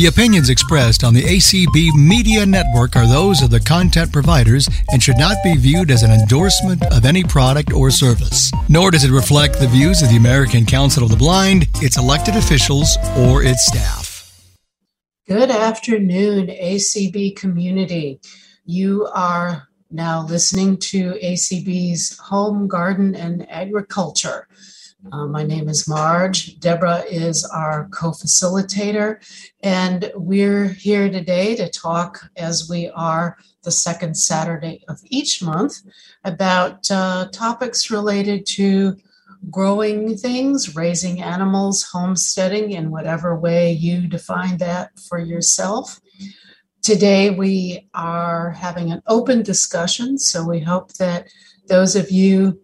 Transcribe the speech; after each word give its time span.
The 0.00 0.06
opinions 0.06 0.48
expressed 0.48 1.04
on 1.04 1.12
the 1.12 1.24
ACB 1.24 1.94
Media 1.94 2.46
Network 2.46 2.96
are 2.96 3.06
those 3.06 3.42
of 3.42 3.50
the 3.50 3.60
content 3.60 4.10
providers 4.10 4.66
and 4.92 5.02
should 5.02 5.18
not 5.18 5.36
be 5.44 5.58
viewed 5.58 5.90
as 5.90 6.02
an 6.02 6.10
endorsement 6.10 6.82
of 6.86 7.04
any 7.04 7.22
product 7.22 7.70
or 7.74 7.90
service. 7.90 8.50
Nor 8.70 8.92
does 8.92 9.04
it 9.04 9.10
reflect 9.10 9.60
the 9.60 9.68
views 9.68 10.00
of 10.00 10.08
the 10.08 10.16
American 10.16 10.64
Council 10.64 11.04
of 11.04 11.10
the 11.10 11.18
Blind, 11.18 11.66
its 11.82 11.98
elected 11.98 12.34
officials, 12.34 12.96
or 13.14 13.42
its 13.42 13.66
staff. 13.66 14.56
Good 15.28 15.50
afternoon, 15.50 16.46
ACB 16.46 17.36
community. 17.36 18.20
You 18.64 19.06
are 19.12 19.68
now 19.90 20.24
listening 20.24 20.78
to 20.78 21.18
ACB's 21.22 22.16
Home, 22.20 22.68
Garden, 22.68 23.14
and 23.14 23.46
Agriculture. 23.50 24.48
Uh, 25.12 25.26
my 25.26 25.42
name 25.42 25.68
is 25.68 25.88
Marge. 25.88 26.60
Deborah 26.60 27.02
is 27.08 27.44
our 27.46 27.88
co 27.88 28.10
facilitator, 28.10 29.16
and 29.62 30.12
we're 30.14 30.68
here 30.68 31.08
today 31.08 31.56
to 31.56 31.70
talk, 31.70 32.28
as 32.36 32.68
we 32.68 32.90
are 32.90 33.38
the 33.64 33.70
second 33.70 34.14
Saturday 34.14 34.84
of 34.88 35.00
each 35.06 35.42
month, 35.42 35.78
about 36.24 36.90
uh, 36.90 37.28
topics 37.32 37.90
related 37.90 38.44
to 38.44 38.94
growing 39.50 40.18
things, 40.18 40.76
raising 40.76 41.22
animals, 41.22 41.82
homesteading 41.82 42.72
in 42.72 42.90
whatever 42.90 43.38
way 43.38 43.72
you 43.72 44.06
define 44.06 44.58
that 44.58 44.90
for 44.98 45.18
yourself. 45.18 45.98
Today, 46.82 47.30
we 47.30 47.88
are 47.94 48.50
having 48.50 48.92
an 48.92 49.02
open 49.06 49.42
discussion, 49.42 50.18
so 50.18 50.46
we 50.46 50.60
hope 50.60 50.92
that 50.94 51.28
those 51.68 51.96
of 51.96 52.10
you 52.10 52.60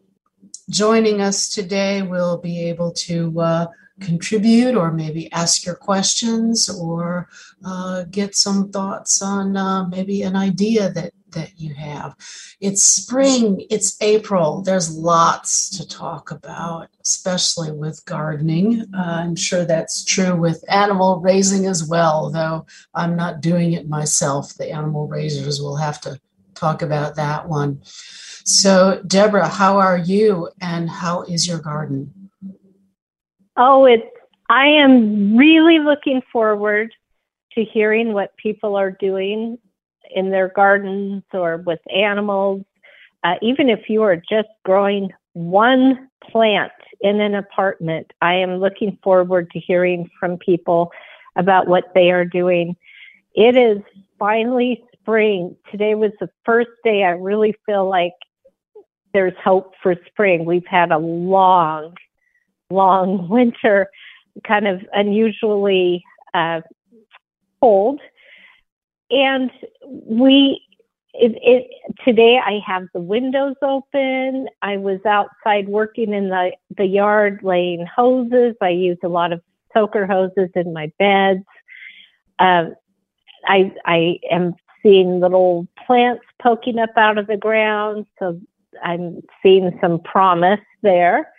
joining 0.70 1.20
us 1.20 1.48
today 1.48 2.02
will 2.02 2.38
be 2.38 2.68
able 2.68 2.92
to 2.92 3.40
uh, 3.40 3.66
contribute 4.00 4.76
or 4.76 4.92
maybe 4.92 5.30
ask 5.32 5.64
your 5.64 5.74
questions 5.74 6.68
or 6.68 7.28
uh, 7.64 8.04
get 8.10 8.34
some 8.34 8.70
thoughts 8.70 9.22
on 9.22 9.56
uh, 9.56 9.86
maybe 9.88 10.22
an 10.22 10.36
idea 10.36 10.90
that 10.90 11.12
that 11.32 11.52
you 11.58 11.74
have. 11.74 12.16
It's 12.60 12.82
spring, 12.82 13.66
it's 13.68 14.00
April. 14.00 14.62
There's 14.62 14.96
lots 14.96 15.68
to 15.76 15.86
talk 15.86 16.30
about, 16.30 16.88
especially 17.04 17.72
with 17.72 18.04
gardening. 18.06 18.86
Uh, 18.94 19.20
I'm 19.20 19.36
sure 19.36 19.64
that's 19.64 20.02
true 20.04 20.34
with 20.34 20.64
animal 20.68 21.20
raising 21.20 21.66
as 21.66 21.86
well, 21.86 22.30
though 22.30 22.66
I'm 22.94 23.16
not 23.16 23.42
doing 23.42 23.74
it 23.74 23.88
myself. 23.88 24.54
The 24.54 24.70
animal 24.70 25.08
raisers 25.08 25.60
will 25.60 25.76
have 25.76 26.00
to 26.02 26.18
talk 26.54 26.80
about 26.80 27.16
that 27.16 27.48
one. 27.48 27.82
So, 28.46 29.02
Deborah, 29.04 29.48
how 29.48 29.78
are 29.78 29.98
you 29.98 30.48
and 30.60 30.88
how 30.88 31.22
is 31.22 31.48
your 31.48 31.58
garden? 31.58 32.30
Oh, 33.56 33.86
it's, 33.86 34.06
I 34.48 34.66
am 34.68 35.36
really 35.36 35.80
looking 35.80 36.22
forward 36.32 36.94
to 37.54 37.64
hearing 37.64 38.12
what 38.12 38.36
people 38.36 38.76
are 38.76 38.92
doing 38.92 39.58
in 40.14 40.30
their 40.30 40.48
gardens 40.48 41.24
or 41.32 41.56
with 41.56 41.80
animals. 41.92 42.62
Uh, 43.24 43.34
even 43.42 43.68
if 43.68 43.88
you 43.88 44.02
are 44.02 44.14
just 44.16 44.48
growing 44.64 45.10
one 45.32 46.08
plant 46.30 46.70
in 47.00 47.20
an 47.20 47.34
apartment, 47.34 48.12
I 48.22 48.34
am 48.34 48.58
looking 48.58 48.96
forward 49.02 49.50
to 49.50 49.58
hearing 49.58 50.08
from 50.20 50.38
people 50.38 50.92
about 51.34 51.66
what 51.66 51.92
they 51.96 52.12
are 52.12 52.24
doing. 52.24 52.76
It 53.34 53.56
is 53.56 53.78
finally 54.20 54.84
spring. 55.00 55.56
Today 55.72 55.96
was 55.96 56.12
the 56.20 56.30
first 56.44 56.70
day 56.84 57.02
I 57.02 57.10
really 57.10 57.56
feel 57.66 57.88
like 57.88 58.12
there's 59.16 59.32
hope 59.42 59.72
for 59.82 59.94
spring. 60.08 60.44
We've 60.44 60.66
had 60.66 60.92
a 60.92 60.98
long, 60.98 61.94
long 62.68 63.28
winter, 63.30 63.88
kind 64.46 64.68
of 64.68 64.82
unusually 64.92 66.04
uh, 66.34 66.60
cold. 67.62 68.02
And 69.10 69.50
we, 69.82 70.60
it, 71.14 71.32
it, 71.42 71.66
today 72.04 72.38
I 72.44 72.60
have 72.66 72.88
the 72.92 73.00
windows 73.00 73.56
open. 73.62 74.48
I 74.60 74.76
was 74.76 75.00
outside 75.06 75.66
working 75.66 76.12
in 76.12 76.28
the, 76.28 76.52
the 76.76 76.84
yard 76.84 77.40
laying 77.42 77.86
hoses. 77.86 78.54
I 78.60 78.68
use 78.68 78.98
a 79.02 79.08
lot 79.08 79.32
of 79.32 79.40
soaker 79.72 80.06
hoses 80.06 80.50
in 80.54 80.74
my 80.74 80.92
beds. 80.98 81.46
Uh, 82.38 82.66
I, 83.46 83.72
I 83.86 84.18
am 84.30 84.56
seeing 84.82 85.20
little 85.20 85.66
plants 85.86 86.24
poking 86.42 86.78
up 86.78 86.90
out 86.98 87.16
of 87.16 87.28
the 87.28 87.38
ground. 87.38 88.04
So 88.18 88.38
I'm 88.82 89.22
seeing 89.42 89.76
some 89.80 90.00
promise 90.00 90.60
there. 90.82 91.30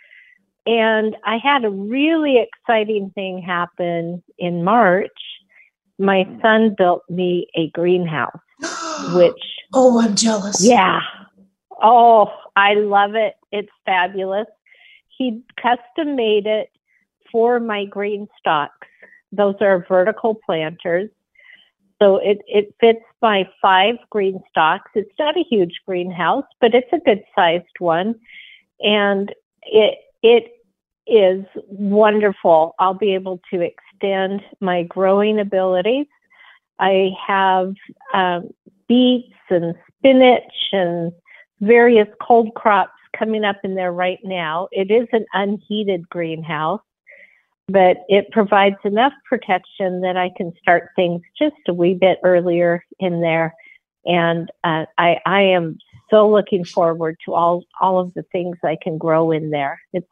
And 0.66 1.16
I 1.24 1.38
had 1.42 1.64
a 1.64 1.70
really 1.70 2.38
exciting 2.38 3.10
thing 3.14 3.40
happen 3.40 4.22
in 4.38 4.64
March. 4.64 5.10
My 5.98 6.24
son 6.42 6.74
built 6.76 7.02
me 7.08 7.48
a 7.56 7.70
greenhouse, 7.70 8.38
which. 9.14 9.32
Oh, 9.72 10.00
I'm 10.00 10.14
jealous. 10.14 10.64
Yeah. 10.64 11.00
Oh, 11.82 12.30
I 12.56 12.74
love 12.74 13.14
it. 13.14 13.34
It's 13.50 13.68
fabulous. 13.86 14.46
He 15.16 15.42
custom 15.60 16.16
made 16.16 16.46
it 16.46 16.70
for 17.32 17.60
my 17.60 17.84
green 17.84 18.28
stalks. 18.38 18.86
Those 19.32 19.56
are 19.60 19.84
vertical 19.88 20.34
planters. 20.34 21.10
So 22.00 22.16
it, 22.16 22.38
it 22.46 22.74
fits 22.80 23.04
my 23.20 23.48
five 23.60 23.96
green 24.10 24.40
stalks. 24.50 24.90
It's 24.94 25.10
not 25.18 25.36
a 25.36 25.44
huge 25.48 25.80
greenhouse, 25.86 26.44
but 26.60 26.74
it's 26.74 26.92
a 26.92 26.98
good 26.98 27.24
sized 27.34 27.64
one. 27.78 28.14
And 28.80 29.34
it, 29.62 29.98
it 30.22 30.52
is 31.06 31.44
wonderful. 31.66 32.74
I'll 32.78 32.94
be 32.94 33.14
able 33.14 33.40
to 33.52 33.60
extend 33.60 34.42
my 34.60 34.84
growing 34.84 35.40
abilities. 35.40 36.06
I 36.78 37.10
have 37.26 37.74
um, 38.14 38.50
beets 38.88 39.34
and 39.50 39.74
spinach 39.96 40.42
and 40.72 41.12
various 41.60 42.08
cold 42.22 42.54
crops 42.54 42.92
coming 43.18 43.44
up 43.44 43.56
in 43.64 43.74
there 43.74 43.92
right 43.92 44.20
now. 44.22 44.68
It 44.70 44.90
is 44.90 45.08
an 45.12 45.24
unheated 45.32 46.08
greenhouse 46.08 46.80
but 47.68 47.98
it 48.08 48.30
provides 48.30 48.76
enough 48.84 49.12
protection 49.28 50.00
that 50.00 50.16
I 50.16 50.30
can 50.36 50.52
start 50.60 50.90
things 50.96 51.22
just 51.38 51.56
a 51.68 51.74
wee 51.74 51.94
bit 51.94 52.18
earlier 52.24 52.84
in 52.98 53.20
there. 53.20 53.54
And 54.06 54.50
uh, 54.64 54.86
I, 54.96 55.18
I 55.26 55.42
am 55.42 55.78
so 56.10 56.30
looking 56.30 56.64
forward 56.64 57.18
to 57.26 57.34
all 57.34 57.64
all 57.80 57.98
of 57.98 58.14
the 58.14 58.22
things 58.32 58.56
I 58.64 58.78
can 58.80 58.96
grow 58.96 59.30
in 59.30 59.50
there. 59.50 59.80
It's 59.92 60.08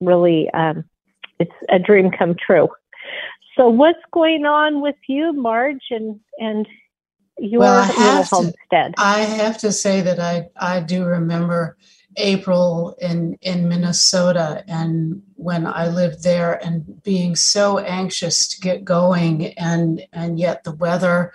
really 0.00 0.48
um, 0.50 0.84
it's 1.38 1.52
a 1.68 1.78
dream 1.78 2.10
come 2.10 2.34
true. 2.34 2.68
So 3.56 3.68
what's 3.68 4.00
going 4.12 4.46
on 4.46 4.80
with 4.80 4.96
you, 5.06 5.32
Marge, 5.32 5.84
and 5.90 6.18
and 6.38 6.66
your 7.38 7.60
well, 7.60 7.86
little 7.86 8.22
homestead? 8.22 8.94
To, 8.96 9.02
I 9.02 9.20
have 9.20 9.58
to 9.58 9.72
say 9.72 10.00
that 10.00 10.18
I 10.18 10.48
I 10.56 10.80
do 10.80 11.04
remember 11.04 11.76
April 12.16 12.96
in 13.00 13.36
in 13.40 13.68
Minnesota. 13.68 14.64
And 14.68 15.22
when 15.36 15.66
I 15.66 15.88
lived 15.88 16.22
there 16.22 16.64
and 16.64 17.02
being 17.02 17.36
so 17.36 17.78
anxious 17.78 18.48
to 18.48 18.60
get 18.60 18.84
going 18.84 19.52
and 19.58 20.02
and 20.12 20.38
yet 20.38 20.64
the 20.64 20.72
weather 20.72 21.32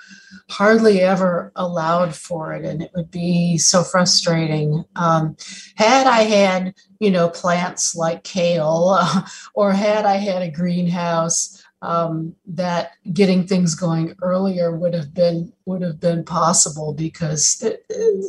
hardly 0.49 1.01
ever 1.01 1.51
allowed 1.55 2.15
for 2.15 2.53
it 2.53 2.65
and 2.65 2.81
it 2.81 2.91
would 2.95 3.11
be 3.11 3.57
so 3.57 3.83
frustrating. 3.83 4.83
Um, 4.95 5.35
had 5.75 6.07
I 6.07 6.23
had 6.23 6.73
you 6.99 7.11
know 7.11 7.29
plants 7.29 7.95
like 7.95 8.23
kale 8.23 8.97
uh, 8.99 9.21
or 9.53 9.71
had 9.73 10.05
I 10.05 10.15
had 10.15 10.41
a 10.41 10.51
greenhouse 10.51 11.63
um, 11.81 12.35
that 12.45 12.91
getting 13.13 13.47
things 13.47 13.73
going 13.73 14.13
earlier 14.21 14.75
would 14.75 14.93
have 14.93 15.13
been 15.13 15.53
would 15.65 15.81
have 15.81 15.99
been 15.99 16.23
possible 16.25 16.93
because 16.93 17.57
th- 17.57 17.79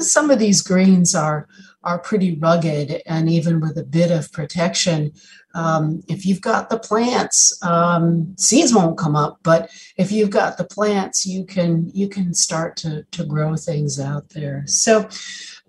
some 0.01 0.31
of 0.31 0.39
these 0.39 0.63
greens 0.63 1.15
are 1.15 1.49
are 1.83 1.99
pretty 1.99 2.37
rugged 2.37 3.03
and 3.07 3.31
even 3.31 3.61
with 3.61 3.79
a 3.79 3.85
bit 3.85 4.11
of 4.11 4.33
protection. 4.33 5.13
Um, 5.55 6.03
if 6.09 6.27
you've 6.27 6.41
got 6.41 6.71
the 6.71 6.79
plants 6.79 7.59
um, 7.63 8.35
seeds 8.37 8.73
won't 8.75 8.99
come 8.99 9.17
up 9.17 9.41
but 9.43 9.71
if 9.97 10.13
you've 10.13 10.31
got 10.31 10.59
the 10.59 10.65
plants 10.65 11.27
you 11.27 11.45
can 11.45 11.91
you 11.93 12.09
can 12.09 12.35
start 12.35 12.77
to 12.79 13.05
to 13.11 13.25
grow 13.25 13.57
things 13.57 13.99
out 13.99 14.29
there. 14.31 14.65
So 14.67 15.09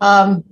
um, 0.01 0.43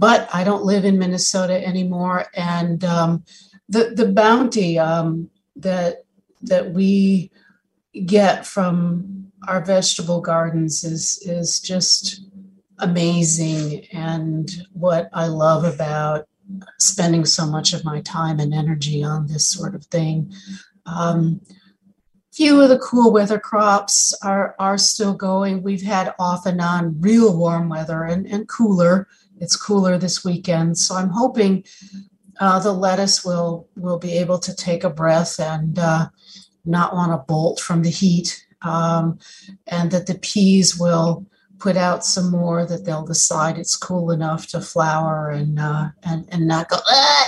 but 0.00 0.28
i 0.32 0.42
don't 0.42 0.64
live 0.64 0.86
in 0.86 0.98
minnesota 0.98 1.64
anymore 1.64 2.24
and 2.34 2.82
um, 2.84 3.22
the 3.68 3.92
the 3.94 4.10
bounty 4.10 4.78
um, 4.78 5.30
that 5.54 6.04
that 6.42 6.72
we 6.72 7.30
get 8.06 8.46
from 8.46 9.30
our 9.46 9.64
vegetable 9.64 10.20
gardens 10.20 10.84
is 10.84 11.18
is 11.26 11.60
just 11.60 12.22
amazing 12.80 13.86
and 13.92 14.50
what 14.72 15.08
I 15.12 15.26
love 15.26 15.64
about 15.64 16.26
spending 16.78 17.24
so 17.24 17.46
much 17.46 17.72
of 17.72 17.84
my 17.84 18.00
time 18.00 18.40
and 18.40 18.52
energy 18.52 19.04
on 19.04 19.26
this 19.26 19.46
sort 19.46 19.74
of 19.74 19.84
thing. 19.86 20.32
Um, 20.86 21.40
few 22.32 22.60
of 22.60 22.68
the 22.68 22.78
cool 22.78 23.12
weather 23.12 23.38
crops 23.38 24.14
are, 24.22 24.54
are 24.58 24.78
still 24.78 25.14
going. 25.14 25.62
We've 25.62 25.82
had 25.82 26.14
off 26.18 26.46
and 26.46 26.60
on 26.60 27.00
real 27.00 27.36
warm 27.36 27.68
weather 27.68 28.04
and, 28.04 28.26
and 28.26 28.48
cooler. 28.48 29.08
It's 29.40 29.56
cooler 29.56 29.98
this 29.98 30.24
weekend. 30.24 30.78
So 30.78 30.96
I'm 30.96 31.10
hoping 31.10 31.64
uh, 32.40 32.58
the 32.60 32.72
lettuce 32.72 33.24
will, 33.24 33.68
will 33.76 33.98
be 33.98 34.12
able 34.18 34.38
to 34.38 34.54
take 34.54 34.84
a 34.84 34.90
breath 34.90 35.38
and 35.38 35.78
uh, 35.78 36.08
not 36.64 36.94
want 36.94 37.12
to 37.12 37.18
bolt 37.18 37.60
from 37.60 37.82
the 37.82 37.90
heat 37.90 38.44
um, 38.62 39.18
and 39.66 39.90
that 39.90 40.06
the 40.06 40.16
peas 40.16 40.78
will 40.78 41.26
put 41.60 41.76
out 41.76 42.04
some 42.04 42.30
more 42.30 42.64
that 42.64 42.84
they'll 42.84 43.04
decide 43.04 43.58
it's 43.58 43.76
cool 43.76 44.10
enough 44.10 44.46
to 44.48 44.60
flower 44.60 45.30
and 45.30 45.60
uh, 45.60 45.90
and 46.02 46.26
and 46.32 46.48
not 46.48 46.68
go 46.68 46.78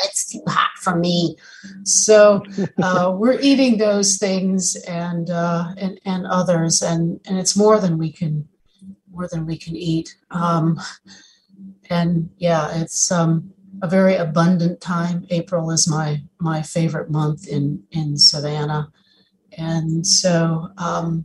it's 0.05 0.33
too 0.33 0.43
hot 0.49 0.71
for 0.79 0.97
me. 0.97 1.37
So 1.85 2.43
uh, 2.83 3.15
we're 3.17 3.39
eating 3.41 3.79
those 3.79 4.17
things 4.17 4.75
and 4.89 5.31
uh, 5.31 5.73
and 5.77 6.01
and 6.05 6.27
others 6.27 6.83
and 6.83 7.21
and 7.27 7.39
it's 7.39 7.57
more 7.57 7.79
than 7.79 7.99
we 7.99 8.11
can 8.11 8.49
more 9.13 9.29
than 9.29 9.47
we 9.47 9.59
can 9.59 9.77
eat. 9.77 10.17
Um, 10.31 10.81
and 11.91 12.31
yeah, 12.39 12.81
it's 12.81 13.13
um, 13.13 13.53
a 13.83 13.89
very 13.89 14.17
abundant 14.17 14.81
time. 14.81 15.27
April 15.31 15.71
is 15.71 15.89
my 15.89 16.23
my 16.41 16.63
favorite 16.63 17.11
month 17.11 17.47
in 17.47 17.83
in 17.91 18.17
Savannah. 18.17 18.91
And 19.59 20.07
so 20.07 20.69
um, 20.79 21.25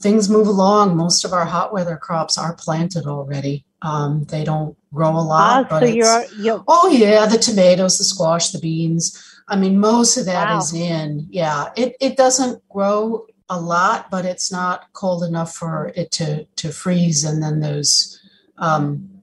things 0.00 0.30
move 0.30 0.46
along. 0.46 0.96
Most 0.96 1.24
of 1.24 1.32
our 1.32 1.44
hot 1.44 1.72
weather 1.72 1.96
crops 1.96 2.38
are 2.38 2.54
planted 2.54 3.06
already. 3.06 3.64
Um, 3.82 4.24
they 4.24 4.44
don't 4.44 4.76
grow 4.92 5.10
a 5.10 5.20
lot. 5.20 5.66
Ah, 5.70 5.80
so 5.80 5.86
you're, 5.86 6.24
you're, 6.38 6.64
oh 6.66 6.88
yeah, 6.88 7.26
the 7.26 7.38
tomatoes, 7.38 7.98
the 7.98 8.04
squash, 8.04 8.50
the 8.50 8.58
beans. 8.58 9.22
I 9.48 9.56
mean, 9.56 9.78
most 9.78 10.16
of 10.16 10.26
that 10.26 10.48
wow. 10.48 10.58
is 10.58 10.72
in. 10.74 11.28
Yeah, 11.30 11.70
it 11.76 11.94
it 12.00 12.16
doesn't 12.16 12.66
grow 12.68 13.26
a 13.48 13.60
lot, 13.60 14.10
but 14.10 14.24
it's 14.24 14.50
not 14.50 14.92
cold 14.92 15.22
enough 15.22 15.54
for 15.54 15.92
it 15.94 16.10
to 16.12 16.44
to 16.44 16.72
freeze. 16.72 17.22
And 17.24 17.42
then 17.42 17.60
those 17.60 18.20
um, 18.58 19.22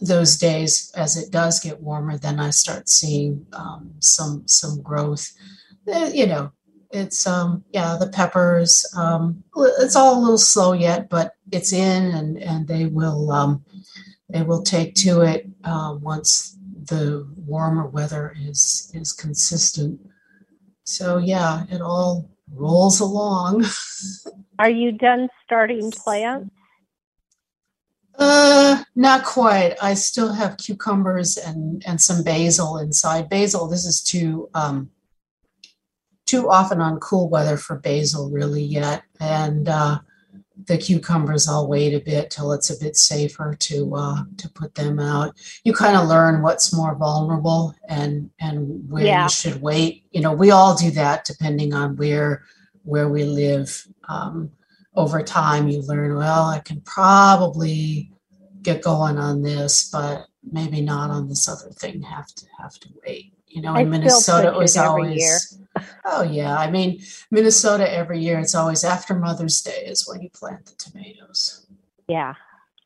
those 0.00 0.36
days, 0.36 0.92
as 0.96 1.16
it 1.16 1.30
does 1.30 1.60
get 1.60 1.80
warmer, 1.80 2.18
then 2.18 2.40
I 2.40 2.50
start 2.50 2.88
seeing 2.88 3.46
um, 3.52 3.92
some 4.00 4.42
some 4.46 4.82
growth. 4.82 5.30
Uh, 5.86 6.10
you 6.12 6.26
know, 6.26 6.52
it's 6.92 7.26
um 7.26 7.64
yeah 7.72 7.96
the 7.98 8.08
peppers 8.08 8.86
um 8.96 9.42
it's 9.80 9.96
all 9.96 10.18
a 10.18 10.20
little 10.20 10.38
slow 10.38 10.72
yet 10.72 11.08
but 11.08 11.34
it's 11.50 11.72
in 11.72 12.14
and 12.14 12.38
and 12.38 12.68
they 12.68 12.86
will 12.86 13.30
um 13.30 13.64
they 14.28 14.42
will 14.42 14.62
take 14.62 14.94
to 14.94 15.20
it 15.20 15.46
uh, 15.64 15.96
once 16.00 16.56
the 16.86 17.28
warmer 17.36 17.86
weather 17.86 18.34
is 18.40 18.90
is 18.94 19.12
consistent. 19.12 20.00
So 20.84 21.18
yeah 21.18 21.64
it 21.70 21.80
all 21.80 22.30
rolls 22.54 23.00
along. 23.00 23.64
Are 24.58 24.70
you 24.70 24.92
done 24.92 25.28
starting 25.44 25.90
plants? 25.90 26.50
Uh 28.18 28.82
not 28.94 29.24
quite. 29.24 29.74
I 29.82 29.94
still 29.94 30.32
have 30.32 30.56
cucumbers 30.58 31.36
and 31.36 31.82
and 31.86 32.00
some 32.00 32.22
basil 32.22 32.78
inside. 32.78 33.28
Basil 33.28 33.68
this 33.68 33.84
is 33.84 34.02
too 34.02 34.48
um 34.54 34.90
too 36.32 36.48
often 36.48 36.80
on 36.80 36.98
cool 36.98 37.28
weather 37.28 37.58
for 37.58 37.76
basil 37.76 38.30
really 38.30 38.62
yet. 38.62 39.02
And 39.20 39.68
uh, 39.68 39.98
the 40.66 40.78
cucumbers, 40.78 41.46
I'll 41.46 41.68
wait 41.68 41.92
a 41.92 42.00
bit 42.00 42.30
till 42.30 42.52
it's 42.52 42.70
a 42.70 42.82
bit 42.82 42.96
safer 42.96 43.54
to 43.54 43.94
uh, 43.94 44.22
to 44.38 44.48
put 44.48 44.74
them 44.74 44.98
out. 44.98 45.34
You 45.64 45.74
kind 45.74 45.94
of 45.94 46.08
learn 46.08 46.40
what's 46.40 46.74
more 46.74 46.94
vulnerable 46.94 47.74
and 47.86 48.30
and 48.40 48.90
where 48.90 49.04
yeah. 49.04 49.24
you 49.24 49.28
should 49.28 49.60
wait. 49.60 50.06
You 50.12 50.22
know, 50.22 50.32
we 50.32 50.50
all 50.50 50.74
do 50.74 50.90
that 50.92 51.26
depending 51.26 51.74
on 51.74 51.96
where 51.96 52.44
where 52.82 53.10
we 53.10 53.24
live. 53.24 53.86
Um, 54.08 54.52
over 54.94 55.22
time, 55.22 55.68
you 55.68 55.82
learn. 55.82 56.16
Well, 56.16 56.46
I 56.46 56.60
can 56.60 56.80
probably 56.80 58.10
get 58.62 58.82
going 58.82 59.18
on 59.18 59.42
this, 59.42 59.90
but 59.90 60.26
maybe 60.50 60.80
not 60.80 61.10
on 61.10 61.28
this 61.28 61.46
other 61.46 61.70
thing. 61.72 62.00
Have 62.00 62.28
to 62.28 62.46
have 62.58 62.78
to 62.80 62.88
wait. 63.06 63.34
You 63.48 63.60
know, 63.60 63.74
in 63.74 63.76
I 63.76 63.84
Minnesota, 63.84 64.48
it 64.48 64.56
was 64.56 64.78
always 64.78 65.58
Oh 66.04 66.22
yeah, 66.22 66.56
I 66.56 66.70
mean 66.70 67.00
Minnesota 67.30 67.90
every 67.90 68.20
year. 68.20 68.38
It's 68.38 68.54
always 68.54 68.84
after 68.84 69.14
Mother's 69.14 69.60
Day 69.60 69.84
is 69.86 70.06
when 70.06 70.20
you 70.20 70.30
plant 70.30 70.66
the 70.66 70.74
tomatoes. 70.76 71.66
Yeah. 72.08 72.34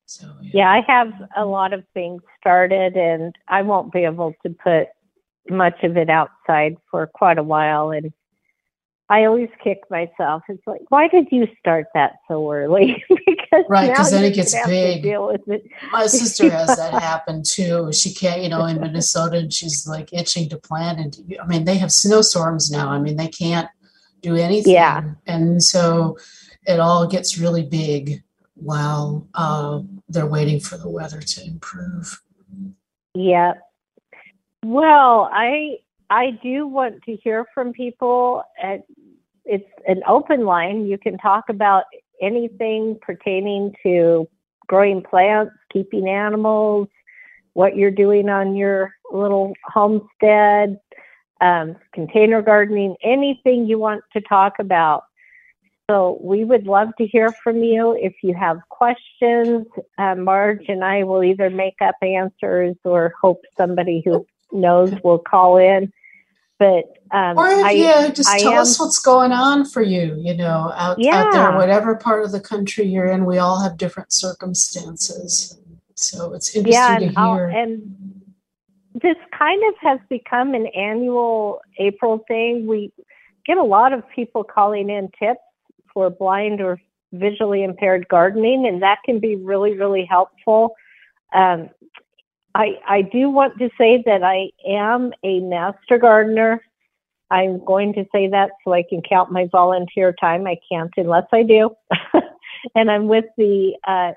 So 0.04 0.26
yeah. 0.40 0.50
yeah, 0.54 0.70
I 0.70 0.80
have 0.86 1.12
a 1.36 1.44
lot 1.44 1.72
of 1.72 1.84
things 1.94 2.22
started, 2.40 2.96
and 2.96 3.34
I 3.48 3.62
won't 3.62 3.92
be 3.92 4.04
able 4.04 4.34
to 4.44 4.50
put 4.50 4.88
much 5.48 5.82
of 5.82 5.96
it 5.96 6.10
outside 6.10 6.76
for 6.90 7.06
quite 7.06 7.38
a 7.38 7.42
while. 7.42 7.90
And 7.90 8.12
I 9.08 9.24
always 9.24 9.50
kick 9.62 9.82
myself. 9.90 10.42
It's 10.48 10.66
like, 10.66 10.82
why 10.88 11.08
did 11.08 11.28
you 11.30 11.48
start 11.58 11.86
that 11.94 12.14
so 12.28 12.50
early? 12.52 13.04
because 13.58 13.70
right, 13.70 13.90
because 13.90 14.10
then 14.10 14.24
it 14.24 14.34
gets 14.34 14.54
big. 14.66 15.02
deal 15.02 15.28
with 15.28 15.48
it. 15.48 15.64
My 15.92 16.06
sister 16.06 16.50
has 16.50 16.76
that 16.76 16.92
happen 16.92 17.42
too. 17.42 17.92
She 17.92 18.12
can't, 18.12 18.42
you 18.42 18.48
know, 18.48 18.64
in 18.64 18.80
Minnesota, 18.80 19.38
and 19.38 19.52
she's 19.52 19.86
like 19.86 20.12
itching 20.12 20.48
to 20.50 20.56
plant. 20.56 20.98
And 20.98 21.38
I 21.42 21.46
mean, 21.46 21.64
they 21.64 21.76
have 21.78 21.92
snowstorms 21.92 22.70
now. 22.70 22.90
I 22.90 22.98
mean, 22.98 23.16
they 23.16 23.28
can't 23.28 23.68
do 24.20 24.36
anything. 24.36 24.74
Yeah, 24.74 25.14
and 25.26 25.62
so 25.62 26.18
it 26.66 26.80
all 26.80 27.06
gets 27.06 27.38
really 27.38 27.64
big 27.64 28.22
while 28.54 29.28
uh, 29.34 29.80
they're 30.08 30.26
waiting 30.26 30.60
for 30.60 30.76
the 30.76 30.88
weather 30.88 31.20
to 31.20 31.44
improve. 31.44 32.22
Yeah. 33.14 33.54
Well, 34.64 35.28
I 35.32 35.78
I 36.10 36.30
do 36.42 36.66
want 36.66 37.02
to 37.04 37.16
hear 37.16 37.46
from 37.54 37.72
people. 37.72 38.42
At, 38.60 38.84
it's 39.44 39.68
an 39.86 40.02
open 40.08 40.44
line. 40.44 40.86
You 40.86 40.98
can 40.98 41.18
talk 41.18 41.48
about 41.48 41.84
anything 42.20 42.98
pertaining 43.00 43.74
to 43.82 44.28
growing 44.66 45.02
plants, 45.02 45.52
keeping 45.72 46.08
animals, 46.08 46.88
what 47.52 47.76
you're 47.76 47.90
doing 47.90 48.28
on 48.28 48.54
your 48.54 48.92
little 49.10 49.54
homestead, 49.64 50.78
um, 51.40 51.76
container 51.92 52.42
gardening, 52.42 52.96
anything 53.02 53.66
you 53.66 53.78
want 53.78 54.02
to 54.12 54.20
talk 54.20 54.58
about. 54.58 55.04
So 55.88 56.18
we 56.20 56.44
would 56.44 56.66
love 56.66 56.88
to 56.98 57.06
hear 57.06 57.32
from 57.44 57.62
you. 57.62 57.96
If 57.98 58.14
you 58.22 58.34
have 58.34 58.58
questions, 58.68 59.66
uh, 59.98 60.16
Marge 60.16 60.64
and 60.68 60.84
I 60.84 61.04
will 61.04 61.22
either 61.22 61.48
make 61.48 61.80
up 61.80 61.94
answers 62.02 62.76
or 62.84 63.14
hope 63.20 63.42
somebody 63.56 64.02
who 64.04 64.26
knows 64.50 64.92
will 65.04 65.20
call 65.20 65.58
in. 65.58 65.92
But 66.58 66.84
um, 67.10 67.38
or 67.38 67.48
if 67.48 67.64
I, 67.64 67.70
you 67.72 68.12
just 68.12 68.28
I 68.28 68.38
tell 68.38 68.54
am, 68.54 68.58
us 68.60 68.80
what's 68.80 68.98
going 68.98 69.32
on 69.32 69.66
for 69.66 69.82
you, 69.82 70.16
you 70.18 70.34
know, 70.34 70.72
out, 70.74 70.98
yeah. 70.98 71.24
out 71.24 71.32
there, 71.32 71.56
whatever 71.56 71.96
part 71.96 72.24
of 72.24 72.32
the 72.32 72.40
country 72.40 72.86
you're 72.86 73.06
in, 73.06 73.26
we 73.26 73.38
all 73.38 73.60
have 73.60 73.76
different 73.76 74.12
circumstances. 74.12 75.58
So 75.94 76.32
it's 76.32 76.54
interesting 76.56 76.72
yeah, 76.72 76.98
to 76.98 77.08
hear. 77.08 77.48
and 77.48 78.16
this 78.94 79.16
kind 79.38 79.62
of 79.68 79.74
has 79.80 80.00
become 80.08 80.54
an 80.54 80.66
annual 80.68 81.60
April 81.78 82.24
thing. 82.26 82.66
We 82.66 82.92
get 83.44 83.58
a 83.58 83.62
lot 83.62 83.92
of 83.92 84.02
people 84.14 84.42
calling 84.42 84.88
in 84.88 85.10
tips 85.18 85.40
for 85.92 86.08
blind 86.10 86.60
or 86.60 86.80
visually 87.12 87.62
impaired 87.62 88.08
gardening, 88.08 88.66
and 88.66 88.82
that 88.82 88.98
can 89.04 89.20
be 89.20 89.36
really, 89.36 89.76
really 89.76 90.04
helpful. 90.04 90.74
Um, 91.34 91.70
I, 92.56 92.80
I 92.88 93.02
do 93.02 93.28
want 93.28 93.58
to 93.58 93.68
say 93.76 94.02
that 94.06 94.22
I 94.22 94.48
am 94.66 95.12
a 95.22 95.40
master 95.40 95.98
gardener. 95.98 96.62
I'm 97.30 97.62
going 97.62 97.92
to 97.92 98.06
say 98.12 98.28
that 98.28 98.52
so 98.64 98.72
I 98.72 98.82
can 98.82 99.02
count 99.02 99.30
my 99.30 99.46
volunteer 99.52 100.14
time. 100.18 100.46
I 100.46 100.56
can't 100.66 100.90
unless 100.96 101.26
I 101.34 101.42
do. 101.42 101.76
and 102.74 102.90
I'm 102.90 103.08
with 103.08 103.26
the 103.36 103.76
uh, 103.86 104.12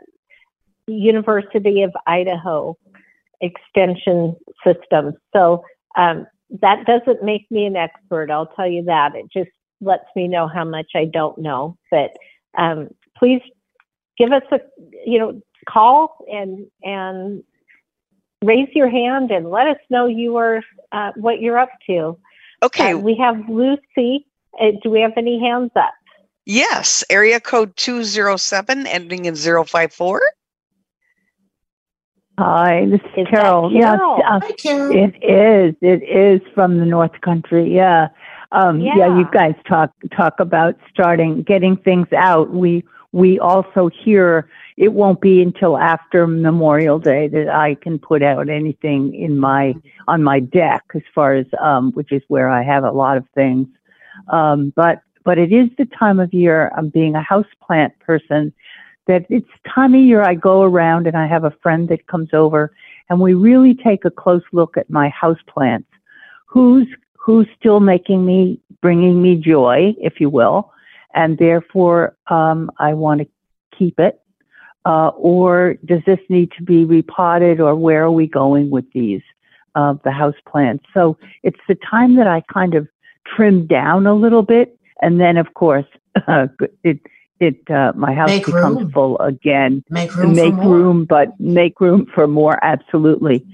University 0.87 1.83
of 1.83 1.91
Idaho 2.07 2.77
Extension 3.41 4.37
System. 4.65 5.15
So 5.33 5.65
um, 5.97 6.25
that 6.61 6.85
doesn't 6.85 7.21
make 7.21 7.45
me 7.51 7.65
an 7.65 7.75
expert, 7.75 8.31
I'll 8.31 8.47
tell 8.47 8.67
you 8.67 8.85
that. 8.85 9.15
It 9.15 9.25
just 9.33 9.51
lets 9.81 10.05
me 10.15 10.29
know 10.29 10.47
how 10.47 10.63
much 10.63 10.91
I 10.95 11.03
don't 11.03 11.37
know. 11.39 11.77
But 11.91 12.11
um, 12.57 12.87
please 13.17 13.41
give 14.17 14.31
us 14.31 14.43
a 14.53 14.61
you 15.05 15.19
know 15.19 15.41
call 15.67 16.25
and 16.31 16.67
and 16.83 17.43
raise 18.43 18.69
your 18.73 18.89
hand 18.89 19.31
and 19.31 19.49
let 19.49 19.67
us 19.67 19.77
know 19.89 20.05
you 20.05 20.37
are 20.37 20.61
uh, 20.91 21.11
what 21.15 21.41
you're 21.41 21.57
up 21.57 21.71
to. 21.87 22.17
Okay. 22.63 22.93
Uh, 22.93 22.97
we 22.97 23.15
have 23.15 23.37
Lucy. 23.49 24.25
Uh, 24.59 24.71
do 24.81 24.89
we 24.89 25.01
have 25.01 25.13
any 25.17 25.39
hands 25.39 25.71
up? 25.75 25.93
Yes. 26.45 27.03
Area 27.09 27.39
code 27.39 27.75
207 27.75 28.87
ending 28.87 29.25
in 29.25 29.35
054. 29.35 30.21
Hi, 32.39 32.85
this 32.85 33.01
is, 33.01 33.07
is 33.17 33.27
Carol. 33.29 33.69
Carol? 33.69 33.71
Yes, 33.73 33.99
uh, 33.99 34.39
Hi, 34.41 34.51
Carol. 34.53 34.95
It 34.95 35.15
is. 35.21 35.75
It 35.81 36.03
is 36.03 36.41
from 36.55 36.79
the 36.79 36.85
North 36.85 37.19
Country. 37.19 37.75
Yeah. 37.75 38.07
Um, 38.53 38.79
yeah. 38.79 38.93
yeah. 38.95 39.17
You 39.17 39.27
guys 39.33 39.55
talk 39.67 39.91
talk 40.15 40.39
about 40.39 40.75
starting 40.89 41.43
getting 41.43 41.75
things 41.75 42.07
out. 42.15 42.51
We 42.51 42.85
we 43.11 43.39
also 43.39 43.89
hear 43.89 44.49
it 44.79 44.93
won't 44.93 45.19
be 45.19 45.41
until 45.41 45.77
after 45.77 46.25
Memorial 46.25 46.99
Day 46.99 47.27
that 47.27 47.49
I 47.49 47.75
can 47.75 47.99
put 47.99 48.23
out 48.23 48.47
anything 48.47 49.13
in 49.13 49.37
my 49.37 49.75
on 50.07 50.23
my 50.23 50.39
deck 50.39 50.85
as 50.95 51.01
far 51.13 51.33
as 51.33 51.45
um, 51.59 51.91
which 51.91 52.13
is 52.13 52.23
where 52.29 52.47
I 52.47 52.63
have 52.63 52.85
a 52.85 52.91
lot 52.91 53.17
of 53.17 53.25
things. 53.35 53.67
Um, 54.29 54.71
but 54.77 55.01
but 55.25 55.37
it 55.37 55.51
is 55.51 55.67
the 55.77 55.85
time 55.85 56.17
of 56.21 56.33
year. 56.33 56.71
I'm 56.77 56.87
being 56.87 57.13
a 57.15 57.21
houseplant 57.21 57.99
person. 57.99 58.53
That 59.07 59.25
it's 59.29 59.49
time 59.67 59.95
of 59.95 59.99
year 59.99 60.21
I 60.21 60.35
go 60.35 60.61
around 60.61 61.07
and 61.07 61.17
I 61.17 61.27
have 61.27 61.43
a 61.43 61.57
friend 61.61 61.89
that 61.89 62.07
comes 62.07 62.29
over 62.31 62.71
and 63.09 63.19
we 63.19 63.33
really 63.33 63.75
take 63.75 64.05
a 64.05 64.11
close 64.11 64.43
look 64.53 64.77
at 64.77 64.89
my 64.89 65.11
houseplants. 65.11 65.87
Who's 66.45 66.87
who's 67.17 67.47
still 67.59 67.81
making 67.81 68.25
me 68.25 68.61
bringing 68.81 69.21
me 69.21 69.35
joy, 69.35 69.93
if 69.99 70.21
you 70.21 70.29
will, 70.29 70.71
and 71.13 71.37
therefore 71.37 72.15
um, 72.27 72.71
I 72.79 72.93
want 72.93 73.19
to 73.19 73.27
keep 73.77 73.99
it? 73.99 74.21
Uh, 74.85 75.09
or 75.09 75.75
does 75.85 76.01
this 76.05 76.19
need 76.29 76.51
to 76.57 76.63
be 76.63 76.85
repotted, 76.85 77.59
or 77.59 77.75
where 77.75 78.03
are 78.03 78.11
we 78.11 78.25
going 78.27 78.69
with 78.69 78.89
these, 78.93 79.21
uh, 79.75 79.93
the 80.03 80.11
house 80.11 80.35
plants? 80.47 80.85
So 80.93 81.17
it's 81.43 81.59
the 81.67 81.75
time 81.75 82.15
that 82.15 82.27
I 82.27 82.41
kind 82.51 82.75
of 82.75 82.87
trim 83.25 83.67
down 83.67 84.07
a 84.07 84.13
little 84.13 84.41
bit, 84.41 84.77
and 85.01 85.19
then 85.19 85.37
of 85.37 85.53
course 85.53 85.85
uh, 86.27 86.47
it 86.83 86.99
it 87.39 87.69
uh, 87.69 87.93
my 87.95 88.13
house 88.13 88.29
Make 88.29 88.45
becomes 88.45 88.77
room. 88.77 88.91
full 88.91 89.19
again. 89.19 89.83
Make 89.89 90.15
room 90.15 90.35
make 90.35 90.53
for 90.55 90.61
more. 90.63 90.75
room, 90.75 91.05
but 91.05 91.39
make 91.39 91.79
room 91.79 92.05
for 92.13 92.27
more. 92.27 92.63
Absolutely. 92.63 93.45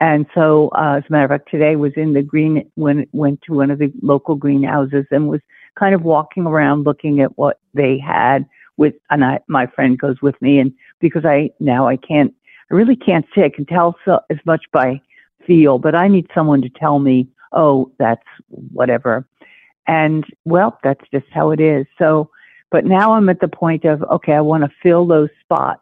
And 0.00 0.26
so, 0.34 0.68
uh, 0.76 0.96
as 0.98 1.04
a 1.08 1.12
matter 1.12 1.24
of 1.24 1.30
fact, 1.30 1.50
today 1.50 1.76
was 1.76 1.92
in 1.96 2.12
the 2.14 2.22
green 2.22 2.70
when 2.74 3.06
went 3.12 3.40
to 3.42 3.54
one 3.54 3.70
of 3.70 3.78
the 3.78 3.92
local 4.02 4.34
greenhouses 4.34 5.06
and 5.10 5.28
was 5.28 5.40
kind 5.78 5.94
of 5.94 6.02
walking 6.02 6.46
around 6.46 6.84
looking 6.84 7.20
at 7.20 7.36
what 7.38 7.60
they 7.74 7.98
had 7.98 8.46
with. 8.76 8.94
And 9.10 9.24
I, 9.24 9.40
my 9.48 9.66
friend 9.66 9.98
goes 9.98 10.20
with 10.22 10.40
me, 10.40 10.58
and 10.58 10.72
because 11.00 11.24
I 11.24 11.50
now 11.60 11.86
I 11.86 11.96
can't, 11.96 12.34
I 12.70 12.74
really 12.74 12.96
can't 12.96 13.26
say 13.34 13.44
I 13.44 13.50
can 13.50 13.66
tell 13.66 13.96
so 14.04 14.20
as 14.30 14.38
much 14.44 14.64
by 14.72 15.00
feel, 15.46 15.78
but 15.78 15.94
I 15.94 16.08
need 16.08 16.28
someone 16.34 16.62
to 16.62 16.68
tell 16.68 16.98
me, 16.98 17.28
oh, 17.52 17.92
that's 17.98 18.24
whatever. 18.48 19.26
And 19.86 20.24
well, 20.44 20.78
that's 20.82 21.04
just 21.12 21.26
how 21.30 21.50
it 21.50 21.60
is. 21.60 21.86
So, 21.98 22.30
but 22.70 22.84
now 22.84 23.12
I'm 23.12 23.28
at 23.28 23.40
the 23.40 23.48
point 23.48 23.84
of 23.84 24.02
okay, 24.04 24.32
I 24.32 24.40
want 24.40 24.64
to 24.64 24.70
fill 24.82 25.06
those 25.06 25.28
spots 25.40 25.80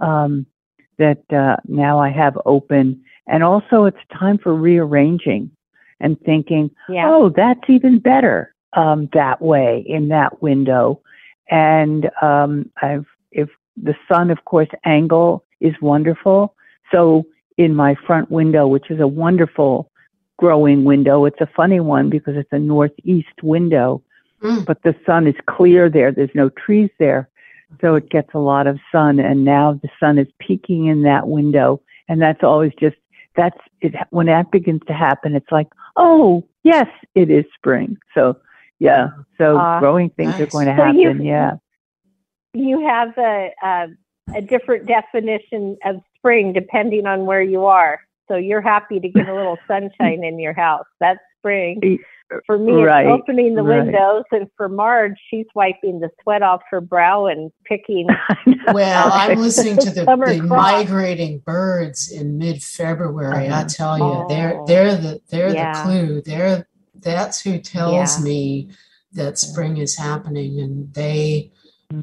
um, 0.00 0.46
that 0.98 1.22
uh, 1.32 1.56
now 1.66 1.98
I 1.98 2.10
have 2.10 2.38
open, 2.44 3.02
and 3.26 3.42
also 3.42 3.84
it's 3.84 3.98
time 4.18 4.38
for 4.38 4.54
rearranging 4.54 5.50
and 6.00 6.20
thinking, 6.20 6.70
Yeah. 6.88 7.08
oh, 7.08 7.30
that's 7.30 7.68
even 7.68 7.98
better 7.98 8.54
um, 8.74 9.08
that 9.12 9.40
way 9.40 9.84
in 9.86 10.08
that 10.08 10.42
window. 10.42 11.00
And 11.50 12.10
um, 12.22 12.70
I've 12.82 13.06
if 13.32 13.48
the 13.76 13.94
sun, 14.10 14.30
of 14.30 14.44
course, 14.44 14.68
angle 14.84 15.44
is 15.60 15.74
wonderful. 15.80 16.54
So 16.92 17.26
in 17.56 17.74
my 17.74 17.94
front 18.06 18.30
window, 18.30 18.66
which 18.66 18.90
is 18.90 19.00
a 19.00 19.06
wonderful 19.06 19.90
growing 20.38 20.84
window, 20.84 21.24
it's 21.24 21.40
a 21.40 21.48
funny 21.56 21.80
one 21.80 22.10
because 22.10 22.36
it's 22.36 22.52
a 22.52 22.58
northeast 22.58 23.42
window 23.42 24.02
Mm. 24.42 24.66
but 24.66 24.82
the 24.82 24.94
sun 25.06 25.26
is 25.26 25.34
clear 25.46 25.88
there. 25.88 26.12
There's 26.12 26.34
no 26.34 26.50
trees 26.50 26.90
there. 26.98 27.28
So 27.80 27.94
it 27.94 28.10
gets 28.10 28.30
a 28.34 28.38
lot 28.38 28.66
of 28.66 28.78
sun. 28.92 29.18
And 29.18 29.44
now 29.44 29.80
the 29.82 29.88
sun 29.98 30.18
is 30.18 30.28
peeking 30.38 30.86
in 30.86 31.02
that 31.02 31.26
window. 31.28 31.80
And 32.08 32.20
that's 32.20 32.44
always 32.44 32.72
just, 32.78 32.96
that's 33.34 33.58
it. 33.80 33.94
When 34.10 34.26
that 34.26 34.50
begins 34.50 34.82
to 34.86 34.92
happen, 34.92 35.34
it's 35.34 35.50
like, 35.50 35.68
oh, 35.96 36.46
yes, 36.62 36.86
it 37.14 37.30
is 37.30 37.44
spring. 37.54 37.96
So, 38.14 38.36
yeah. 38.78 39.08
So 39.38 39.56
Ah, 39.58 39.80
growing 39.80 40.10
things 40.10 40.34
are 40.40 40.46
going 40.46 40.66
to 40.66 40.76
So 40.76 40.86
you- 40.86 41.08
happen. 41.08 41.24
yeah. 41.24 41.52
you 42.54 42.86
have 42.86 43.16
a, 43.18 43.50
a 43.62 43.86
a 44.34 44.42
different 44.42 44.86
definition 44.86 45.76
of 45.84 45.96
spring 46.16 46.52
depending 46.52 47.06
on 47.06 47.26
where 47.26 47.42
you 47.42 47.64
are. 47.66 48.00
So 48.28 48.34
you're 48.36 48.60
happy 48.60 48.98
to 48.98 49.08
get 49.08 49.28
a 49.28 49.34
little 49.34 49.56
sunshine 49.68 50.24
in 50.24 50.40
your 50.40 50.52
house. 50.52 50.86
That's 50.98 51.20
spring. 51.38 51.98
For 52.46 52.58
me, 52.58 52.72
Right, 52.82 53.06
it's 53.06 53.12
opening 53.22 53.54
the 53.54 53.62
right. 53.62 53.84
windows, 53.84 54.24
and 54.32 54.48
for 54.56 54.68
Marge, 54.68 55.14
she's 55.30 55.46
wiping 55.54 56.00
the 56.00 56.10
sweat 56.22 56.42
off 56.42 56.60
her 56.72 56.80
brow 56.80 57.26
and 57.26 57.52
picking. 57.64 58.08
Well, 58.72 59.10
I'm 59.12 59.38
listening 59.38 59.76
to 59.78 59.90
the, 59.94 60.04
the 60.04 60.42
migrating 60.42 61.38
birds 61.46 62.10
in 62.10 62.36
mid-February. 62.36 63.46
I 63.46 63.60
Uh-huh. 63.60 63.64
tell 63.68 63.96
you, 63.98 64.26
they're 64.28 64.54
Oh. 64.60 64.66
they're 64.66 64.96
the 64.96 65.20
they're 65.30 65.54
Yeah. 65.54 65.72
the 65.72 65.82
clue. 65.84 66.22
They're 66.22 66.66
that's 67.02 67.40
who 67.40 67.58
tells 67.58 68.18
Yeah. 68.18 68.24
me 68.24 68.70
that 69.12 69.38
spring 69.38 69.78
is 69.78 69.96
happening, 69.96 70.60
and 70.60 70.92
they 70.94 71.52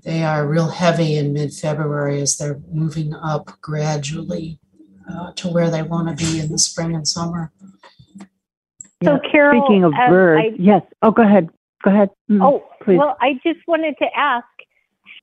they 0.04 0.24
are 0.24 0.48
real 0.48 0.70
heavy 0.70 1.18
in 1.18 1.34
mid-February 1.34 2.22
as 2.22 2.38
they're 2.38 2.62
moving 2.72 3.14
up 3.14 3.52
gradually 3.62 4.58
uh, 5.12 5.34
to 5.34 5.50
where 5.50 5.70
they 5.70 5.84
want 5.84 6.08
to 6.08 6.26
be 6.26 6.40
in 6.40 6.50
the 6.50 6.58
spring 6.58 6.96
and 6.96 7.06
summer. 7.06 7.52
So, 9.04 9.20
Yeah. 9.22 9.30
Carol, 9.30 9.62
Speaking 9.66 9.84
of 9.84 9.94
um, 9.94 10.10
birds, 10.10 10.46
I- 10.54 10.56
yes. 10.58 10.82
Oh, 11.02 11.12
go 11.12 11.24
ahead. 11.24 11.50
Go 11.84 11.92
ahead. 11.92 12.10
Mm. 12.32 12.42
Oh, 12.42 12.64
please. 12.82 12.98
well, 12.98 13.18
I 13.20 13.34
just 13.46 13.60
wanted 13.68 13.96
to 14.00 14.06
ask 14.16 14.46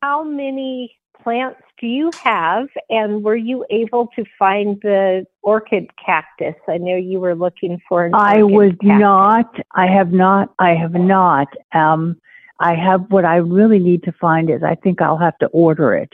how 0.02 0.22
many 0.22 0.94
plants 1.22 1.60
do 1.80 1.86
you 1.86 2.10
have, 2.22 2.68
and 2.90 3.24
were 3.24 3.36
you 3.36 3.64
able 3.70 4.08
to 4.14 4.24
find 4.38 4.78
the 4.82 5.26
orchid 5.42 5.88
cactus? 6.04 6.54
I 6.68 6.76
know 6.76 6.96
you 6.96 7.18
were 7.20 7.34
looking 7.34 7.80
for 7.88 8.04
an 8.04 8.14
I 8.14 8.42
was 8.42 8.72
cactus. 8.72 9.00
not. 9.00 9.56
I 9.74 9.86
have 9.86 10.12
not. 10.12 10.52
I 10.58 10.74
have 10.74 10.92
not. 10.92 11.48
Um, 11.72 12.20
I 12.60 12.74
have 12.74 13.10
what 13.10 13.24
I 13.24 13.36
really 13.36 13.78
need 13.78 14.02
to 14.02 14.12
find 14.12 14.50
is 14.50 14.62
I 14.62 14.74
think 14.74 15.00
I'll 15.00 15.16
have 15.16 15.38
to 15.38 15.46
order 15.46 15.94
it. 15.94 16.12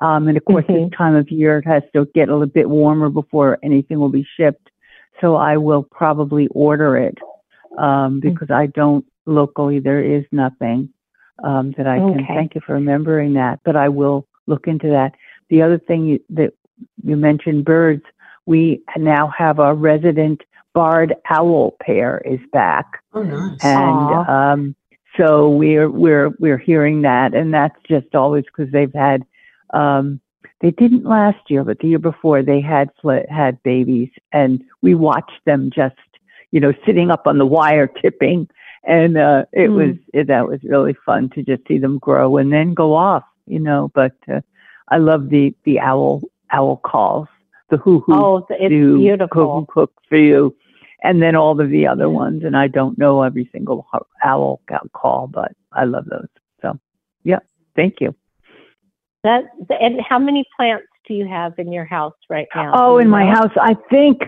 Um, 0.00 0.28
and 0.28 0.36
of 0.36 0.44
course, 0.44 0.64
Mhm. 0.66 0.90
this 0.90 0.96
time 0.96 1.16
of 1.16 1.28
year 1.30 1.58
it 1.58 1.66
has 1.66 1.82
to 1.92 2.06
get 2.14 2.28
a 2.28 2.32
little 2.32 2.46
bit 2.46 2.70
warmer 2.70 3.10
before 3.10 3.58
anything 3.64 3.98
will 3.98 4.08
be 4.08 4.26
shipped. 4.36 4.70
So 5.20 5.34
I 5.34 5.56
will 5.56 5.82
probably 5.82 6.46
order 6.48 6.96
it 6.96 7.18
um, 7.76 8.20
because 8.20 8.50
I 8.50 8.66
don't 8.66 9.04
locally. 9.26 9.80
There 9.80 10.00
is 10.00 10.24
nothing 10.30 10.90
um, 11.42 11.72
that 11.72 11.86
I 11.86 11.98
can. 11.98 12.20
Okay. 12.20 12.34
Thank 12.34 12.54
you 12.54 12.60
for 12.64 12.74
remembering 12.74 13.34
that. 13.34 13.58
But 13.64 13.74
I 13.76 13.88
will 13.88 14.26
look 14.50 14.66
into 14.66 14.88
that. 14.88 15.14
The 15.48 15.62
other 15.62 15.78
thing 15.78 16.06
you, 16.06 16.20
that 16.30 16.52
you 17.04 17.16
mentioned 17.16 17.64
birds. 17.64 18.02
We 18.46 18.82
now 18.96 19.28
have 19.28 19.58
a 19.58 19.74
resident 19.74 20.42
barred 20.74 21.14
owl 21.30 21.76
pair 21.80 22.22
is 22.24 22.40
back, 22.52 22.86
Oh, 23.12 23.22
nice. 23.22 23.58
and 23.62 24.10
um, 24.28 24.74
so 25.16 25.48
we're 25.50 25.88
we're 25.90 26.30
we're 26.38 26.58
hearing 26.58 27.02
that, 27.02 27.34
and 27.34 27.52
that's 27.52 27.76
just 27.88 28.14
always 28.14 28.44
because 28.44 28.72
they've 28.72 28.92
had. 28.94 29.24
Um, 29.72 30.20
they 30.60 30.70
didn't 30.72 31.04
last 31.04 31.38
year, 31.48 31.64
but 31.64 31.78
the 31.78 31.88
year 31.88 31.98
before 31.98 32.42
they 32.42 32.60
had 32.60 32.90
fl- 33.00 33.26
had 33.30 33.62
babies, 33.62 34.10
and 34.32 34.62
we 34.82 34.94
watched 34.94 35.40
them 35.46 35.70
just, 35.74 35.96
you 36.50 36.60
know, 36.60 36.72
sitting 36.84 37.10
up 37.10 37.26
on 37.26 37.38
the 37.38 37.46
wire 37.46 37.86
tipping, 38.02 38.48
and 38.84 39.16
uh, 39.16 39.44
it 39.52 39.68
Hmm. 39.68 39.76
was 39.80 39.96
it, 40.12 40.26
that 40.26 40.46
was 40.48 40.60
really 40.64 40.94
fun 41.06 41.30
to 41.30 41.42
just 41.42 41.66
see 41.68 41.78
them 41.78 41.98
grow 41.98 42.36
and 42.36 42.52
then 42.52 42.74
go 42.74 42.94
off, 42.94 43.24
you 43.50 43.58
know. 43.58 43.90
But 43.94 44.16
uh, 44.32 44.40
I 44.88 44.98
love 44.98 45.28
the 45.28 45.54
the 45.64 45.80
owl 45.80 46.22
owl 46.50 46.76
calls, 46.78 47.28
the 47.68 47.76
hoo 47.76 48.00
hoo 48.00 48.14
Oh, 48.14 48.46
it's 48.50 48.70
do 48.70 48.98
beautiful. 48.98 49.66
cook, 49.66 49.74
cook 49.74 49.92
for 50.08 50.16
you, 50.16 50.56
and 51.02 51.22
then 51.22 51.36
all 51.36 51.60
of 51.60 51.70
the 51.70 51.86
other 51.86 52.08
ones. 52.08 52.44
And 52.44 52.56
I 52.56 52.68
don't 52.68 52.98
know 52.98 53.22
every 53.22 53.48
single 53.52 53.86
owl 54.24 54.60
call, 54.92 55.26
but 55.26 55.52
I 55.72 55.84
love 55.84 56.06
those. 56.06 56.28
So, 56.62 56.78
yeah, 57.24 57.40
thank 57.76 58.00
you. 58.00 58.14
That 59.22 59.44
and 59.68 60.00
how 60.00 60.18
many 60.18 60.44
plants 60.56 60.86
do 61.06 61.14
you 61.14 61.26
have 61.26 61.58
in 61.58 61.72
your 61.72 61.84
house 61.84 62.14
right 62.28 62.48
now? 62.54 62.72
Oh, 62.74 62.98
in 62.98 63.08
my 63.08 63.26
house, 63.26 63.52
I 63.60 63.74
think, 63.90 64.22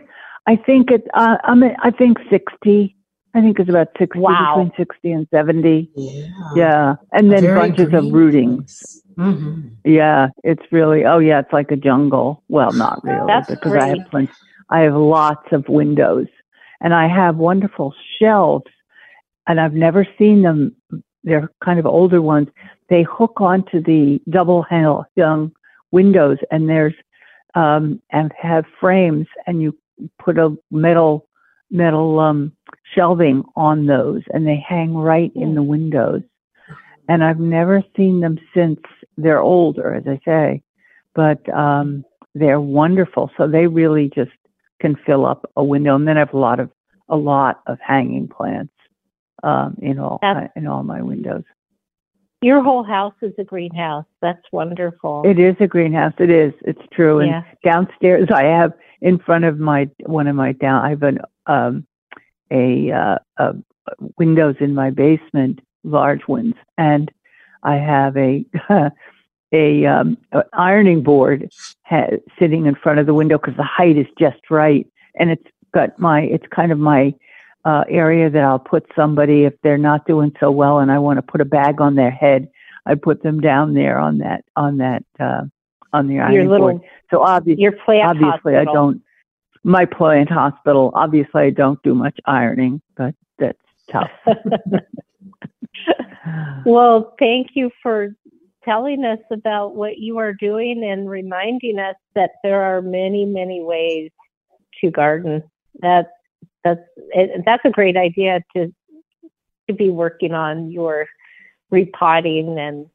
I 0.46 0.56
think 0.56 0.90
it. 0.90 1.06
Uh, 1.14 1.38
I'm. 1.44 1.62
at- 1.62 1.76
I 1.82 1.90
think 1.90 2.18
sixty. 2.28 2.96
I 3.34 3.40
think 3.40 3.58
it's 3.58 3.70
about 3.70 3.88
sixty 3.98 4.18
Wow. 4.20 4.54
between 4.56 4.72
sixty 4.76 5.12
and 5.12 5.26
seventy. 5.30 5.90
yeah. 5.96 6.12
Yeah, 6.54 6.94
and 7.12 7.32
then 7.32 7.42
Very 7.44 7.58
bunches 7.58 7.92
of 7.94 8.04
rootings. 8.04 8.56
place. 8.56 9.02
Mhm. 9.18 9.70
Yeah, 9.84 10.28
it's 10.44 10.62
really. 10.70 11.04
Oh, 11.04 11.18
yeah, 11.18 11.40
it's 11.40 11.52
like 11.52 11.70
a 11.70 11.76
jungle. 11.76 12.42
Well, 12.48 12.72
not 12.72 13.02
really, 13.04 13.26
That's 13.26 13.50
because 13.50 13.72
I 13.72 13.88
have 13.88 14.06
plenty. 14.10 14.30
I 14.70 14.80
have 14.80 14.94
lots 14.94 15.50
of 15.52 15.68
windows, 15.68 16.28
and 16.80 16.94
I 16.94 17.06
have 17.08 17.36
wonderful 17.36 17.94
shelves, 18.18 18.70
and 19.46 19.60
I've 19.60 19.74
never 19.74 20.06
seen 20.18 20.42
them. 20.42 20.74
They're 21.24 21.50
kind 21.64 21.78
of 21.78 21.86
older 21.86 22.20
ones. 22.22 22.48
They 22.88 23.02
hook 23.02 23.40
onto 23.40 23.80
the 23.80 24.20
double 24.28 24.62
hung 24.62 25.04
hung 25.18 25.52
windows, 25.90 26.38
and 26.50 26.68
there's 26.68 26.94
um, 27.54 28.00
and 28.10 28.32
have 28.40 28.64
frames, 28.80 29.26
and 29.46 29.62
you 29.62 29.76
put 30.18 30.38
a 30.38 30.56
metal 30.70 31.28
metal 31.70 32.18
um, 32.20 32.52
shelving 32.94 33.42
on 33.56 33.86
those, 33.86 34.22
and 34.30 34.46
they 34.46 34.62
hang 34.66 34.94
right 34.94 35.32
in 35.34 35.54
the 35.54 35.62
windows 35.62 36.22
and 37.08 37.24
I've 37.24 37.40
never 37.40 37.82
seen 37.96 38.20
them 38.20 38.38
since 38.54 38.80
they're 39.16 39.40
older, 39.40 39.94
as 39.94 40.04
I 40.06 40.20
say, 40.24 40.62
but 41.14 41.46
um, 41.52 42.04
they're 42.34 42.60
wonderful. 42.60 43.30
So 43.36 43.46
they 43.46 43.66
really 43.66 44.10
just 44.14 44.30
can 44.80 44.96
fill 45.06 45.26
up 45.26 45.50
a 45.56 45.64
window, 45.64 45.94
and 45.94 46.06
then 46.06 46.16
I 46.16 46.20
have 46.20 46.34
a 46.34 46.38
lot 46.38 46.60
of 46.60 46.70
a 47.08 47.16
lot 47.16 47.60
of 47.66 47.78
hanging 47.80 48.28
plants 48.28 48.72
um, 49.42 49.76
in 49.82 49.98
all 49.98 50.18
That's- 50.22 50.50
in 50.56 50.66
all 50.66 50.82
my 50.82 51.02
windows. 51.02 51.44
Your 52.40 52.60
whole 52.60 52.82
house 52.82 53.14
is 53.22 53.32
a 53.38 53.44
greenhouse. 53.44 54.04
That's 54.20 54.42
wonderful. 54.50 55.22
It 55.24 55.38
is 55.38 55.54
a 55.60 55.68
greenhouse. 55.68 56.14
It 56.18 56.28
is. 56.28 56.52
It's 56.62 56.82
true. 56.92 57.20
And 57.20 57.30
yeah. 57.30 57.42
downstairs, 57.62 58.28
I 58.34 58.42
have 58.46 58.72
in 59.00 59.20
front 59.20 59.44
of 59.44 59.60
my 59.60 59.88
one 60.06 60.26
of 60.26 60.34
my 60.34 60.50
down. 60.50 60.84
I 60.84 60.90
have 60.90 61.04
an 61.04 61.18
um, 61.46 61.86
a, 62.52 62.92
uh, 62.92 63.18
uh 63.38 63.52
windows 64.18 64.56
in 64.60 64.74
my 64.74 64.90
basement, 64.90 65.60
large 65.84 66.28
ones, 66.28 66.54
and 66.78 67.10
I 67.62 67.76
have 67.76 68.16
a 68.16 68.44
a, 69.52 69.86
um, 69.86 70.16
a 70.32 70.44
ironing 70.52 71.02
board 71.02 71.50
ha- 71.84 72.18
sitting 72.38 72.66
in 72.66 72.74
front 72.74 72.98
of 72.98 73.06
the 73.06 73.14
window 73.14 73.38
because 73.38 73.56
the 73.56 73.64
height 73.64 73.96
is 73.96 74.06
just 74.18 74.50
right, 74.50 74.86
and 75.18 75.30
it's 75.30 75.46
got 75.74 75.98
my 75.98 76.22
it's 76.22 76.46
kind 76.54 76.72
of 76.72 76.78
my 76.78 77.14
uh, 77.64 77.84
area 77.88 78.28
that 78.30 78.42
I'll 78.42 78.58
put 78.58 78.86
somebody 78.96 79.44
if 79.44 79.54
they're 79.62 79.78
not 79.78 80.06
doing 80.06 80.32
so 80.40 80.50
well 80.50 80.80
and 80.80 80.90
I 80.90 80.98
want 80.98 81.18
to 81.18 81.22
put 81.22 81.40
a 81.40 81.44
bag 81.44 81.80
on 81.80 81.94
their 81.94 82.10
head. 82.10 82.48
I 82.86 82.96
put 82.96 83.22
them 83.22 83.40
down 83.40 83.74
there 83.74 83.98
on 83.98 84.18
that 84.18 84.44
on 84.56 84.78
that 84.78 85.04
uh, 85.20 85.42
on 85.92 86.08
the 86.08 86.18
ironing 86.18 86.34
your 86.34 86.48
little, 86.48 86.72
board. 86.72 86.82
So 87.10 87.22
obviously, 87.22 87.64
obviously, 88.00 88.54
hospital. 88.54 88.60
I 88.60 88.64
don't. 88.64 89.02
My 89.64 89.84
plant 89.84 90.30
hospital. 90.30 90.90
Obviously, 90.94 91.42
I 91.42 91.50
don't 91.50 91.82
do 91.82 91.94
much 91.94 92.18
ironing, 92.24 92.80
but 92.96 93.14
that's 93.38 93.58
tough. 93.90 94.10
well, 96.64 97.14
thank 97.18 97.50
you 97.54 97.70
for 97.82 98.14
telling 98.64 99.04
us 99.04 99.18
about 99.30 99.74
what 99.74 99.98
you 99.98 100.18
are 100.18 100.32
doing 100.32 100.84
and 100.84 101.08
reminding 101.08 101.78
us 101.78 101.96
that 102.14 102.32
there 102.42 102.62
are 102.62 102.80
many, 102.80 103.24
many 103.24 103.62
ways 103.62 104.10
to 104.80 104.90
garden. 104.90 105.42
That 105.80 106.10
that's 106.64 106.80
that's 107.44 107.64
a 107.64 107.70
great 107.70 107.96
idea 107.96 108.42
to 108.54 108.72
to 109.68 109.74
be 109.74 109.90
working 109.90 110.32
on 110.32 110.70
your 110.70 111.06
repotting 111.70 112.58
and 112.58 112.86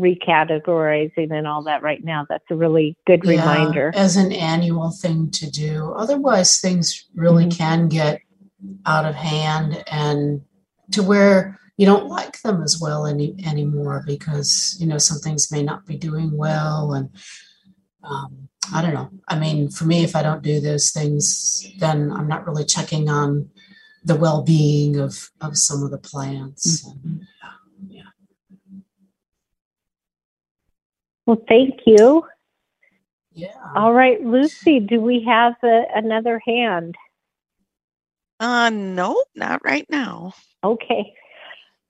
recategorizing 0.00 1.30
and 1.30 1.46
all 1.46 1.62
that 1.64 1.82
right 1.82 2.02
now. 2.02 2.26
That's 2.28 2.44
a 2.50 2.56
really 2.56 2.96
good 3.06 3.22
Yeah, 3.24 3.30
reminder. 3.30 3.92
as 3.94 4.16
an 4.16 4.32
annual 4.32 4.90
thing 4.90 5.30
to 5.32 5.50
do. 5.50 5.92
Otherwise, 5.96 6.58
things 6.60 7.04
really 7.14 7.46
Mhm. 7.46 7.56
can 7.56 7.88
get 7.88 8.20
out 8.86 9.04
of 9.04 9.14
hand 9.14 9.82
and 9.90 10.42
to 10.92 11.02
where 11.02 11.58
you 11.76 11.86
don't 11.86 12.08
like 12.08 12.42
them 12.42 12.62
as 12.62 12.78
well 12.80 13.06
any 13.06 13.34
anymore 13.46 14.02
because 14.06 14.76
you 14.78 14.86
know 14.86 14.98
some 14.98 15.18
things 15.18 15.50
may 15.50 15.62
not 15.62 15.86
be 15.86 15.96
doing 15.96 16.36
well 16.36 16.92
and 16.92 17.08
um, 18.02 18.48
I 18.74 18.80
don't 18.82 18.94
know. 18.94 19.10
I 19.28 19.38
mean, 19.38 19.68
for 19.70 19.84
me, 19.84 20.04
if 20.04 20.14
I 20.16 20.22
don't 20.22 20.42
do 20.42 20.60
those 20.60 20.90
things, 20.90 21.66
then 21.78 22.10
I'm 22.12 22.28
not 22.28 22.46
really 22.46 22.64
checking 22.64 23.08
on 23.10 23.50
the 24.04 24.14
well-being 24.14 24.96
of 24.98 25.30
of 25.40 25.56
some 25.58 25.82
of 25.82 25.90
the 25.90 25.98
plants. 25.98 26.84
And, 26.86 27.26
Well, 31.30 31.40
thank 31.46 31.82
you. 31.86 32.24
yeah. 33.32 33.54
All 33.76 33.92
right, 33.92 34.20
Lucy, 34.20 34.80
do 34.80 35.00
we 35.00 35.22
have 35.28 35.54
a, 35.62 35.84
another 35.94 36.42
hand? 36.44 36.96
Uh, 38.40 38.70
no, 38.70 39.22
not 39.36 39.64
right 39.64 39.86
now. 39.88 40.32
Okay. 40.64 41.14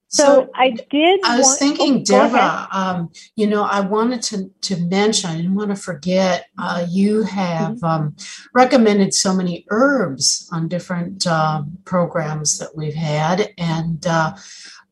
So, 0.09 0.51
I 0.55 0.73
did. 0.91 1.21
I 1.25 1.39
was 1.39 1.47
want- 1.47 1.59
thinking, 1.59 1.93
oh, 1.95 1.99
go. 2.01 2.05
Deborah, 2.05 2.69
um, 2.71 3.11
you 3.35 3.47
know, 3.47 3.63
I 3.63 3.81
wanted 3.81 4.21
to, 4.25 4.51
to 4.61 4.77
mention, 4.77 5.31
I 5.31 5.37
didn't 5.37 5.55
want 5.55 5.71
to 5.71 5.77
forget, 5.77 6.49
uh, 6.59 6.85
you 6.87 7.23
have 7.23 7.77
Mm-hmm. 7.77 7.85
um, 7.87 8.17
recommended 8.53 9.15
so 9.15 9.33
many 9.35 9.65
herbs 9.71 10.51
on 10.53 10.69
different 10.69 11.27
uh, 11.27 11.63
programs 11.87 12.59
that 12.59 12.77
we've 12.77 12.93
had. 12.93 13.55
And 13.57 14.07
uh, 14.07 14.35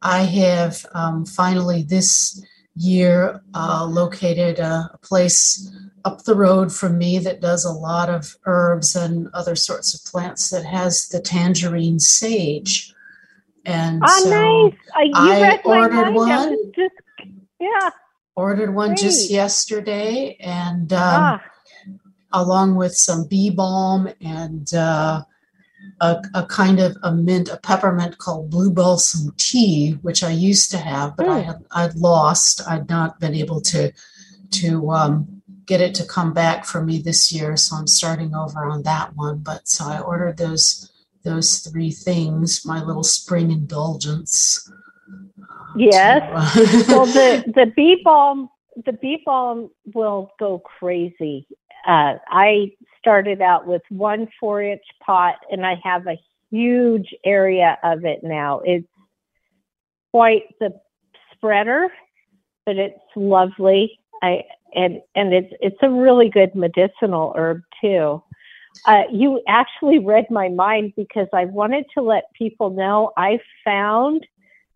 I 0.01 0.21
have 0.23 0.87
um, 0.95 1.27
finally 1.27 1.83
this 1.83 2.43
year 2.79 3.43
uh, 3.55 3.85
located 3.85 4.59
a, 4.59 4.91
a 4.95 4.99
place 5.03 5.71
up 6.05 6.25
the 6.25 6.35
road 6.35 6.73
from 6.73 6.97
me 6.97 7.19
that 7.19 7.41
does 7.41 7.65
a 7.65 7.73
lot 7.73 8.09
of 8.09 8.37
herbs 8.47 8.95
and 8.97 9.29
other 9.35 9.57
sorts 9.57 9.95
of 9.95 10.11
plants 10.11 10.51
that 10.51 10.65
has 10.65 11.09
the 11.09 11.21
tangerine 11.21 11.99
sage. 11.99 12.95
And 13.65 14.03
Oh, 14.05 14.21
so 14.23 14.31
nice. 14.31 15.13
Uh, 15.15 15.21
I 15.21 15.61
ordered. 15.65 16.15
One. 16.15 16.73
just, 16.75 16.95
yeah. 17.61 17.91
ordered 18.37 18.75
one 18.75 18.97
just 18.97 19.31
yesterday 19.31 20.37
and 20.41 20.93
um, 20.93 21.01
ah, 21.03 21.43
along 22.33 22.77
with 22.77 22.95
some 22.95 23.27
bee 23.27 23.51
balm 23.51 24.09
and 24.21 24.73
uh, 24.73 25.23
a, 26.01 26.23
a 26.35 26.47
kind 26.47 26.79
of 26.81 26.97
a 27.03 27.13
mint 27.13 27.49
a 27.49 27.57
peppermint 27.57 28.19
called 28.19 28.51
blue 28.51 28.71
balsam 28.71 29.33
tea 29.37 29.93
which 30.03 30.23
i 30.23 30.31
used 30.31 30.71
to 30.71 30.79
have 30.79 31.17
but 31.17 31.29
i 31.29 31.41
Mm. 31.41 31.45
had 31.45 31.65
i'd 31.73 31.95
lost 31.97 32.61
i'd 32.69 32.89
not 32.89 33.19
been 33.21 33.35
able 33.35 33.61
to 33.61 33.93
to 34.51 34.91
um, 34.91 35.43
get 35.67 35.81
it 35.81 35.95
to 35.95 36.05
come 36.07 36.33
back 36.33 36.65
for 36.65 36.83
me 36.83 36.99
this 36.99 37.33
year 37.33 37.57
so 37.57 37.77
i'm 37.77 37.87
starting 37.87 38.35
over 38.35 38.65
on 38.65 38.83
that 38.85 39.15
one 39.17 39.39
but 39.39 39.69
so 39.69 39.85
i 39.87 39.99
ordered 40.01 40.37
those 40.37 40.91
those 41.25 41.59
three 41.59 41.91
things 41.91 42.65
my 42.65 42.83
little 42.83 43.03
spring 43.05 43.51
indulgence 43.51 44.71
uh, 44.71 45.75
to, 45.75 45.81
Yes. 45.81 46.23
uh, 46.33 46.85
well, 46.89 47.07
the 47.07 47.45
the 47.55 47.73
bee 47.77 48.01
balm, 48.05 48.49
the 48.87 48.93
bee 48.93 49.23
balm 49.25 49.71
will 49.95 50.31
go 50.39 50.59
crazy. 50.61 51.47
Uh, 51.87 52.15
I 52.29 52.73
started 53.09 53.41
out 53.41 53.67
with 53.67 53.81
one 53.89 54.29
four 54.39 54.63
inch 54.63 54.83
pot, 55.03 55.37
and 55.51 55.65
I 55.65 55.81
have 55.83 56.07
a 56.07 56.19
huge 56.51 57.15
area 57.25 57.79
of 57.83 58.05
it 58.05 58.21
now. 58.23 58.61
It's 58.63 58.87
quite 60.13 60.43
the 60.61 60.79
spreader, 61.33 61.89
but 62.67 62.77
it's 62.77 63.01
lovely. 63.17 63.99
I 64.23 64.43
and 64.75 65.01
and 65.15 65.33
it's 65.33 65.55
it's 65.63 65.79
a 65.81 65.89
really 65.89 66.29
good 66.29 66.55
medicinal 66.55 67.33
herb 67.35 67.63
too. 67.81 68.23
Uh, 68.85 69.05
you 69.11 69.41
actually 69.49 70.01
read 70.01 70.27
my 70.29 70.51
mind 70.51 70.93
because 70.95 71.29
I 71.33 71.47
wanted 71.47 71.87
to 71.95 72.03
let 72.03 72.25
people 72.35 72.69
know 72.69 73.11
I 73.17 73.41
found 73.65 74.27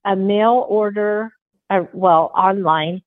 a 0.07 0.17
mail 0.17 0.65
order, 0.71 1.35
uh, 1.69 1.83
well, 1.93 2.33
online. 2.35 3.03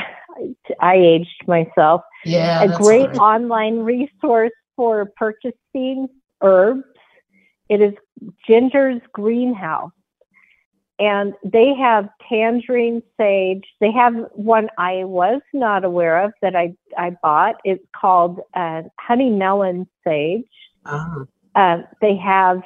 I 0.80 0.96
aged 0.96 1.46
myself. 1.46 2.02
Yeah 2.26 2.62
a 2.62 2.76
great 2.76 3.08
right. 3.08 3.18
online 3.18 3.78
resource 3.78 4.52
for 4.76 5.06
purchasing 5.16 6.08
herbs. 6.42 6.84
It 7.68 7.80
is 7.80 7.94
Ginger's 8.46 9.00
Greenhouse. 9.12 9.90
And 10.98 11.34
they 11.44 11.74
have 11.74 12.08
tangerine 12.26 13.02
sage. 13.18 13.64
They 13.80 13.92
have 13.92 14.14
one 14.32 14.70
I 14.78 15.04
was 15.04 15.42
not 15.52 15.84
aware 15.84 16.22
of 16.22 16.32
that 16.40 16.56
I, 16.56 16.74
I 16.96 17.10
bought. 17.22 17.56
It's 17.64 17.84
called 17.94 18.40
uh, 18.54 18.82
honey 18.98 19.28
melon 19.28 19.86
sage. 20.04 20.44
Ah. 20.86 21.24
Uh, 21.54 21.82
they 22.00 22.16
have 22.16 22.62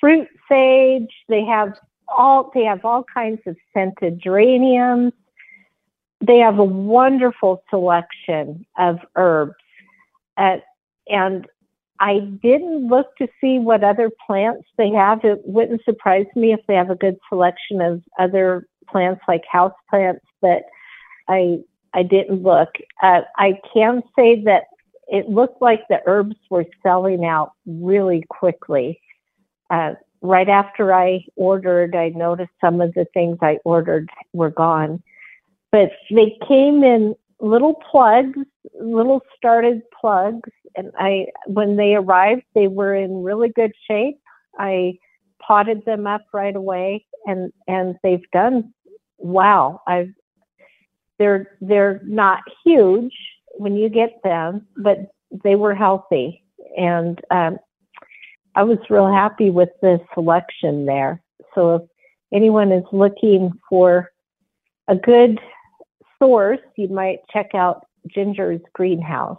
fruit 0.00 0.28
sage. 0.48 1.10
They 1.28 1.44
have 1.44 1.76
all 2.08 2.52
they 2.54 2.64
have 2.64 2.84
all 2.84 3.02
kinds 3.02 3.40
of 3.46 3.56
scented 3.74 4.20
geraniums. 4.20 5.12
They 6.20 6.38
have 6.38 6.58
a 6.58 6.64
wonderful 6.64 7.62
selection 7.70 8.66
of 8.78 8.98
herbs, 9.16 9.54
uh, 10.36 10.58
and 11.08 11.46
I 12.00 12.20
didn't 12.20 12.88
look 12.88 13.16
to 13.16 13.28
see 13.40 13.58
what 13.58 13.84
other 13.84 14.10
plants 14.26 14.66
they 14.76 14.90
have. 14.90 15.24
It 15.24 15.40
wouldn't 15.44 15.84
surprise 15.84 16.26
me 16.34 16.52
if 16.52 16.60
they 16.66 16.74
have 16.74 16.90
a 16.90 16.94
good 16.94 17.16
selection 17.28 17.80
of 17.80 18.02
other 18.18 18.66
plants 18.88 19.22
like 19.28 19.44
house 19.50 19.72
plants, 19.90 20.24
but 20.40 20.62
I 21.28 21.58
I 21.94 22.02
didn't 22.02 22.42
look. 22.42 22.68
Uh, 23.02 23.22
I 23.36 23.58
can 23.72 24.02
say 24.16 24.42
that 24.44 24.64
it 25.08 25.28
looked 25.30 25.62
like 25.62 25.82
the 25.88 26.00
herbs 26.06 26.36
were 26.50 26.66
selling 26.82 27.24
out 27.24 27.52
really 27.66 28.24
quickly. 28.28 29.00
Uh, 29.70 29.94
right 30.20 30.48
after 30.48 30.92
I 30.92 31.24
ordered, 31.36 31.94
I 31.94 32.10
noticed 32.10 32.52
some 32.60 32.80
of 32.80 32.92
the 32.94 33.06
things 33.14 33.38
I 33.40 33.58
ordered 33.64 34.10
were 34.32 34.50
gone. 34.50 35.02
But 35.72 35.92
they 36.10 36.38
came 36.46 36.82
in 36.84 37.14
little 37.40 37.74
plugs, 37.74 38.38
little 38.80 39.20
started 39.36 39.82
plugs, 40.00 40.50
and 40.76 40.92
I 40.98 41.26
when 41.46 41.76
they 41.76 41.94
arrived, 41.94 42.42
they 42.54 42.68
were 42.68 42.94
in 42.94 43.22
really 43.22 43.48
good 43.48 43.72
shape. 43.88 44.18
I 44.58 44.98
potted 45.40 45.84
them 45.84 46.06
up 46.06 46.22
right 46.32 46.54
away, 46.54 47.06
and 47.26 47.52
and 47.66 47.96
they've 48.02 48.30
done 48.32 48.72
wow. 49.18 49.82
I've 49.86 50.12
they're 51.18 51.56
they're 51.60 52.00
not 52.04 52.40
huge 52.64 53.14
when 53.58 53.76
you 53.76 53.88
get 53.88 54.22
them, 54.22 54.66
but 54.76 54.98
they 55.44 55.56
were 55.56 55.74
healthy, 55.74 56.42
and 56.76 57.20
um, 57.30 57.58
I 58.54 58.62
was 58.62 58.78
real 58.88 59.10
happy 59.10 59.50
with 59.50 59.70
the 59.82 60.00
selection 60.14 60.86
there. 60.86 61.22
So 61.54 61.74
if 61.76 61.82
anyone 62.32 62.72
is 62.72 62.84
looking 62.92 63.52
for 63.68 64.10
a 64.88 64.96
good 64.96 65.40
source, 66.18 66.60
you 66.76 66.88
might 66.88 67.20
check 67.32 67.54
out 67.54 67.86
Ginger's 68.08 68.60
Greenhouse. 68.72 69.38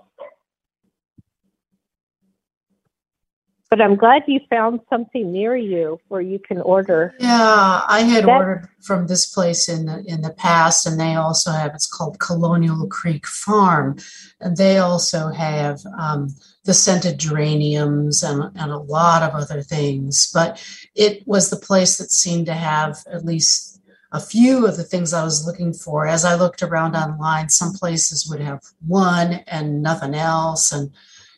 But 3.70 3.82
I'm 3.82 3.98
glad 3.98 4.24
you 4.28 4.40
found 4.50 4.80
something 4.90 5.30
near 5.34 5.54
you 5.58 6.00
where 6.08 6.22
you 6.22 6.40
can 6.40 6.62
order. 6.62 7.14
Yeah, 7.20 7.82
I 7.86 8.02
had 8.04 8.24
That- 8.24 8.30
ordered 8.38 8.70
from 8.82 9.08
this 9.08 9.26
place 9.26 9.68
in 9.68 9.88
the 9.88 10.06
in 10.06 10.22
the 10.22 10.32
past, 10.32 10.88
and 10.88 10.98
they 10.98 11.16
also 11.16 11.52
have 11.52 11.76
it's 11.76 11.86
called 11.86 12.18
Colonial 12.20 12.88
Creek 12.88 13.28
Farm, 13.28 13.98
and 14.40 14.56
they 14.56 14.78
also 14.78 15.30
have 15.32 15.82
um, 16.00 16.30
the 16.64 16.74
scented 16.74 17.18
geraniums 17.18 18.24
and 18.24 18.52
and 18.56 18.72
a 18.72 18.78
lot 18.78 19.22
of 19.22 19.36
other 19.36 19.62
things. 19.62 20.32
But 20.34 20.64
it 20.96 21.28
was 21.28 21.50
the 21.50 21.58
place 21.58 21.98
that 21.98 22.12
seemed 22.12 22.46
to 22.46 22.54
have 22.54 23.04
at 23.12 23.26
least 23.26 23.82
a 24.12 24.20
few 24.20 24.66
of 24.66 24.78
the 24.78 24.84
things 24.84 25.14
I 25.14 25.24
was 25.24 25.46
looking 25.46 25.74
for. 25.74 26.08
As 26.08 26.24
I 26.24 26.36
looked 26.36 26.64
around 26.64 26.96
online, 26.96 27.50
some 27.50 27.74
places 27.74 28.30
would 28.30 28.40
have 28.40 28.62
one 28.86 29.34
and 29.48 29.82
nothing 29.82 30.16
else, 30.16 30.72
and 30.72 30.92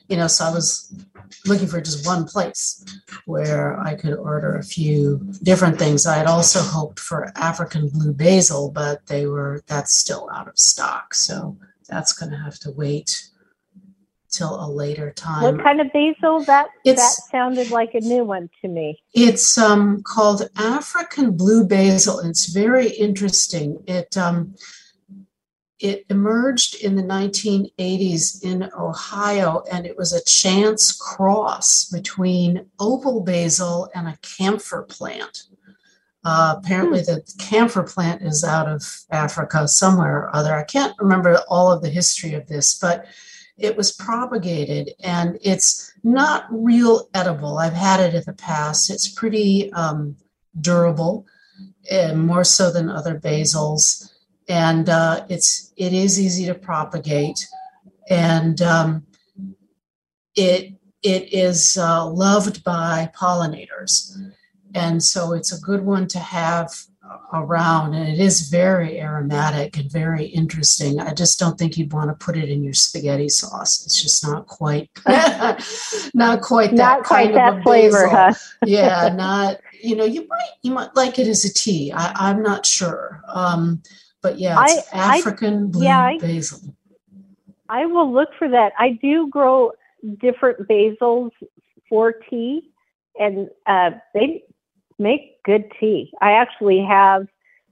you 0.10 0.18
know, 0.18 0.28
so 0.28 0.46
I 0.46 0.52
was 0.52 0.92
looking 1.46 1.68
for 1.68 1.80
just 1.80 2.06
one 2.06 2.26
place 2.26 2.84
where 3.26 3.80
I 3.80 3.94
could 3.94 4.16
order 4.16 4.56
a 4.56 4.64
few 4.64 5.20
different 5.44 5.78
things. 5.78 6.08
I 6.08 6.18
had 6.18 6.26
also 6.26 6.62
hoped 6.62 7.00
for 7.00 7.32
African 7.36 7.90
blue 7.90 8.12
basil, 8.12 8.72
but 8.72 9.06
they 9.06 9.28
were 9.28 9.62
that's 9.68 9.94
still 9.94 10.28
out 10.34 10.48
of 10.48 10.58
stock. 10.58 11.14
So 11.14 11.58
that's 11.88 12.14
going 12.14 12.32
to 12.32 12.38
have 12.38 12.58
to 12.60 12.72
wait 12.72 13.30
till 14.40 14.56
a 14.56 14.68
later 14.68 15.12
time. 15.12 15.44
What 15.44 15.64
kind 15.64 15.82
of 15.82 15.92
basil? 15.92 16.40
That 16.46 16.70
it's, 16.86 17.02
that 17.02 17.24
sounded 17.30 17.72
like 17.72 17.94
a 17.94 18.00
new 18.00 18.24
one 18.24 18.50
to 18.62 18.68
me. 18.70 19.04
It's 19.14 19.58
um, 19.58 20.02
called 20.04 20.50
African 20.56 21.36
blue 21.36 21.66
basil. 21.66 22.20
It's 22.20 22.48
very 22.48 22.88
interesting. 22.88 23.84
It 23.86 24.18
um, 24.18 24.56
it 25.80 26.06
emerged 26.10 26.76
in 26.84 26.96
the 26.96 27.04
1980s 27.04 28.44
in 28.44 28.70
Ohio, 28.78 29.64
and 29.72 29.86
it 29.86 29.98
was 29.98 30.12
a 30.14 30.24
chance 30.24 30.92
cross 30.92 31.86
between 31.86 32.66
opal 32.80 33.22
basil 33.22 33.90
and 33.94 34.08
a 34.08 34.18
camphor 34.22 34.84
plant. 34.84 35.44
Uh, 36.26 36.56
apparently, 36.58 37.00
the 37.00 37.24
camphor 37.40 37.84
plant 37.84 38.22
is 38.22 38.44
out 38.44 38.68
of 38.68 38.84
Africa 39.10 39.68
somewhere 39.70 40.18
or 40.18 40.36
other. 40.36 40.54
I 40.54 40.64
can't 40.64 40.94
remember 41.00 41.40
all 41.48 41.72
of 41.72 41.82
the 41.82 41.90
history 41.90 42.34
of 42.34 42.48
this, 42.48 42.78
but 42.78 43.06
it 43.60 43.76
was 43.76 43.92
propagated 43.92 44.92
and 45.02 45.38
it's 45.42 45.94
not 46.04 46.46
real 46.50 47.10
edible. 47.14 47.58
I've 47.58 47.74
had 47.74 48.00
it 48.00 48.16
in 48.16 48.24
the 48.26 48.34
past. 48.34 48.90
It's 48.90 49.10
pretty 49.10 49.72
um, 49.74 50.16
durable, 50.60 51.26
and 51.92 52.26
more 52.26 52.44
so 52.44 52.72
than 52.72 52.90
other 52.90 53.20
basils, 53.20 54.12
and 54.48 54.90
uh, 54.90 55.26
it's 55.30 55.74
it 55.76 55.94
is 55.94 56.20
easy 56.20 56.46
to 56.46 56.56
propagate, 56.56 57.48
and 58.10 58.62
um, 58.62 59.06
it 60.36 60.74
it 61.04 61.34
is 61.34 61.78
uh, 61.78 62.06
loved 62.06 62.64
by 62.64 63.12
pollinators, 63.16 64.16
and 64.74 65.04
so 65.04 65.34
it's 65.34 65.52
a 65.52 65.62
good 65.62 65.86
one 65.86 66.08
to 66.08 66.20
have 66.20 66.74
around 67.34 67.94
and 67.94 68.08
it 68.08 68.20
is 68.20 68.50
very 68.50 69.00
aromatic 69.00 69.78
and 69.78 69.92
very 69.92 70.26
interesting. 70.26 71.00
I 71.00 71.14
just 71.14 71.40
don't 71.40 71.58
think 71.58 71.78
you'd 71.78 71.94
want 71.94 72.10
to 72.10 72.26
put 72.26 72.38
it 72.38 72.50
in 72.50 72.64
your 72.64 72.74
spaghetti 72.74 73.30
sauce. 73.30 73.86
It's 73.86 74.02
just 74.02 74.26
not 74.26 74.48
quite 74.48 74.90
not 76.14 76.42
quite 76.42 76.72
that 76.72 76.76
not 76.76 77.04
quite 77.04 77.34
that 77.34 77.64
flavor, 77.64 78.08
huh? 78.08 78.34
yeah, 78.66 79.10
not 79.16 79.60
you 79.82 79.96
know, 79.96 80.06
you 80.06 80.28
might 80.28 80.50
you 80.62 80.72
might 80.72 80.96
like 80.96 81.20
it 81.20 81.28
as 81.28 81.46
a 81.46 81.54
tea. 81.54 81.92
I, 81.92 82.32
am 82.32 82.44
not 82.44 82.66
sure. 82.66 83.22
Um, 83.28 83.82
but 84.22 84.40
yeah, 84.40 84.62
it's 84.68 84.94
I, 84.94 85.18
African 85.18 85.66
I, 85.66 85.68
blue 85.68 85.84
yeah, 85.86 86.18
basil. 86.20 86.76
I 87.70 87.86
will 87.86 88.12
look 88.12 88.30
for 88.38 88.50
that. 88.50 88.74
I 88.78 88.92
do 89.02 89.30
grow 89.30 89.72
different 90.20 90.68
basils 90.68 91.32
for 91.88 92.14
tea 92.14 92.70
and 93.20 93.50
uh, 93.68 93.92
they 94.14 94.44
make 95.00 95.42
good 95.44 95.72
tea. 95.80 96.12
I 96.22 96.34
actually 96.34 96.84
have, 96.88 97.28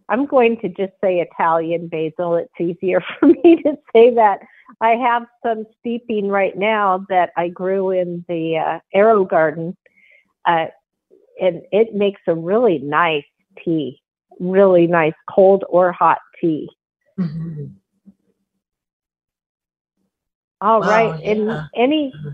I'm 0.10 0.26
going 0.26 0.58
to 0.62 0.70
just 0.70 0.94
say 1.02 1.20
Italian 1.20 1.88
basil. 1.88 2.36
It's 2.36 2.52
easier 2.60 3.02
for 3.20 3.28
me 3.28 3.62
to 3.63 3.78
say 3.94 4.13
that. 4.16 4.40
I 4.82 4.92
have 4.92 5.26
some 5.46 5.66
steeping 5.80 6.28
right 6.28 6.58
now 6.58 7.06
that 7.10 7.32
I 7.38 7.48
grew 7.48 7.92
in 7.92 8.26
the 8.28 8.58
uh, 8.58 8.80
AeroGarden, 8.96 9.76
uh, 10.46 10.66
and 11.42 11.62
it 11.72 11.96
makes 11.96 12.22
a 12.28 12.36
really 12.36 12.80
nice 12.80 13.24
tea, 13.63 14.02
really 14.40 14.88
nice 14.88 15.13
cold 15.30 15.63
or 15.70 15.94
hot 15.94 16.20
tea. 16.42 16.70
Mm-hmm. 17.18 17.66
All 20.60 20.82
wow, 20.82 20.88
right, 20.88 21.24
yeah. 21.24 21.32
and 21.32 21.70
any 21.76 22.12
mm-hmm 22.12 22.30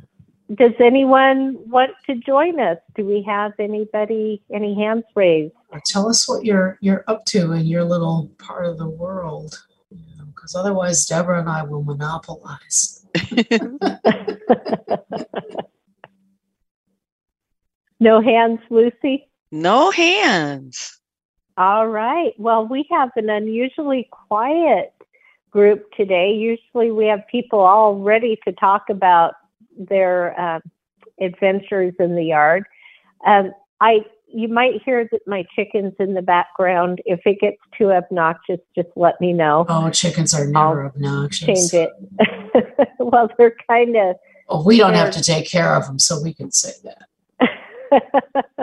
does 0.54 0.74
anyone 0.80 1.58
want 1.70 1.92
to 2.08 2.16
join 2.16 2.60
us? 2.60 2.78
Do 2.96 3.06
we 3.06 3.22
have 3.24 3.54
anybody, 3.60 4.42
any 4.54 4.76
hands 4.76 5.06
raised? 5.16 5.54
Tell 5.86 6.10
us 6.10 6.28
what 6.28 6.44
you're 6.46 6.78
you're 6.82 7.04
up 7.08 7.26
to 7.26 7.54
in 7.54 7.66
your 7.66 7.84
little 7.84 8.30
part 8.38 8.66
of 8.66 8.78
the 8.78 8.88
world, 8.88 9.58
because 10.28 10.54
otherwise 10.56 11.06
Deborah 11.06 11.40
and 11.40 11.50
I 11.50 11.64
will 11.64 11.84
monopolize. 11.84 13.06
no 18.00 18.22
hands, 18.22 18.60
Lucy. 18.70 19.28
No 19.52 19.90
hands. 19.92 21.00
All 21.58 21.88
right. 21.88 22.34
Well, 22.38 22.68
we 22.68 22.88
have 22.92 23.12
an 23.16 23.30
unusually 23.30 24.10
quiet 24.12 24.94
group 25.52 25.92
today. 25.94 26.34
Usually 26.34 26.92
we 26.92 27.06
have 27.06 27.22
people 27.32 27.60
all 27.60 27.96
ready 27.96 28.40
to 28.46 28.52
talk 28.52 28.90
about 28.90 29.36
their 29.78 30.40
uh, 30.40 30.60
adventures 31.22 31.94
in 32.00 32.16
the 32.16 32.24
yard. 32.24 32.66
Um, 33.26 33.54
I 33.82 34.06
you 34.34 34.48
might 34.48 34.82
hear 34.84 35.08
that 35.12 35.22
my 35.28 35.46
chickens 35.56 35.94
in 36.00 36.16
the 36.16 36.22
background. 36.22 37.02
If 37.06 37.22
it 37.26 37.40
gets 37.40 37.58
too 37.78 37.92
obnoxious, 37.92 38.60
just 38.76 38.90
let 38.96 39.22
me 39.22 39.32
know. 39.32 39.66
Oh, 39.70 39.90
chickens 39.92 40.34
are 40.34 40.46
never 40.46 40.84
I'll 40.84 40.88
obnoxious. 40.88 41.72
Change 41.72 41.74
it. 41.74 42.90
well, 43.00 43.30
they're 43.38 43.56
kind 43.68 43.96
of. 43.96 44.16
Oh, 44.50 44.64
we 44.64 44.78
don't 44.78 44.96
have 44.96 45.12
to 45.12 45.24
take 45.24 45.50
care 45.50 45.76
of 45.76 45.86
them, 45.86 46.00
so 46.00 46.22
we 46.22 46.34
can 46.34 46.52
say 46.52 46.72
that. 46.84 47.98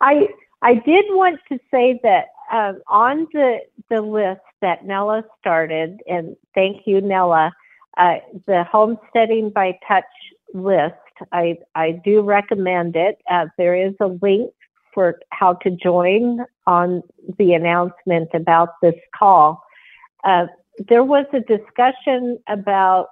I 0.00 0.28
I 0.60 0.74
did 0.74 1.06
want 1.08 1.40
to 1.50 1.58
say 1.70 1.98
that 2.02 2.26
um, 2.52 2.82
on 2.86 3.26
the 3.32 3.60
the 3.88 4.02
list 4.02 4.40
that 4.60 4.84
Nella 4.84 5.24
started, 5.40 6.00
and 6.06 6.36
thank 6.54 6.86
you, 6.86 7.00
Nella. 7.00 7.52
Uh, 7.96 8.16
the 8.46 8.64
homesteading 8.64 9.50
by 9.50 9.78
touch 9.86 10.04
list. 10.54 10.94
I, 11.30 11.58
I 11.74 11.92
do 12.04 12.22
recommend 12.22 12.96
it. 12.96 13.18
Uh, 13.30 13.46
there 13.58 13.74
is 13.74 13.94
a 14.00 14.06
link 14.06 14.50
for 14.94 15.20
how 15.30 15.54
to 15.54 15.70
join 15.70 16.40
on 16.66 17.02
the 17.38 17.52
announcement 17.52 18.30
about 18.34 18.80
this 18.80 18.94
call. 19.16 19.62
Uh, 20.24 20.46
there 20.88 21.04
was 21.04 21.26
a 21.32 21.40
discussion 21.40 22.38
about 22.48 23.08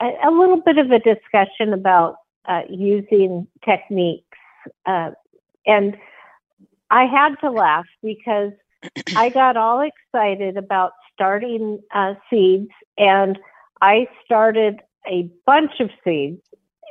a, 0.00 0.12
a, 0.24 0.30
little 0.30 0.60
bit 0.60 0.78
of 0.78 0.90
a 0.90 1.00
discussion 1.00 1.72
about 1.72 2.16
uh, 2.46 2.62
using 2.70 3.46
techniques. 3.64 4.38
Uh, 4.86 5.10
and 5.66 5.96
I 6.90 7.04
had 7.04 7.34
to 7.40 7.50
laugh 7.50 7.86
because 8.02 8.52
I 9.16 9.28
got 9.28 9.56
all 9.56 9.80
excited 9.80 10.56
about 10.56 10.92
starting 11.14 11.80
seeds 12.30 12.70
and 12.96 13.38
I 13.80 14.08
started 14.24 14.80
a 15.06 15.30
bunch 15.46 15.80
of 15.80 15.90
seeds 16.04 16.42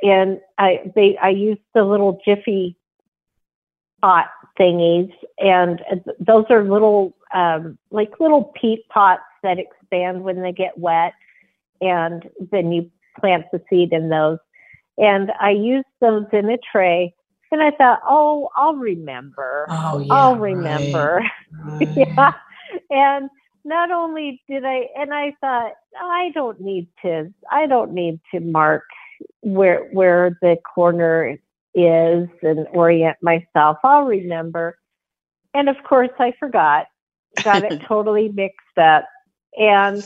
and 0.02 0.40
I 0.58 0.90
they 0.94 1.16
I 1.18 1.30
used 1.30 1.60
the 1.74 1.84
little 1.84 2.20
Jiffy 2.24 2.76
pot 4.00 4.28
thingies 4.58 5.12
and 5.38 5.82
those 6.18 6.44
are 6.50 6.64
little 6.64 7.16
um, 7.34 7.78
like 7.90 8.20
little 8.20 8.52
peat 8.60 8.88
pots 8.88 9.22
that 9.42 9.58
expand 9.58 10.22
when 10.22 10.42
they 10.42 10.52
get 10.52 10.78
wet 10.78 11.12
and 11.80 12.28
then 12.50 12.72
you 12.72 12.90
plant 13.20 13.46
the 13.52 13.60
seed 13.68 13.92
in 13.92 14.08
those 14.08 14.38
and 14.98 15.30
I 15.40 15.50
used 15.50 15.86
those 16.00 16.26
in 16.32 16.48
a 16.50 16.58
tray 16.72 17.14
and 17.50 17.62
I 17.62 17.70
thought, 17.70 18.00
oh, 18.06 18.50
I'll 18.56 18.76
remember. 18.76 19.68
Oh, 19.70 19.98
yeah, 20.00 20.06
I'll 20.10 20.36
remember. 20.36 21.22
Right, 21.80 21.88
right. 21.96 22.06
yeah. 22.16 22.32
And 22.90 23.30
not 23.64 23.90
only 23.90 24.42
did 24.48 24.64
I, 24.64 24.88
and 24.96 25.12
I 25.12 25.34
thought, 25.40 25.72
I 26.00 26.30
don't 26.34 26.60
need 26.60 26.88
to, 27.02 27.32
I 27.50 27.66
don't 27.66 27.92
need 27.92 28.20
to 28.32 28.40
mark 28.40 28.84
where, 29.40 29.88
where 29.92 30.38
the 30.40 30.56
corner 30.74 31.38
is 31.74 32.28
and 32.42 32.66
orient 32.72 33.16
myself. 33.22 33.78
I'll 33.84 34.04
remember. 34.04 34.78
And 35.54 35.68
of 35.68 35.76
course 35.84 36.10
I 36.18 36.32
forgot, 36.38 36.86
got 37.42 37.64
it 37.64 37.82
totally 37.86 38.28
mixed 38.28 38.78
up. 38.78 39.06
And, 39.56 40.02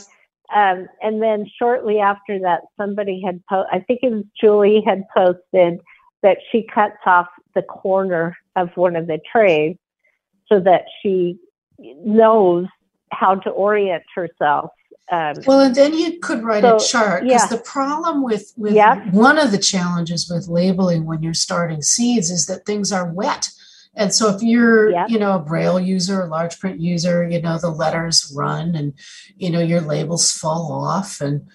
um, 0.53 0.87
and 1.01 1.21
then 1.21 1.45
shortly 1.59 1.99
after 1.99 2.39
that, 2.39 2.61
somebody 2.77 3.21
had, 3.25 3.41
po- 3.49 3.65
I 3.71 3.79
think 3.79 3.99
it 4.03 4.11
was 4.11 4.23
Julie 4.39 4.83
had 4.85 5.03
posted 5.15 5.79
that 6.21 6.37
she 6.51 6.63
cuts 6.63 6.97
off 7.05 7.27
the 7.53 7.61
corner 7.61 8.37
of 8.55 8.69
one 8.75 8.95
of 8.95 9.07
the 9.07 9.19
trays 9.31 9.75
so 10.47 10.59
that 10.59 10.85
she 11.01 11.37
knows 11.79 12.67
how 13.19 13.35
to 13.35 13.49
orient 13.49 14.03
herself. 14.15 14.71
Um, 15.11 15.35
well, 15.45 15.59
and 15.59 15.75
then 15.75 15.93
you 15.93 16.19
could 16.19 16.43
write 16.43 16.63
so, 16.63 16.77
a 16.77 16.79
chart 16.79 17.23
because 17.23 17.51
yeah. 17.51 17.57
the 17.57 17.63
problem 17.63 18.23
with 18.23 18.53
with 18.57 18.73
yeah. 18.73 19.09
one 19.11 19.37
of 19.37 19.51
the 19.51 19.57
challenges 19.57 20.29
with 20.29 20.47
labeling 20.47 21.05
when 21.05 21.21
you're 21.21 21.33
starting 21.33 21.81
seeds 21.81 22.31
is 22.31 22.45
that 22.47 22.65
things 22.65 22.91
are 22.91 23.11
wet. 23.11 23.49
And 23.95 24.13
so 24.13 24.33
if 24.33 24.41
you're, 24.41 24.89
yeah. 24.91 25.05
you 25.07 25.19
know, 25.19 25.35
a 25.35 25.39
braille 25.39 25.79
user, 25.79 26.21
a 26.21 26.27
large 26.27 26.59
print 26.59 26.79
user, 26.79 27.27
you 27.29 27.39
know, 27.41 27.59
the 27.59 27.69
letters 27.69 28.33
run 28.35 28.75
and, 28.75 28.93
you 29.37 29.51
know, 29.51 29.59
your 29.59 29.81
labels 29.81 30.31
fall 30.31 30.71
off. 30.71 31.21
And, 31.21 31.47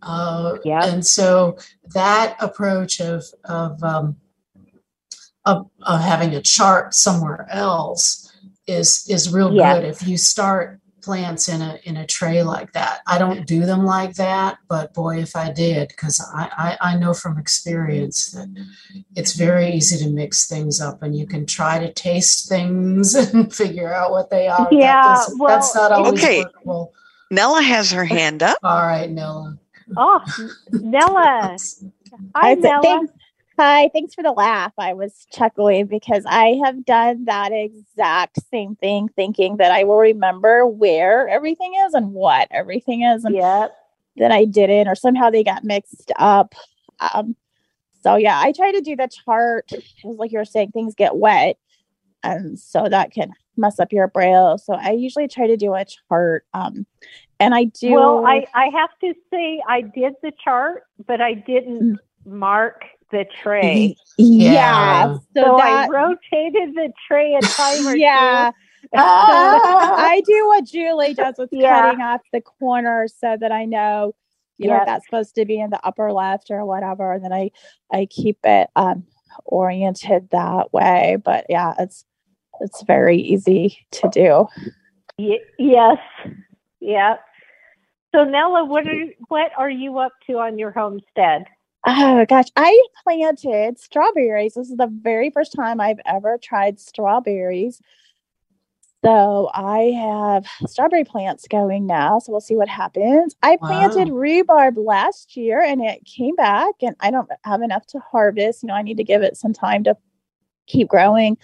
uh, 0.00 0.56
yeah. 0.64 0.86
and 0.86 1.06
so 1.06 1.58
that 1.92 2.36
approach 2.40 2.98
of, 3.00 3.24
of, 3.44 3.82
um, 3.82 4.16
of, 5.44 5.68
of 5.82 6.00
having 6.00 6.34
a 6.34 6.40
chart 6.40 6.94
somewhere 6.94 7.46
else 7.50 8.32
is, 8.66 9.06
is 9.10 9.30
real 9.30 9.52
yeah. 9.52 9.74
good. 9.74 9.84
If 9.84 10.06
you 10.06 10.16
start 10.16 10.80
plants 11.02 11.48
in 11.48 11.60
a 11.60 11.78
in 11.84 11.96
a 11.96 12.06
tray 12.06 12.42
like 12.42 12.72
that. 12.72 13.00
I 13.06 13.18
don't 13.18 13.46
do 13.46 13.66
them 13.66 13.84
like 13.84 14.14
that, 14.14 14.58
but 14.68 14.94
boy, 14.94 15.18
if 15.18 15.36
I 15.36 15.52
did, 15.52 15.88
because 15.88 16.24
I, 16.34 16.76
I, 16.80 16.92
I 16.92 16.96
know 16.96 17.12
from 17.12 17.38
experience 17.38 18.30
that 18.30 18.48
it's 19.16 19.34
very 19.34 19.72
easy 19.72 20.02
to 20.04 20.10
mix 20.10 20.46
things 20.48 20.80
up, 20.80 21.02
and 21.02 21.16
you 21.16 21.26
can 21.26 21.46
try 21.46 21.78
to 21.78 21.92
taste 21.92 22.48
things 22.48 23.14
and 23.34 23.52
figure 23.52 23.92
out 23.92 24.10
what 24.10 24.30
they 24.30 24.48
are. 24.48 24.68
Yeah, 24.70 25.02
that 25.02 25.34
well, 25.38 25.48
that's 25.48 25.74
not 25.74 25.92
always 25.92 26.22
okay. 26.22 26.42
workable. 26.42 26.94
Nella 27.30 27.62
has 27.62 27.90
her 27.92 28.04
hand 28.04 28.42
up. 28.42 28.58
All 28.62 28.82
right, 28.82 29.10
Nella. 29.10 29.58
Oh, 29.96 30.20
Nella. 30.70 31.56
Hi, 32.36 32.54
Nella. 32.54 33.06
Hi, 33.58 33.90
thanks 33.92 34.14
for 34.14 34.22
the 34.22 34.32
laugh. 34.32 34.72
I 34.78 34.94
was 34.94 35.26
chuckling 35.30 35.86
because 35.86 36.24
I 36.26 36.58
have 36.64 36.86
done 36.86 37.24
that 37.26 37.52
exact 37.52 38.38
same 38.50 38.76
thing, 38.76 39.08
thinking 39.14 39.58
that 39.58 39.70
I 39.70 39.84
will 39.84 39.98
remember 39.98 40.66
where 40.66 41.28
everything 41.28 41.74
is 41.86 41.92
and 41.92 42.14
what 42.14 42.48
everything 42.50 43.02
is, 43.02 43.24
and 43.24 43.34
yep. 43.34 43.76
that 44.16 44.32
I 44.32 44.46
didn't, 44.46 44.88
or 44.88 44.94
somehow 44.94 45.28
they 45.28 45.44
got 45.44 45.64
mixed 45.64 46.12
up. 46.16 46.54
Um, 47.12 47.36
so 48.02 48.16
yeah, 48.16 48.40
I 48.40 48.52
try 48.52 48.72
to 48.72 48.80
do 48.80 48.96
the 48.96 49.08
chart. 49.08 49.70
Like 50.02 50.32
you 50.32 50.38
were 50.38 50.46
saying, 50.46 50.70
things 50.72 50.94
get 50.94 51.16
wet, 51.16 51.58
and 52.22 52.58
so 52.58 52.88
that 52.88 53.12
can 53.12 53.32
mess 53.58 53.78
up 53.78 53.92
your 53.92 54.08
braille. 54.08 54.56
So 54.56 54.72
I 54.72 54.92
usually 54.92 55.28
try 55.28 55.46
to 55.46 55.58
do 55.58 55.74
a 55.74 55.84
chart. 55.84 56.46
Um, 56.54 56.86
and 57.38 57.54
I 57.54 57.64
do. 57.64 57.92
Well, 57.92 58.24
I 58.24 58.46
I 58.54 58.70
have 58.72 58.98
to 59.02 59.14
say 59.30 59.60
I 59.68 59.82
did 59.82 60.14
the 60.22 60.32
chart, 60.42 60.84
but 61.06 61.20
I 61.20 61.34
didn't 61.34 61.96
mm. 61.96 61.98
mark 62.24 62.84
the 63.12 63.26
tray. 63.42 63.96
Yeah. 64.18 64.52
yeah. 64.52 65.12
So, 65.12 65.20
so 65.36 65.56
that, 65.58 65.88
I 65.88 65.88
rotated 65.88 66.74
the 66.74 66.92
tray 67.06 67.34
a 67.34 67.40
time 67.40 67.86
or 67.86 67.94
yeah. 67.96 68.50
two. 68.50 68.58
I 68.94 70.22
do 70.26 70.46
what 70.48 70.64
Julie 70.64 71.14
does 71.14 71.36
with 71.38 71.50
yeah. 71.52 71.82
cutting 71.82 72.00
off 72.00 72.20
the 72.32 72.40
corner 72.40 73.06
so 73.06 73.36
that 73.38 73.52
I 73.52 73.64
know, 73.64 74.14
you 74.58 74.68
know, 74.68 74.82
that's 74.84 75.04
supposed 75.04 75.36
to 75.36 75.44
be 75.44 75.60
in 75.60 75.70
the 75.70 75.84
upper 75.86 76.12
left 76.12 76.50
or 76.50 76.64
whatever. 76.64 77.12
And 77.12 77.24
then 77.24 77.32
I, 77.32 77.50
I 77.92 78.06
keep 78.06 78.38
it 78.44 78.68
um, 78.74 79.04
oriented 79.44 80.30
that 80.30 80.72
way. 80.72 81.16
But 81.24 81.46
yeah, 81.48 81.74
it's, 81.78 82.04
it's 82.60 82.82
very 82.82 83.18
easy 83.18 83.78
to 83.92 84.08
do. 84.12 84.46
Y- 85.18 85.38
yes. 85.58 85.98
Yeah. 86.80 87.16
So 88.14 88.24
Nella, 88.24 88.64
what 88.64 88.86
are 88.86 89.06
what 89.28 89.52
are 89.56 89.70
you 89.70 89.98
up 89.98 90.12
to 90.26 90.38
on 90.38 90.58
your 90.58 90.70
homestead? 90.70 91.44
Oh 91.84 92.24
gosh, 92.28 92.46
I 92.56 92.80
planted 93.02 93.78
strawberries. 93.78 94.54
This 94.54 94.70
is 94.70 94.76
the 94.76 94.90
very 94.90 95.30
first 95.30 95.52
time 95.52 95.80
I've 95.80 96.00
ever 96.06 96.38
tried 96.38 96.78
strawberries. 96.78 97.80
So 99.04 99.50
I 99.52 99.90
have 99.90 100.46
strawberry 100.70 101.02
plants 101.02 101.48
going 101.48 101.86
now. 101.86 102.20
So 102.20 102.30
we'll 102.30 102.40
see 102.40 102.54
what 102.54 102.68
happens. 102.68 103.34
I 103.42 103.56
planted 103.56 104.10
wow. 104.10 104.16
rhubarb 104.16 104.78
last 104.78 105.36
year 105.36 105.60
and 105.60 105.82
it 105.82 106.04
came 106.04 106.36
back, 106.36 106.74
and 106.82 106.94
I 107.00 107.10
don't 107.10 107.28
have 107.42 107.62
enough 107.62 107.84
to 107.88 107.98
harvest. 107.98 108.62
You 108.62 108.68
know, 108.68 108.74
I 108.74 108.82
need 108.82 108.98
to 108.98 109.04
give 109.04 109.22
it 109.22 109.36
some 109.36 109.52
time 109.52 109.82
to 109.84 109.96
keep 110.68 110.86
growing. 110.86 111.36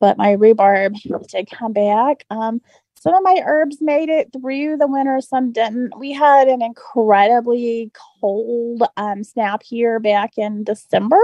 But 0.00 0.18
my 0.18 0.32
rhubarb 0.32 0.94
did 1.28 1.48
come 1.48 1.72
back. 1.72 2.24
Um, 2.30 2.60
some 3.00 3.14
of 3.14 3.22
my 3.22 3.42
herbs 3.46 3.78
made 3.80 4.10
it 4.10 4.30
through 4.30 4.76
the 4.76 4.86
winter, 4.86 5.22
some 5.22 5.52
didn't. 5.52 5.98
We 5.98 6.12
had 6.12 6.48
an 6.48 6.60
incredibly 6.60 7.90
cold 8.20 8.82
um, 8.98 9.24
snap 9.24 9.62
here 9.62 9.98
back 9.98 10.36
in 10.36 10.64
December. 10.64 11.20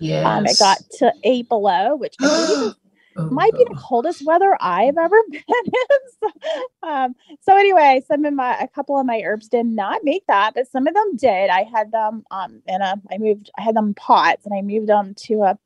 Yes. 0.00 0.26
Um, 0.26 0.44
it 0.44 0.58
got 0.58 0.78
to 0.98 1.12
eight 1.22 1.48
below, 1.48 1.94
which 1.94 2.16
oh, 2.20 2.74
might 3.16 3.52
be 3.52 3.64
the 3.68 3.76
coldest 3.78 4.26
weather 4.26 4.58
I've 4.60 4.98
ever 4.98 5.16
been 5.30 5.44
in. 5.48 6.00
so, 6.20 6.88
um, 6.88 7.14
so, 7.42 7.56
anyway, 7.56 8.02
some 8.08 8.24
of 8.24 8.34
my 8.34 8.58
a 8.58 8.66
couple 8.66 8.98
of 8.98 9.06
my 9.06 9.22
herbs 9.24 9.46
did 9.46 9.66
not 9.66 10.02
make 10.02 10.26
that, 10.26 10.54
but 10.56 10.66
some 10.66 10.88
of 10.88 10.94
them 10.94 11.14
did. 11.14 11.48
I 11.48 11.62
had 11.62 11.92
them 11.92 12.24
um 12.32 12.60
in 12.66 12.82
a 12.82 13.00
I 13.12 13.18
moved 13.18 13.52
I 13.56 13.62
had 13.62 13.76
them 13.76 13.94
pots 13.94 14.44
and 14.46 14.52
I 14.52 14.62
moved 14.62 14.88
them 14.88 15.14
to 15.26 15.42
a 15.42 15.58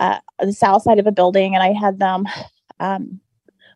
uh, 0.00 0.18
the 0.40 0.52
south 0.52 0.82
side 0.82 0.98
of 0.98 1.06
a 1.06 1.12
building 1.12 1.54
and 1.54 1.62
I 1.62 1.72
had 1.72 2.00
them 2.00 2.26
um 2.80 3.20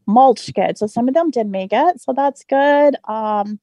mulch 0.06 0.52
good. 0.54 0.78
So 0.78 0.86
some 0.86 1.08
of 1.08 1.14
them 1.14 1.30
did 1.30 1.46
make 1.46 1.72
it. 1.72 2.00
So 2.00 2.12
that's 2.12 2.44
good. 2.44 2.96
Um, 3.08 3.60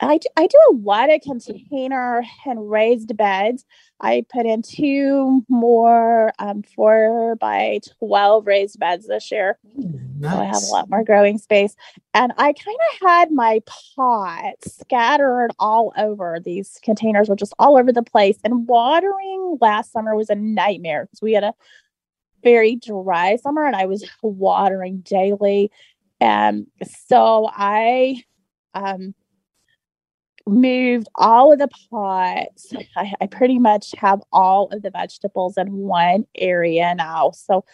I, 0.00 0.20
I 0.36 0.46
do 0.46 0.58
a 0.70 0.76
lot 0.76 1.12
of 1.12 1.20
container 1.22 2.22
and 2.46 2.70
raised 2.70 3.16
beds. 3.16 3.64
I 4.00 4.24
put 4.32 4.46
in 4.46 4.62
two 4.62 5.44
more 5.48 6.32
um, 6.38 6.62
four 6.62 7.34
by 7.36 7.80
12 7.98 8.46
raised 8.46 8.78
beds 8.78 9.08
this 9.08 9.32
year. 9.32 9.58
Nice. 9.74 10.32
So 10.32 10.40
I 10.40 10.44
have 10.44 10.62
a 10.62 10.72
lot 10.72 10.88
more 10.88 11.02
growing 11.02 11.38
space. 11.38 11.74
And 12.14 12.32
I 12.38 12.52
kind 12.52 12.78
of 12.92 13.08
had 13.08 13.32
my 13.32 13.60
pots 13.96 14.78
scattered 14.78 15.50
all 15.58 15.92
over. 15.96 16.38
These 16.44 16.78
containers 16.84 17.28
were 17.28 17.36
just 17.36 17.54
all 17.58 17.76
over 17.76 17.92
the 17.92 18.02
place. 18.04 18.38
And 18.44 18.68
watering 18.68 19.58
last 19.60 19.90
summer 19.90 20.14
was 20.14 20.30
a 20.30 20.36
nightmare 20.36 21.06
because 21.06 21.22
we 21.22 21.32
had 21.32 21.44
a 21.44 21.54
very 22.42 22.76
dry 22.76 23.36
summer 23.36 23.66
and 23.66 23.76
I 23.76 23.86
was 23.86 24.08
watering 24.22 25.00
daily. 25.00 25.70
And 26.20 26.66
so 27.06 27.48
I 27.52 28.22
um, 28.74 29.14
moved 30.46 31.08
all 31.14 31.52
of 31.52 31.58
the 31.58 31.68
pots. 31.90 32.72
I, 32.96 33.14
I, 33.20 33.26
pretty 33.26 33.58
much 33.58 33.92
have 33.98 34.20
all 34.32 34.68
of 34.72 34.82
the 34.82 34.90
vegetables 34.90 35.56
in 35.56 35.72
one 35.72 36.24
area 36.36 36.94
now. 36.94 37.32
So, 37.32 37.64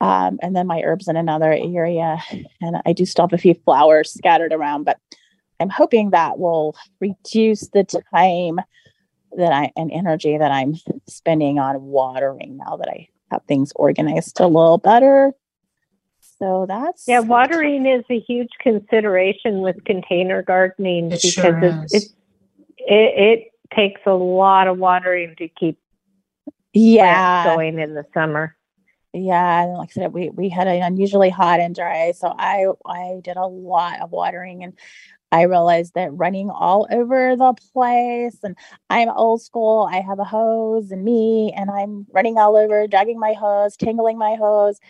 um, 0.00 0.38
and 0.42 0.54
then 0.54 0.66
my 0.66 0.82
herbs 0.82 1.08
in 1.08 1.16
another 1.16 1.52
area. 1.52 2.18
And 2.60 2.76
I 2.84 2.92
do 2.92 3.06
still 3.06 3.24
have 3.24 3.32
a 3.32 3.38
few 3.38 3.54
flowers 3.54 4.12
scattered 4.12 4.52
around, 4.52 4.84
but 4.84 4.98
I'm 5.58 5.68
hoping 5.68 6.10
that 6.10 6.38
will 6.38 6.76
reduce 7.00 7.68
the 7.68 7.84
time 7.84 8.60
that 9.36 9.52
I 9.52 9.70
and 9.76 9.92
energy 9.92 10.36
that 10.36 10.50
I'm 10.50 10.74
spending 11.06 11.58
on 11.58 11.82
watering 11.82 12.56
now 12.56 12.76
that 12.76 12.88
I 12.88 13.08
have 13.30 13.42
things 13.44 13.72
organized 13.76 14.40
a 14.40 14.46
little 14.46 14.78
better. 14.78 15.32
So 16.38 16.64
that's 16.66 17.06
yeah. 17.06 17.20
Watering 17.20 17.86
is 17.86 18.04
a 18.10 18.18
huge 18.18 18.50
consideration 18.60 19.60
with 19.60 19.84
container 19.84 20.42
gardening 20.42 21.12
it 21.12 21.22
because 21.22 21.32
sure 21.32 21.84
it, 21.90 22.04
it, 22.78 22.84
it 22.88 23.52
takes 23.74 24.00
a 24.06 24.14
lot 24.14 24.66
of 24.66 24.78
watering 24.78 25.34
to 25.36 25.48
keep 25.48 25.78
yeah 26.72 27.44
going 27.44 27.78
in 27.78 27.94
the 27.94 28.04
summer. 28.14 28.56
Yeah, 29.12 29.64
and 29.64 29.72
like 29.74 29.90
I 29.90 30.02
said, 30.02 30.12
we 30.12 30.30
we 30.30 30.48
had 30.48 30.68
an 30.68 30.82
unusually 30.82 31.30
hot 31.30 31.60
and 31.60 31.74
dry, 31.74 32.12
so 32.12 32.32
I 32.38 32.66
I 32.86 33.20
did 33.22 33.36
a 33.36 33.46
lot 33.46 34.00
of 34.00 34.12
watering, 34.12 34.62
and 34.62 34.72
I 35.32 35.42
realized 35.42 35.94
that 35.94 36.12
running 36.12 36.50
all 36.50 36.88
over 36.90 37.36
the 37.36 37.54
place 37.72 38.38
and 38.42 38.56
I'm 38.88 39.08
old 39.10 39.42
school. 39.42 39.88
I 39.90 40.00
have 40.00 40.18
a 40.18 40.24
hose 40.24 40.90
and 40.90 41.04
me 41.04 41.52
and 41.56 41.70
I'm 41.70 42.06
running 42.12 42.36
all 42.36 42.56
over, 42.56 42.86
dragging 42.86 43.18
my 43.18 43.34
hose, 43.34 43.76
tangling 43.76 44.18
my 44.18 44.34
hose. 44.34 44.80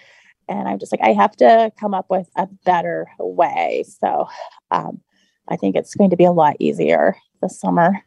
And 0.49 0.67
I'm 0.67 0.79
just 0.79 0.93
like, 0.93 1.03
I 1.03 1.13
have 1.13 1.37
to 1.37 1.71
come 1.79 1.95
up 1.95 2.07
with 2.09 2.29
a 2.37 2.49
better 2.65 3.07
way. 3.19 3.85
So 4.01 4.29
um, 4.71 5.01
I 5.49 5.57
think 5.57 5.77
it's 5.77 5.95
going 5.95 6.11
to 6.11 6.17
be 6.17 6.25
a 6.25 6.33
lot 6.33 6.57
easier 6.59 7.17
this 7.43 7.61
summer. 7.61 8.03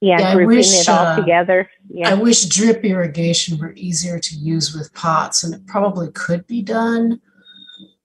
Yeah, 0.00 0.20
yeah 0.20 0.34
grouping 0.34 0.58
wish, 0.58 0.80
it 0.80 0.88
all 0.88 1.06
uh, 1.06 1.16
together. 1.16 1.70
Yeah. 1.88 2.10
I 2.10 2.14
wish 2.14 2.44
drip 2.44 2.84
irrigation 2.84 3.58
were 3.58 3.72
easier 3.74 4.18
to 4.20 4.34
use 4.36 4.72
with 4.72 4.94
pots, 4.94 5.42
and 5.42 5.54
it 5.54 5.66
probably 5.66 6.10
could 6.12 6.46
be 6.46 6.62
done, 6.62 7.20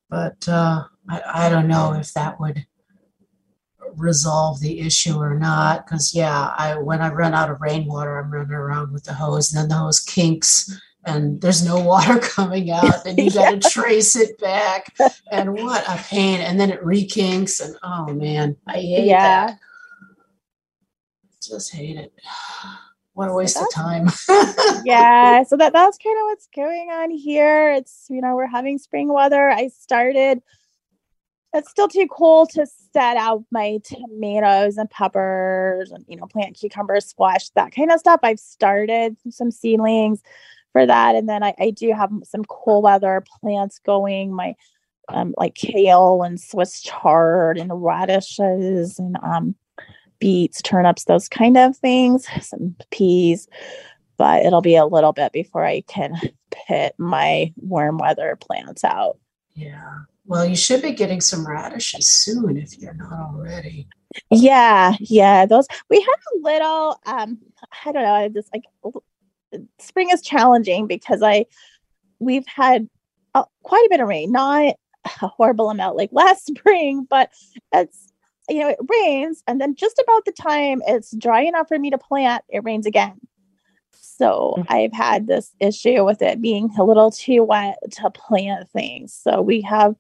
but 0.09 0.47
uh, 0.49 0.85
I, 1.07 1.21
I 1.33 1.49
don't 1.49 1.67
know 1.67 1.93
if 1.93 2.11
that 2.13 2.39
would 2.39 2.65
resolve 3.97 4.59
the 4.59 4.79
issue 4.79 5.17
or 5.17 5.37
not. 5.37 5.85
Because 5.85 6.13
yeah, 6.13 6.53
I 6.57 6.77
when 6.77 7.01
I 7.01 7.11
run 7.11 7.33
out 7.33 7.49
of 7.49 7.61
rainwater, 7.61 8.17
I'm 8.19 8.31
running 8.31 8.51
around 8.51 8.91
with 8.91 9.03
the 9.03 9.13
hose, 9.13 9.51
and 9.51 9.61
then 9.61 9.69
the 9.69 9.75
hose 9.75 9.99
kinks, 9.99 10.79
and 11.05 11.41
there's 11.41 11.65
no 11.65 11.79
water 11.83 12.19
coming 12.19 12.71
out, 12.71 13.05
and 13.05 13.17
you 13.17 13.31
got 13.31 13.61
to 13.61 13.69
trace 13.69 14.15
it 14.15 14.37
back, 14.39 14.93
and 15.31 15.53
what 15.53 15.83
a 15.87 15.97
pain! 15.97 16.41
And 16.41 16.59
then 16.59 16.69
it 16.69 16.83
rekinks, 16.83 17.63
and 17.63 17.75
oh 17.83 18.13
man, 18.13 18.57
I 18.67 18.73
hate 18.73 19.05
yeah. 19.05 19.47
that. 19.47 19.59
Just 21.41 21.73
hate 21.73 21.97
it. 21.97 22.13
What 23.15 23.29
a 23.29 23.33
waste 23.33 23.57
of 23.57 23.71
time. 23.71 24.07
yeah, 24.85 25.43
so 25.43 25.55
that 25.57 25.71
that's 25.71 25.99
kind 25.99 26.17
of 26.17 26.23
what's 26.23 26.47
going 26.47 26.89
on 26.89 27.11
here. 27.11 27.71
It's 27.71 28.07
you 28.09 28.21
know 28.21 28.35
we're 28.35 28.47
having 28.47 28.79
spring 28.79 29.13
weather. 29.13 29.51
I 29.51 29.67
started 29.67 30.41
it's 31.53 31.69
still 31.69 31.87
too 31.87 32.07
cold 32.07 32.49
to 32.51 32.65
set 32.93 33.15
out 33.17 33.43
my 33.51 33.79
tomatoes 33.83 34.77
and 34.77 34.89
peppers 34.89 35.91
and 35.91 36.03
you 36.07 36.15
know 36.15 36.25
plant 36.27 36.57
cucumbers 36.59 37.05
squash 37.05 37.49
that 37.51 37.73
kind 37.73 37.91
of 37.91 37.99
stuff. 37.99 38.19
I've 38.23 38.39
started 38.39 39.15
some 39.29 39.51
seedlings 39.51 40.21
for 40.73 40.85
that 40.85 41.15
and 41.15 41.29
then 41.29 41.43
i, 41.43 41.53
I 41.59 41.69
do 41.69 41.93
have 41.93 42.11
some 42.23 42.43
cool 42.45 42.81
weather 42.81 43.23
plants 43.39 43.79
going 43.79 44.33
my 44.33 44.55
um, 45.09 45.33
like 45.37 45.53
kale 45.53 46.23
and 46.23 46.41
swiss 46.41 46.81
chard 46.81 47.57
and 47.57 47.71
radishes 47.71 48.97
and 48.97 49.15
um, 49.21 49.55
beets 50.19 50.61
turnips 50.61 51.05
those 51.05 51.29
kind 51.29 51.57
of 51.57 51.77
things 51.77 52.27
some 52.41 52.75
peas 52.89 53.47
but 54.17 54.43
it'll 54.43 54.61
be 54.61 54.75
a 54.75 54.85
little 54.85 55.13
bit 55.13 55.31
before 55.31 55.63
i 55.63 55.81
can 55.81 56.15
put 56.67 56.97
my 56.97 57.51
warm 57.57 57.97
weather 57.97 58.35
plants 58.35 58.83
out. 58.83 59.17
Yeah 59.55 60.01
Well, 60.25 60.45
you 60.45 60.55
should 60.55 60.81
be 60.81 60.91
getting 60.91 61.21
some 61.21 61.45
radishes 61.45 62.07
soon 62.07 62.57
if 62.57 62.77
you're 62.77 62.93
not 62.93 63.11
already. 63.11 63.87
Yeah, 64.29 64.95
yeah. 64.99 65.45
Those 65.45 65.67
we 65.89 65.99
have 65.99 66.07
a 66.07 66.43
little. 66.43 66.99
Um, 67.05 67.39
I 67.85 67.91
don't 67.91 68.03
know. 68.03 68.13
I 68.13 68.27
just 68.29 68.49
like 68.53 68.63
spring 69.79 70.09
is 70.11 70.21
challenging 70.21 70.87
because 70.87 71.21
I 71.21 71.45
we've 72.19 72.47
had 72.47 72.87
uh, 73.33 73.43
quite 73.63 73.85
a 73.85 73.89
bit 73.89 73.99
of 73.99 74.07
rain. 74.07 74.31
Not 74.31 74.75
a 75.21 75.27
horrible 75.27 75.69
amount 75.69 75.97
like 75.97 76.09
last 76.13 76.45
spring, 76.45 77.05
but 77.09 77.31
it's 77.73 78.11
you 78.49 78.59
know 78.59 78.69
it 78.69 78.79
rains 79.03 79.43
and 79.47 79.59
then 79.59 79.75
just 79.75 79.99
about 79.99 80.25
the 80.25 80.31
time 80.31 80.81
it's 80.85 81.15
dry 81.15 81.41
enough 81.41 81.67
for 81.67 81.79
me 81.79 81.89
to 81.89 81.97
plant, 81.97 82.43
it 82.49 82.63
rains 82.63 82.85
again. 82.85 83.19
So 83.91 84.55
mm-hmm. 84.57 84.73
I've 84.73 84.93
had 84.93 85.27
this 85.27 85.53
issue 85.59 86.05
with 86.05 86.21
it 86.21 86.41
being 86.41 86.69
a 86.77 86.83
little 86.83 87.11
too 87.11 87.43
wet 87.43 87.77
to 87.91 88.09
plant 88.11 88.69
things. 88.71 89.13
So 89.13 89.41
we 89.41 89.61
have 89.61 89.95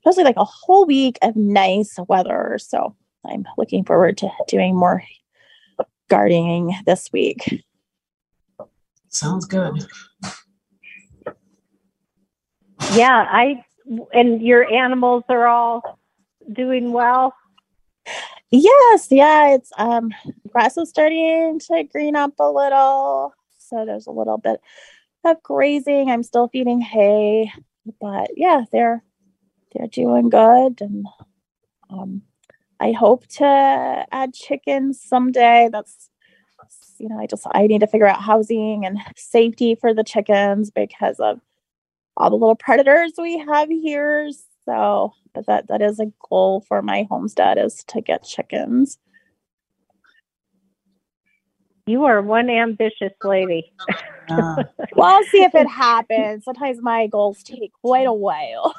supposedly 0.00 0.24
like 0.24 0.36
a 0.36 0.44
whole 0.44 0.86
week 0.86 1.18
of 1.22 1.36
nice 1.36 1.96
weather. 2.08 2.58
So 2.60 2.96
I'm 3.24 3.44
looking 3.58 3.84
forward 3.84 4.18
to 4.18 4.30
doing 4.48 4.74
more 4.76 5.02
gardening 6.08 6.74
this 6.86 7.10
week. 7.12 7.62
Sounds 9.08 9.44
good. 9.44 9.86
Yeah, 12.92 13.26
I 13.28 13.64
and 14.12 14.40
your 14.40 14.72
animals 14.72 15.24
are 15.28 15.46
all 15.46 15.98
doing 16.52 16.92
well. 16.92 17.34
Yes, 18.50 19.08
yeah, 19.10 19.54
it's 19.54 19.70
um 19.76 20.12
grass 20.48 20.76
is 20.76 20.88
starting 20.88 21.60
to 21.60 21.84
green 21.84 22.16
up 22.16 22.32
a 22.38 22.50
little. 22.50 23.34
So 23.58 23.84
there's 23.84 24.06
a 24.06 24.12
little 24.12 24.38
bit 24.38 24.60
of 25.24 25.42
grazing. 25.42 26.10
I'm 26.10 26.22
still 26.22 26.48
feeding 26.48 26.80
hay, 26.80 27.52
but 28.00 28.30
yeah, 28.36 28.64
they're 28.72 29.02
they're 29.72 29.86
doing 29.86 30.28
good 30.28 30.80
and 30.80 31.06
um 31.90 32.22
I 32.80 32.92
hope 32.92 33.26
to 33.28 34.06
add 34.10 34.32
chickens 34.32 35.02
someday. 35.02 35.68
That's 35.70 36.08
you 36.98 37.08
know, 37.08 37.18
I 37.18 37.26
just 37.26 37.46
I 37.52 37.66
need 37.66 37.80
to 37.80 37.86
figure 37.86 38.06
out 38.06 38.22
housing 38.22 38.84
and 38.84 38.98
safety 39.16 39.74
for 39.74 39.94
the 39.94 40.04
chickens 40.04 40.70
because 40.70 41.20
of 41.20 41.40
all 42.16 42.30
the 42.30 42.36
little 42.36 42.56
predators 42.56 43.12
we 43.18 43.38
have 43.38 43.68
here. 43.68 44.30
So, 44.64 45.12
but 45.34 45.46
that 45.46 45.68
that 45.68 45.82
is 45.82 46.00
a 46.00 46.12
goal 46.28 46.64
for 46.68 46.82
my 46.82 47.06
homestead 47.10 47.58
is 47.58 47.84
to 47.88 48.00
get 48.00 48.24
chickens. 48.24 48.98
You 51.86 52.04
are 52.04 52.22
one 52.22 52.48
ambitious 52.50 53.12
lady. 53.22 53.72
well, 54.28 54.66
I'll 55.02 55.24
see 55.24 55.42
if 55.42 55.54
it 55.54 55.66
happens. 55.66 56.44
Sometimes 56.44 56.80
my 56.80 57.08
goals 57.08 57.42
take 57.42 57.72
quite 57.82 58.06
a 58.06 58.12
while. 58.12 58.74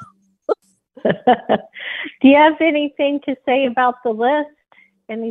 Do 2.20 2.28
you 2.28 2.36
have 2.36 2.60
anything 2.60 3.20
to 3.26 3.36
say 3.46 3.66
about 3.66 3.96
the 4.04 4.10
list? 4.10 4.50
Any 5.08 5.30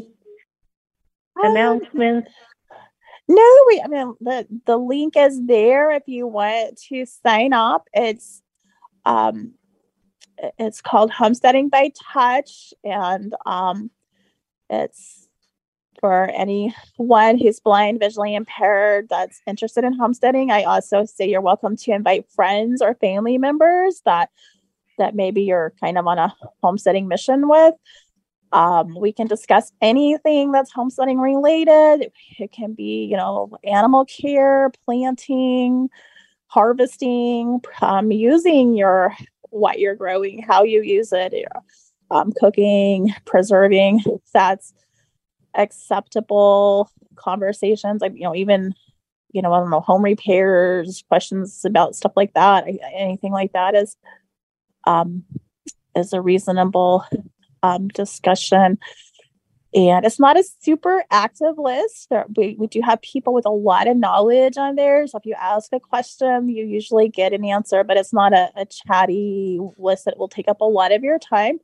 um, 1.41 1.51
announcements? 1.51 2.31
No, 3.27 3.63
we, 3.67 3.81
I 3.83 3.87
mean 3.87 4.15
the 4.19 4.47
the 4.65 4.77
link 4.77 5.15
is 5.15 5.45
there 5.45 5.91
if 5.91 6.03
you 6.07 6.27
want 6.27 6.77
to 6.89 7.05
sign 7.05 7.53
up. 7.53 7.87
It's 7.93 8.41
um 9.05 9.53
it's 10.57 10.81
called 10.81 11.11
Homesteading 11.11 11.69
by 11.69 11.91
Touch 12.13 12.73
and 12.83 13.33
um 13.45 13.91
it's 14.69 15.27
for 16.01 16.29
anyone 16.31 17.37
who's 17.37 17.59
blind, 17.59 17.99
visually 17.99 18.33
impaired, 18.33 19.07
that's 19.07 19.41
interested 19.45 19.83
in 19.83 19.93
homesteading. 19.93 20.49
I 20.49 20.63
also 20.63 21.05
say 21.05 21.29
you're 21.29 21.41
welcome 21.41 21.77
to 21.77 21.91
invite 21.91 22.27
friends 22.29 22.81
or 22.81 22.95
family 22.95 23.37
members 23.37 24.01
that 24.05 24.29
that 24.97 25.15
maybe 25.15 25.43
you're 25.43 25.73
kind 25.79 25.97
of 25.97 26.07
on 26.07 26.17
a 26.17 26.33
homesteading 26.61 27.07
mission 27.07 27.47
with. 27.47 27.75
Um, 28.53 28.95
we 28.99 29.13
can 29.13 29.27
discuss 29.27 29.71
anything 29.81 30.51
that's 30.51 30.71
homesteading 30.71 31.19
related. 31.19 32.11
It 32.37 32.51
can 32.51 32.73
be, 32.73 33.05
you 33.05 33.15
know, 33.15 33.49
animal 33.63 34.05
care, 34.05 34.71
planting, 34.83 35.89
harvesting, 36.47 37.61
um, 37.81 38.11
using 38.11 38.75
your 38.75 39.15
what 39.51 39.79
you're 39.79 39.95
growing, 39.95 40.41
how 40.41 40.63
you 40.63 40.81
use 40.81 41.13
it, 41.13 41.33
um, 42.09 42.33
cooking, 42.39 43.13
preserving. 43.25 44.03
That's 44.33 44.73
acceptable 45.53 46.89
conversations. 47.15 48.01
Like, 48.01 48.13
you 48.15 48.23
know, 48.23 48.35
even, 48.35 48.73
you 49.31 49.41
know, 49.41 49.53
I 49.53 49.59
don't 49.59 49.69
know, 49.69 49.79
home 49.79 50.03
repairs, 50.03 51.03
questions 51.07 51.63
about 51.63 51.95
stuff 51.95 52.13
like 52.15 52.33
that. 52.33 52.65
Anything 52.93 53.31
like 53.31 53.53
that 53.53 53.75
is 53.75 53.95
um, 54.85 55.23
is 55.95 56.13
a 56.13 56.21
reasonable 56.21 57.05
um, 57.63 57.87
discussion. 57.89 58.77
And 59.73 60.05
it's 60.05 60.19
not 60.19 60.37
a 60.37 60.43
super 60.59 61.03
active 61.11 61.57
list. 61.57 62.11
We, 62.35 62.57
we 62.59 62.67
do 62.67 62.81
have 62.81 63.01
people 63.01 63.33
with 63.33 63.45
a 63.45 63.51
lot 63.51 63.87
of 63.87 63.95
knowledge 63.95 64.57
on 64.57 64.75
there. 64.75 65.07
So 65.07 65.17
if 65.17 65.25
you 65.25 65.33
ask 65.39 65.71
a 65.71 65.79
question, 65.79 66.49
you 66.49 66.65
usually 66.65 67.07
get 67.07 67.31
an 67.31 67.45
answer, 67.45 67.85
but 67.85 67.95
it's 67.95 68.11
not 68.11 68.33
a, 68.33 68.49
a 68.57 68.65
chatty 68.65 69.59
list 69.77 70.05
that 70.05 70.17
will 70.17 70.27
take 70.27 70.49
up 70.49 70.59
a 70.59 70.65
lot 70.65 70.91
of 70.91 71.03
your 71.03 71.19
time. 71.19 71.59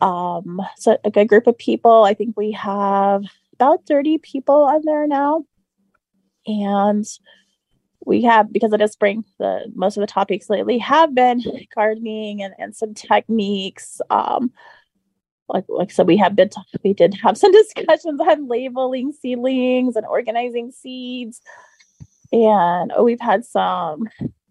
Um, 0.00 0.62
so 0.76 0.96
a 1.04 1.10
good 1.10 1.28
group 1.28 1.46
of 1.46 1.58
people. 1.58 2.04
I 2.04 2.14
think 2.14 2.36
we 2.36 2.52
have 2.52 3.22
about 3.54 3.86
30 3.86 4.18
people 4.18 4.64
on 4.64 4.80
there 4.84 5.06
now. 5.06 5.44
And 6.46 7.04
we 8.06 8.22
have 8.22 8.52
because 8.52 8.72
it 8.72 8.80
is 8.80 8.92
spring 8.92 9.24
the 9.38 9.70
most 9.74 9.96
of 9.96 10.00
the 10.00 10.06
topics 10.06 10.48
lately 10.48 10.78
have 10.78 11.14
been 11.14 11.42
gardening 11.74 12.42
and, 12.42 12.54
and 12.58 12.74
some 12.74 12.94
techniques 12.94 14.00
um 14.10 14.50
like 15.48 15.64
like 15.68 15.90
so 15.90 16.04
we 16.04 16.16
have 16.16 16.36
been 16.36 16.50
we 16.84 16.92
did 16.92 17.14
have 17.14 17.36
some 17.36 17.52
discussions 17.64 18.20
on 18.20 18.48
labeling 18.48 19.12
seedlings 19.12 19.96
and 19.96 20.06
organizing 20.06 20.70
seeds. 20.70 21.40
And 22.30 22.92
oh, 22.94 23.04
we've 23.04 23.20
had 23.20 23.44
some 23.44 24.04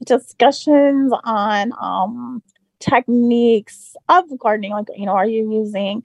discussions 0.06 1.14
on 1.24 1.74
um 1.80 2.42
techniques 2.80 3.96
of 4.10 4.26
gardening 4.40 4.72
like 4.72 4.86
you 4.96 5.06
know 5.06 5.14
are 5.14 5.26
you 5.26 5.52
using 5.52 6.04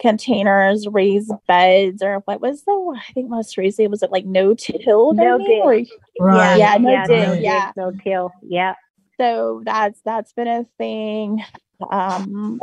containers, 0.00 0.88
raised 0.88 1.30
beds, 1.46 2.02
or 2.02 2.20
what 2.24 2.40
was 2.40 2.64
the 2.64 2.72
I 2.72 3.12
think 3.12 3.28
most 3.30 3.56
recently 3.56 3.88
was 3.88 4.02
it 4.02 4.10
like 4.10 4.24
no 4.24 4.54
till? 4.54 5.12
No 5.12 5.38
dig. 5.38 5.88
Right. 6.18 6.58
Yeah, 6.58 6.76
no 6.78 6.90
yeah, 6.90 7.06
dig. 7.06 7.28
No 7.28 7.34
yeah. 7.34 7.72
No 7.76 7.92
till. 8.02 8.32
Yeah. 8.42 8.74
So 9.18 9.62
that's 9.64 10.00
that's 10.04 10.32
been 10.32 10.48
a 10.48 10.64
thing. 10.78 11.44
Um 11.90 12.60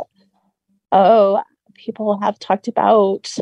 oh 0.92 1.42
people 1.74 2.20
have 2.20 2.38
talked 2.38 2.68
about 2.68 3.32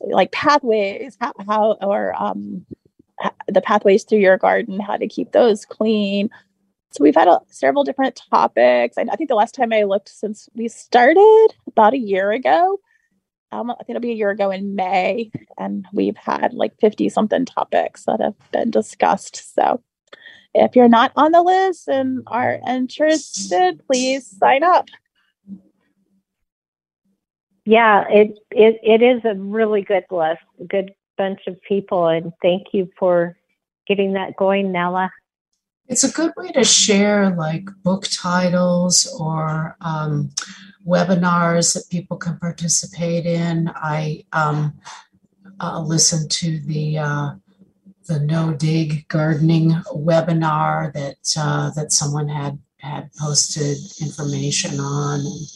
like 0.00 0.32
pathways, 0.32 1.16
how, 1.20 1.32
how 1.46 1.72
or 1.80 2.14
um 2.20 2.66
the 3.48 3.60
pathways 3.60 4.04
through 4.04 4.18
your 4.18 4.36
garden, 4.36 4.78
how 4.78 4.96
to 4.96 5.08
keep 5.08 5.32
those 5.32 5.64
clean. 5.64 6.28
So 6.92 7.02
we've 7.02 7.14
had 7.14 7.28
a, 7.28 7.40
several 7.48 7.84
different 7.84 8.20
topics. 8.30 8.98
I, 8.98 9.06
I, 9.10 9.16
think 9.16 9.28
the 9.28 9.34
last 9.34 9.54
time 9.54 9.72
I 9.72 9.84
looked 9.84 10.10
since 10.10 10.48
we 10.54 10.68
started 10.68 11.48
about 11.66 11.94
a 11.94 11.98
year 11.98 12.32
ago, 12.32 12.78
um, 13.50 13.70
I 13.70 13.74
think 13.76 13.90
it'll 13.90 14.00
be 14.00 14.12
a 14.12 14.14
year 14.14 14.30
ago 14.30 14.50
in 14.50 14.74
May, 14.74 15.30
and 15.58 15.86
we've 15.92 16.16
had 16.16 16.52
like 16.52 16.78
50 16.80 17.08
something 17.08 17.46
topics 17.46 18.04
that 18.04 18.20
have 18.20 18.34
been 18.50 18.70
discussed. 18.70 19.54
So 19.54 19.82
if 20.54 20.76
you're 20.76 20.88
not 20.88 21.12
on 21.16 21.32
the 21.32 21.42
list 21.42 21.88
and 21.88 22.22
are 22.26 22.60
interested, 22.68 23.80
please 23.86 24.26
sign 24.26 24.62
up. 24.62 24.88
Yeah, 27.64 28.04
it, 28.08 28.38
it, 28.50 28.80
it 28.82 29.02
is 29.02 29.22
a 29.24 29.34
really 29.34 29.82
good 29.82 30.04
list, 30.10 30.40
a 30.60 30.64
good 30.64 30.92
bunch 31.16 31.40
of 31.46 31.60
people, 31.62 32.08
and 32.08 32.32
thank 32.42 32.68
you 32.72 32.90
for 32.98 33.36
getting 33.86 34.12
that 34.14 34.36
going, 34.36 34.72
Nella 34.72 35.10
it's 35.88 36.04
a 36.04 36.12
good 36.12 36.32
way 36.36 36.50
to 36.52 36.64
share 36.64 37.30
like 37.30 37.68
book 37.82 38.06
titles 38.10 39.06
or 39.18 39.76
um, 39.80 40.30
webinars 40.86 41.74
that 41.74 41.90
people 41.90 42.16
can 42.16 42.38
participate 42.38 43.26
in. 43.26 43.70
I 43.74 44.24
um, 44.32 44.78
uh, 45.60 45.80
listened 45.80 46.30
to 46.32 46.60
the 46.60 46.98
uh, 46.98 47.30
the 48.06 48.20
no 48.20 48.52
dig 48.52 49.06
gardening 49.08 49.70
webinar 49.94 50.92
that 50.94 51.16
uh, 51.38 51.70
that 51.70 51.92
someone 51.92 52.28
had 52.28 52.58
had 52.78 53.10
posted 53.14 53.76
information 54.00 54.80
on, 54.80 55.20
and 55.20 55.46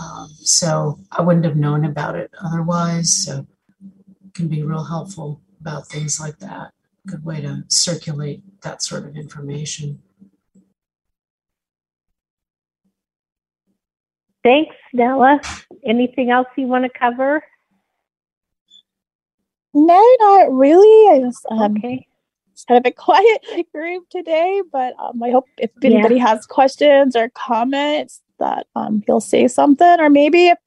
um, 0.00 0.28
so 0.38 0.98
I 1.10 1.22
wouldn't 1.22 1.44
have 1.44 1.56
known 1.56 1.84
about 1.84 2.16
it 2.16 2.30
otherwise. 2.44 3.24
So 3.24 3.46
it 3.80 4.34
can 4.34 4.48
be 4.48 4.62
real 4.62 4.84
helpful 4.84 5.40
about 5.60 5.88
things 5.88 6.20
like 6.20 6.38
that 6.38 6.72
good 7.06 7.24
way 7.24 7.40
to 7.40 7.64
circulate 7.68 8.42
that 8.62 8.82
sort 8.82 9.04
of 9.04 9.16
information. 9.16 10.00
Thanks, 14.42 14.74
Nella. 14.92 15.40
Anything 15.84 16.30
else 16.30 16.48
you 16.56 16.66
want 16.66 16.84
to 16.84 16.98
cover? 16.98 17.42
No, 19.74 20.16
not 20.20 20.52
really. 20.52 21.14
I 21.14 21.20
just 21.20 21.46
um, 21.50 21.76
okay. 21.76 22.06
kind 22.66 22.84
of 22.84 22.90
a 22.90 22.94
quiet 22.96 23.42
group 23.72 24.08
today, 24.10 24.62
but 24.72 24.94
um, 24.98 25.22
I 25.22 25.30
hope 25.30 25.44
if 25.58 25.70
anybody 25.82 26.16
yeah. 26.16 26.28
has 26.28 26.46
questions 26.46 27.14
or 27.14 27.28
comments 27.30 28.22
that 28.38 28.66
um, 28.74 29.02
he'll 29.06 29.20
say 29.20 29.46
something, 29.46 30.00
or 30.00 30.08
maybe 30.08 30.48
if, 30.48 30.58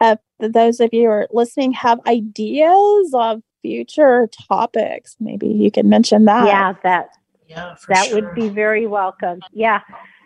if 0.00 0.18
those 0.38 0.80
of 0.80 0.90
you 0.92 1.02
who 1.02 1.08
are 1.08 1.28
listening 1.32 1.72
have 1.72 1.98
ideas 2.06 3.10
of 3.14 3.42
future 3.62 4.28
topics, 4.48 5.16
maybe 5.20 5.46
you 5.46 5.70
can 5.70 5.88
mention 5.88 6.26
that. 6.26 6.46
Yeah, 6.46 6.74
that 6.82 7.10
yeah, 7.48 7.74
that 7.88 8.06
sure. 8.06 8.20
would 8.20 8.34
be 8.34 8.48
very 8.48 8.86
welcome. 8.86 9.40
Yeah, 9.52 9.80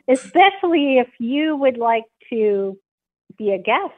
especially 0.08 0.98
if 0.98 1.08
you 1.18 1.56
would 1.56 1.78
like 1.78 2.04
to 2.30 2.78
be 3.38 3.52
a 3.52 3.58
guest 3.58 3.92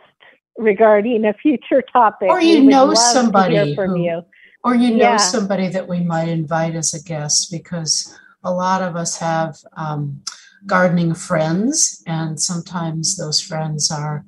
regarding 0.56 1.24
a 1.24 1.32
future 1.32 1.82
topic, 1.82 2.28
or 2.28 2.40
you 2.40 2.62
know 2.62 2.92
somebody 2.94 3.74
from 3.74 3.90
who, 3.90 4.02
you, 4.02 4.22
or 4.64 4.74
you 4.74 4.90
know 4.90 5.12
yeah. 5.12 5.16
somebody 5.16 5.68
that 5.68 5.88
we 5.88 6.00
might 6.00 6.28
invite 6.28 6.74
as 6.74 6.92
a 6.94 7.02
guest 7.02 7.50
because 7.50 8.18
a 8.44 8.52
lot 8.52 8.82
of 8.82 8.96
us 8.96 9.18
have 9.18 9.56
um, 9.76 10.22
gardening 10.66 11.14
friends, 11.14 12.02
and 12.06 12.40
sometimes 12.40 13.16
those 13.16 13.40
friends 13.40 13.90
are 13.90 14.24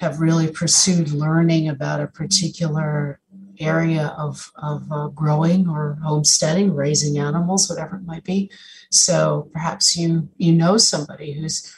have 0.00 0.20
really 0.20 0.50
pursued 0.50 1.10
learning 1.10 1.68
about 1.68 2.00
a 2.00 2.06
particular 2.06 3.18
area 3.60 4.14
of, 4.18 4.50
of 4.56 4.90
uh, 4.90 5.08
growing 5.08 5.68
or 5.68 5.98
homesteading, 6.02 6.74
raising 6.74 7.18
animals, 7.18 7.68
whatever 7.68 7.96
it 7.96 8.04
might 8.04 8.24
be. 8.24 8.50
So 8.90 9.48
perhaps 9.52 9.96
you 9.96 10.28
you 10.36 10.52
know 10.52 10.76
somebody 10.76 11.32
who's 11.32 11.74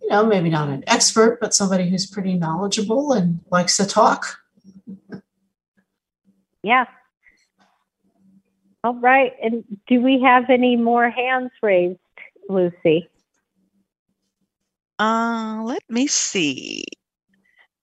you 0.00 0.08
know 0.08 0.26
maybe 0.26 0.48
not 0.48 0.68
an 0.68 0.84
expert, 0.86 1.38
but 1.40 1.54
somebody 1.54 1.88
who's 1.88 2.06
pretty 2.06 2.34
knowledgeable 2.34 3.12
and 3.12 3.40
likes 3.50 3.76
to 3.78 3.86
talk. 3.86 4.38
Yeah. 6.62 6.86
All 8.84 8.94
right. 8.94 9.32
And 9.42 9.64
do 9.86 10.00
we 10.00 10.20
have 10.22 10.50
any 10.50 10.76
more 10.76 11.10
hands 11.10 11.50
raised, 11.62 11.98
Lucy? 12.48 13.08
Uh, 14.98 15.62
let 15.64 15.82
me 15.88 16.06
see. 16.06 16.84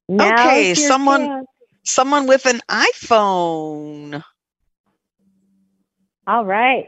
Now 0.08 0.34
okay, 0.34 0.74
someone 0.74 1.20
chance. 1.20 1.48
Someone 1.90 2.28
with 2.28 2.46
an 2.46 2.62
iPhone. 2.70 4.24
All 6.28 6.46
right. 6.46 6.86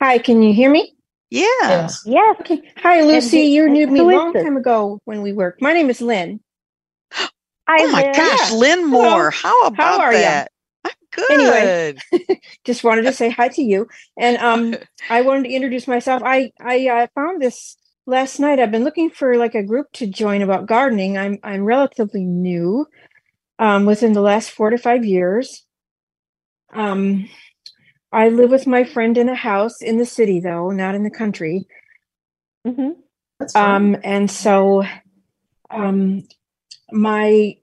Hi, 0.00 0.18
can 0.18 0.42
you 0.42 0.54
hear 0.54 0.70
me? 0.70 0.94
Yeah. 1.30 1.46
Yes. 1.62 2.02
yes. 2.06 2.36
Okay. 2.40 2.62
Hi, 2.76 3.02
Lucy. 3.02 3.42
And, 3.42 3.52
you 3.52 3.68
knew 3.68 3.86
me 3.88 4.00
a 4.00 4.04
long 4.04 4.32
time 4.32 4.56
ago 4.56 5.00
when 5.04 5.22
we 5.22 5.32
worked. 5.32 5.60
My 5.60 5.72
name 5.72 5.90
is 5.90 6.00
Lynn. 6.00 6.40
Hi, 7.12 7.28
oh 7.68 7.90
my 7.90 8.02
Lynn. 8.02 8.12
gosh, 8.12 8.52
Lynn 8.52 8.86
Moore. 8.86 9.32
Hello. 9.32 9.32
How 9.32 9.66
about 9.66 10.00
How 10.00 10.00
are 10.00 10.12
that? 10.12 10.52
You? 10.84 10.90
I'm 10.90 10.92
good. 11.10 11.98
Anyway, 12.12 12.40
just 12.64 12.84
wanted 12.84 13.02
to 13.02 13.12
say 13.12 13.28
hi 13.28 13.48
to 13.48 13.62
you, 13.62 13.88
and 14.16 14.36
um, 14.36 14.76
I 15.10 15.22
wanted 15.22 15.48
to 15.48 15.54
introduce 15.54 15.88
myself. 15.88 16.22
I 16.24 16.52
I 16.60 16.86
uh, 16.86 17.06
found 17.14 17.42
this 17.42 17.76
last 18.06 18.38
night 18.38 18.60
I've 18.60 18.70
been 18.70 18.84
looking 18.84 19.10
for 19.10 19.36
like 19.36 19.56
a 19.56 19.64
group 19.64 19.86
to 19.94 20.06
join 20.06 20.42
about 20.42 20.66
gardening. 20.66 21.18
I'm 21.18 21.38
I'm 21.42 21.64
relatively 21.64 22.22
new, 22.22 22.86
um, 23.58 23.86
within 23.86 24.12
the 24.12 24.20
last 24.20 24.50
four 24.50 24.70
to 24.70 24.78
five 24.78 25.04
years. 25.04 25.64
Um, 26.72 27.28
I 28.12 28.28
live 28.28 28.50
with 28.50 28.66
my 28.66 28.84
friend 28.84 29.16
in 29.18 29.28
a 29.28 29.34
house 29.34 29.82
in 29.82 29.98
the 29.98 30.06
city, 30.06 30.40
though 30.40 30.70
not 30.70 30.94
in 30.94 31.04
the 31.04 31.10
country. 31.10 31.66
Mm-hmm. 32.66 32.90
Um, 33.54 33.96
and 34.02 34.30
so, 34.30 34.84
um, 35.70 36.26
my 36.90 37.56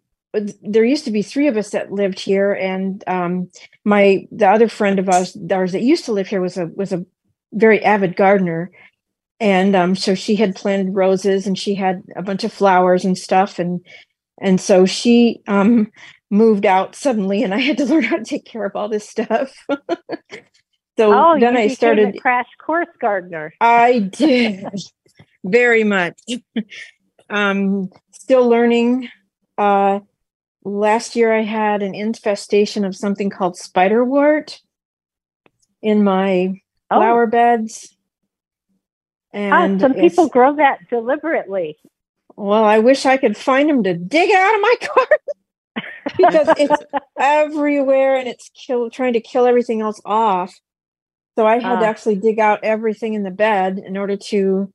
there 0.61 0.83
used 0.83 1.05
to 1.05 1.11
be 1.11 1.21
three 1.21 1.47
of 1.47 1.57
us 1.57 1.71
that 1.71 1.91
lived 1.91 2.19
here, 2.19 2.53
and 2.53 3.03
um, 3.07 3.49
my 3.83 4.27
the 4.31 4.49
other 4.49 4.67
friend 4.67 4.99
of 4.99 5.09
ours, 5.09 5.37
ours 5.51 5.71
that 5.73 5.81
used 5.81 6.05
to 6.05 6.13
live 6.13 6.27
here 6.27 6.41
was 6.41 6.57
a 6.57 6.67
was 6.67 6.91
a 6.91 7.05
very 7.51 7.83
avid 7.83 8.15
gardener 8.15 8.71
and 9.43 9.75
um, 9.75 9.93
so 9.93 10.15
she 10.15 10.37
had 10.37 10.55
planted 10.55 10.95
roses 10.95 11.45
and 11.45 11.59
she 11.59 11.75
had 11.75 12.03
a 12.15 12.21
bunch 12.21 12.45
of 12.45 12.53
flowers 12.53 13.03
and 13.03 13.17
stuff 13.17 13.59
and 13.59 13.81
and 14.43 14.61
so 14.61 14.85
she 14.85 15.41
um, 15.47 15.91
moved 16.29 16.65
out 16.65 16.95
suddenly 16.95 17.41
and 17.41 17.53
i 17.53 17.59
had 17.59 17.77
to 17.77 17.85
learn 17.91 18.03
how 18.03 18.17
to 18.17 18.23
take 18.23 18.45
care 18.45 18.65
of 18.65 18.75
all 18.75 18.89
this 18.89 19.09
stuff. 19.09 19.55
So 20.95 21.11
oh, 21.11 21.39
then 21.39 21.57
i 21.57 21.69
started 21.69 22.21
crash 22.21 22.45
course 22.63 22.87
gardener. 23.01 23.51
I 23.59 23.97
did. 23.97 24.63
Very 25.43 25.83
much. 25.83 26.19
Um, 27.29 27.89
still 28.11 28.47
learning. 28.47 29.09
Uh, 29.57 30.01
last 30.63 31.15
year 31.15 31.33
i 31.33 31.41
had 31.41 31.81
an 31.81 31.95
infestation 31.95 32.85
of 32.85 32.95
something 32.95 33.31
called 33.31 33.55
spiderwort 33.55 34.59
in 35.81 36.03
my 36.03 36.61
oh. 36.91 36.99
flower 36.99 37.25
beds. 37.25 37.95
And 39.31 39.77
oh, 39.77 39.79
some 39.79 39.93
people 39.95 40.29
grow 40.29 40.57
that 40.57 40.79
deliberately. 40.89 41.79
Well, 42.35 42.63
I 42.63 42.79
wish 42.79 43.05
I 43.05 43.17
could 43.17 43.37
find 43.37 43.69
them 43.69 43.83
to 43.83 43.93
dig 43.93 44.29
it 44.29 44.35
out 44.35 44.55
of 44.55 44.61
my 44.61 44.75
garden 44.95 45.17
because 46.17 46.47
it's 46.57 46.83
everywhere 47.19 48.15
and 48.15 48.27
it's 48.27 48.49
kill 48.49 48.89
trying 48.89 49.13
to 49.13 49.21
kill 49.21 49.45
everything 49.45 49.81
else 49.81 50.01
off. 50.05 50.53
So 51.35 51.47
I 51.47 51.59
had 51.59 51.77
uh, 51.77 51.79
to 51.79 51.85
ah. 51.85 51.89
actually 51.89 52.15
dig 52.15 52.39
out 52.39 52.63
everything 52.63 53.13
in 53.13 53.23
the 53.23 53.31
bed 53.31 53.79
in 53.79 53.97
order 53.97 54.17
to. 54.17 54.71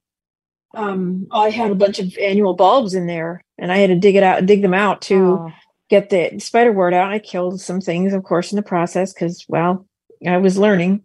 Um, 0.74 1.26
I 1.30 1.50
had 1.50 1.70
a 1.70 1.74
bunch 1.74 1.98
of 1.98 2.16
annual 2.18 2.54
bulbs 2.54 2.94
in 2.94 3.06
there, 3.06 3.42
and 3.56 3.72
I 3.72 3.78
had 3.78 3.88
to 3.88 3.96
dig 3.96 4.16
it 4.16 4.22
out, 4.22 4.44
dig 4.44 4.60
them 4.60 4.74
out 4.74 5.00
to 5.02 5.14
oh. 5.14 5.52
get 5.88 6.10
the 6.10 6.38
spider 6.40 6.72
spiderwort 6.72 6.92
out. 6.92 7.10
I 7.10 7.20
killed 7.20 7.60
some 7.60 7.80
things, 7.80 8.12
of 8.12 8.22
course, 8.24 8.52
in 8.52 8.56
the 8.56 8.62
process 8.62 9.12
because, 9.12 9.44
well, 9.48 9.86
I 10.26 10.36
was 10.36 10.58
learning. 10.58 11.04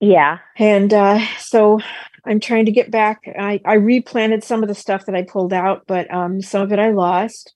Yeah, 0.00 0.38
and 0.56 0.94
uh, 0.94 1.20
so 1.38 1.80
I'm 2.24 2.40
trying 2.40 2.66
to 2.66 2.72
get 2.72 2.90
back. 2.90 3.22
I, 3.38 3.60
I 3.64 3.74
replanted 3.74 4.44
some 4.44 4.62
of 4.62 4.68
the 4.68 4.74
stuff 4.74 5.06
that 5.06 5.14
I 5.14 5.22
pulled 5.22 5.52
out, 5.52 5.84
but 5.86 6.12
um, 6.12 6.42
some 6.42 6.62
of 6.62 6.72
it 6.72 6.78
I 6.78 6.90
lost. 6.90 7.54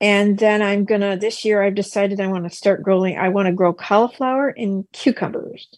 And 0.00 0.38
then 0.38 0.62
I'm 0.62 0.86
gonna 0.86 1.18
this 1.18 1.44
year 1.44 1.62
I've 1.62 1.74
decided 1.74 2.20
I 2.20 2.26
want 2.26 2.44
to 2.44 2.56
start 2.56 2.82
growing. 2.82 3.18
I 3.18 3.28
want 3.28 3.46
to 3.46 3.52
grow 3.52 3.74
cauliflower 3.74 4.48
and 4.48 4.86
cucumbers. 4.92 5.68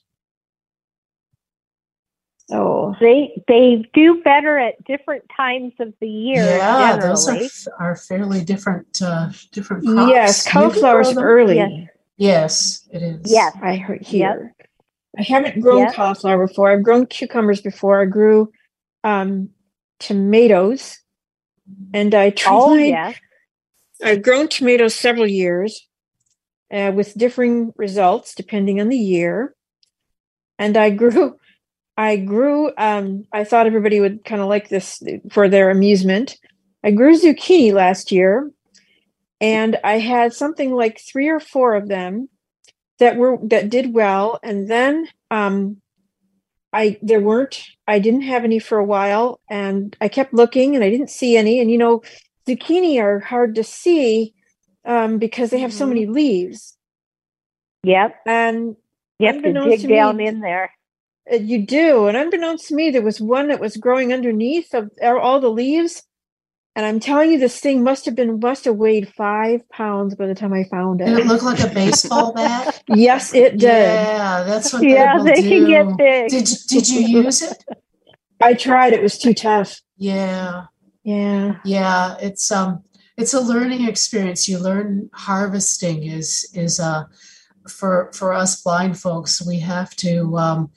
So 2.49 2.95
they 3.01 3.43
they 3.49 3.85
do 3.95 4.23
better 4.23 4.59
at 4.59 4.83
different 4.85 5.25
times 5.35 5.73
of 5.81 5.95
the 6.01 6.09
year. 6.09 6.45
Yeah, 6.45 6.99
those 6.99 7.29
are, 7.29 7.39
are 7.79 7.97
fairly 7.97 8.45
different 8.45 9.01
uh, 9.03 9.31
different 9.53 9.87
crops. 9.87 10.11
Yes, 10.11 10.49
cauliflower's 10.49 11.17
early. 11.17 11.57
Yes. 11.57 11.89
yes. 12.19 12.89
it 12.93 13.03
is. 13.03 13.33
Yes, 13.33 13.57
I 13.63 13.77
heard 13.77 14.03
here. 14.03 14.55
Yep. 14.59 14.69
I 15.19 15.23
haven't 15.23 15.61
grown 15.61 15.93
cauliflower 15.93 16.47
before. 16.47 16.71
I've 16.71 16.83
grown 16.83 17.07
cucumbers 17.07 17.61
before. 17.61 18.01
I 18.01 18.07
grew 18.07 18.51
um, 19.05 19.51
tomatoes, 19.99 20.99
and 21.93 22.15
I 22.15 22.31
tried. 22.31 22.55
Oh, 22.55 22.75
yeah. 22.75 23.13
I've 24.03 24.23
grown 24.23 24.49
tomatoes 24.49 24.95
several 24.95 25.27
years, 25.27 25.87
uh, 26.73 26.93
with 26.95 27.17
differing 27.17 27.73
results 27.77 28.35
depending 28.35 28.81
on 28.81 28.89
the 28.89 28.99
year. 28.99 29.55
And 30.59 30.77
I 30.77 30.91
grew, 30.91 31.37
I 31.97 32.17
grew. 32.17 32.73
Um, 32.79 33.25
I 33.33 33.45
thought 33.45 33.67
everybody 33.67 34.01
would 34.01 34.25
kind 34.25 34.41
of 34.41 34.49
like 34.49 34.71
this 34.71 35.03
for 35.31 35.49
their 35.49 35.71
amusement. 35.71 36.39
I 36.83 36.91
grew 36.91 37.17
zucchini 37.17 37.73
last 37.73 38.11
year, 38.11 38.51
and 39.41 39.79
I 39.85 39.99
had 39.99 40.33
something 40.33 40.75
like 40.75 40.99
three 41.01 41.29
or 41.29 41.39
four 41.39 41.75
of 41.75 41.89
them 41.89 42.29
that 43.03 43.17
were 43.17 43.37
that 43.43 43.69
did 43.69 43.93
well. 43.93 44.39
And 44.45 44.69
then 44.69 45.09
um 45.31 45.79
i 46.73 46.99
there 47.03 47.21
weren't 47.21 47.67
i 47.87 47.99
didn't 47.99 48.23
have 48.23 48.45
any 48.45 48.59
for 48.59 48.79
a 48.79 48.85
while 48.85 49.41
and 49.51 49.95
i 50.01 50.09
kept 50.09 50.33
looking 50.33 50.75
and 50.75 50.85
i 50.85 50.89
didn't 50.89 51.11
see 51.11 51.37
any. 51.37 51.61
And 51.61 51.69
you 51.71 51.79
know 51.79 52.03
zucchini 52.47 53.03
are 53.03 53.19
hard 53.19 53.57
to 53.57 53.65
see 53.65 54.35
um 54.85 55.19
because 55.19 55.51
they 55.51 55.59
have 55.59 55.71
mm-hmm. 55.71 55.79
so 55.79 55.87
many 55.87 56.07
leaves. 56.07 56.77
Yep. 57.83 58.21
And 58.25 58.77
you 59.19 59.27
have 59.27 59.43
to 59.43 59.53
dig 59.53 59.81
to 59.81 59.89
down 59.89 60.17
me, 60.17 60.29
in 60.29 60.41
there. 60.41 60.71
uh, 61.31 61.37
you 61.37 61.67
do. 61.67 62.07
And 62.07 62.17
unbeknownst 62.17 62.69
to 62.69 62.75
me 62.77 62.91
there 62.91 63.03
was 63.03 63.21
one 63.21 63.49
that 63.49 63.61
was 63.61 63.77
growing 63.77 64.13
underneath 64.13 64.73
of 64.75 64.91
all 65.03 65.41
the 65.41 65.51
leaves 65.51 66.05
and 66.75 66.87
I'm 66.87 67.01
telling 67.01 67.31
you, 67.31 67.39
this 67.39 67.61
thing 67.61 67.85
must 67.85 68.07
have 68.07 68.15
been 68.15 68.41
must 68.41 68.65
have 68.65 68.77
weighed 68.77 69.13
five 69.15 69.69
pounds 69.69 70.15
by 70.15 70.27
the 70.27 70.35
time 70.35 70.55
I 70.55 70.65
found 70.65 71.03
it. 71.03 71.07
Did 71.07 71.19
it 71.19 71.27
look 71.27 71.43
like 71.43 71.61
a 71.61 71.69
baseball 71.69 72.33
bat? 72.33 72.83
yes, 72.89 73.35
it 73.35 73.53
did. 73.53 73.63
Yeah, 73.63 74.43
that's 74.45 74.73
what. 74.73 74.83
Yeah, 74.83 75.23
they 75.23 75.43
do. 75.43 75.49
can 75.49 75.69
get 75.69 75.97
big. 75.99 76.31
Did 76.31 76.49
Did 76.69 76.89
you 76.89 77.01
use 77.23 77.43
it? 77.43 77.63
I 78.43 78.55
tried. 78.55 78.95
It 78.95 79.03
was 79.03 79.19
too 79.19 79.35
tough. 79.35 79.81
Yeah. 79.99 80.65
Yeah. 81.05 81.57
Yeah. 81.65 82.17
It's 82.21 82.51
um. 82.51 82.83
It's 83.19 83.35
a 83.35 83.41
learning 83.41 83.87
experience. 83.87 84.49
You 84.49 84.59
learn 84.59 85.11
harvesting 85.13 86.05
is 86.05 86.51
is 86.55 86.81
uh 86.81 87.05
for 87.69 88.11
for 88.15 88.33
us 88.33 88.63
blind 88.63 88.99
folks. 88.99 89.47
We 89.47 89.59
have 89.59 89.95
to 89.97 90.39
um 90.39 90.71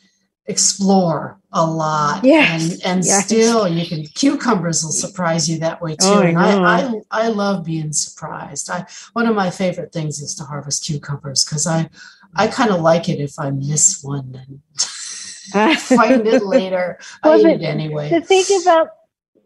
explore 0.47 1.39
a 1.51 1.65
lot 1.65 2.23
yes. 2.23 2.73
and 2.73 2.85
and 2.85 3.05
yes. 3.05 3.25
still 3.25 3.67
you 3.67 3.85
can 3.87 4.03
cucumbers 4.05 4.83
will 4.83 4.91
surprise 4.91 5.49
you 5.49 5.57
that 5.57 5.81
way 5.81 5.95
too 5.95 6.05
oh, 6.07 6.21
and 6.21 6.37
I, 6.37 6.81
I, 6.81 7.01
I 7.09 7.27
love 7.29 7.65
being 7.65 7.93
surprised 7.93 8.69
i 8.69 8.85
one 9.13 9.25
of 9.25 9.35
my 9.35 9.49
favorite 9.49 9.91
things 9.91 10.19
is 10.19 10.35
to 10.35 10.43
harvest 10.43 10.85
cucumbers 10.85 11.43
because 11.43 11.65
i 11.65 11.89
i 12.35 12.47
kind 12.47 12.69
of 12.69 12.81
like 12.81 13.09
it 13.09 13.19
if 13.19 13.39
i 13.39 13.49
miss 13.49 14.03
one 14.03 14.35
and 14.35 14.61
find 15.51 16.27
it 16.27 16.43
later. 16.45 16.99
well, 17.23 17.33
I 17.33 17.51
eat 17.51 17.61
it 17.61 17.63
anyway. 17.63 18.09
The 18.09 18.21
thing 18.21 18.45
about 18.61 18.89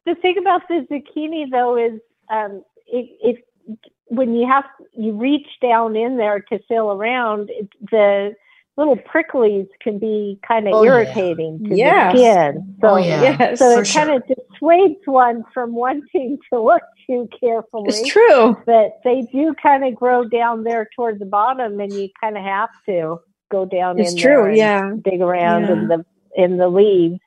the 0.05 0.15
thing 0.15 0.37
about 0.37 0.67
the 0.67 0.87
zucchini 0.89 1.49
though 1.51 1.77
is 1.77 1.99
um, 2.29 2.63
it, 2.87 3.09
it 3.21 3.79
when 4.05 4.35
you 4.35 4.47
have 4.47 4.65
you 4.97 5.13
reach 5.13 5.47
down 5.61 5.95
in 5.95 6.17
there 6.17 6.39
to 6.39 6.59
feel 6.67 6.91
around 6.91 7.49
it, 7.49 7.69
the 7.91 8.35
little 8.79 8.95
pricklies 8.95 9.67
can 9.81 9.99
be 9.99 10.39
kind 10.47 10.67
of 10.67 10.73
oh, 10.73 10.83
irritating 10.83 11.59
yeah. 11.63 12.11
to 12.11 12.17
yes. 12.17 12.55
the 12.55 12.61
skin. 12.61 12.77
So, 12.81 12.87
oh, 12.87 12.97
yeah. 12.97 13.55
so 13.55 13.79
it 13.79 13.85
sure. 13.85 14.05
kind 14.05 14.15
of 14.15 14.23
dissuades 14.27 15.01
one 15.05 15.43
from 15.53 15.75
wanting 15.75 16.39
to 16.51 16.61
look 16.61 16.81
too 17.05 17.27
carefully. 17.37 17.89
It's 17.89 18.07
true. 18.07 18.57
But 18.65 18.99
they 19.03 19.23
do 19.33 19.53
kind 19.61 19.83
of 19.83 19.95
grow 19.95 20.23
down 20.23 20.63
there 20.63 20.89
toward 20.95 21.19
the 21.19 21.25
bottom 21.25 21.79
and 21.79 21.91
you 21.91 22.09
kind 22.21 22.37
of 22.37 22.43
have 22.43 22.69
to 22.87 23.19
go 23.51 23.65
down 23.65 23.99
it's 23.99 24.11
in 24.13 24.17
true, 24.17 24.43
there 24.43 24.51
yeah. 24.53 24.93
dig 25.03 25.21
around 25.21 25.63
yeah. 25.63 25.71
in 25.73 25.87
the 25.87 26.05
in 26.35 26.57
the 26.57 26.69
leaves. 26.69 27.19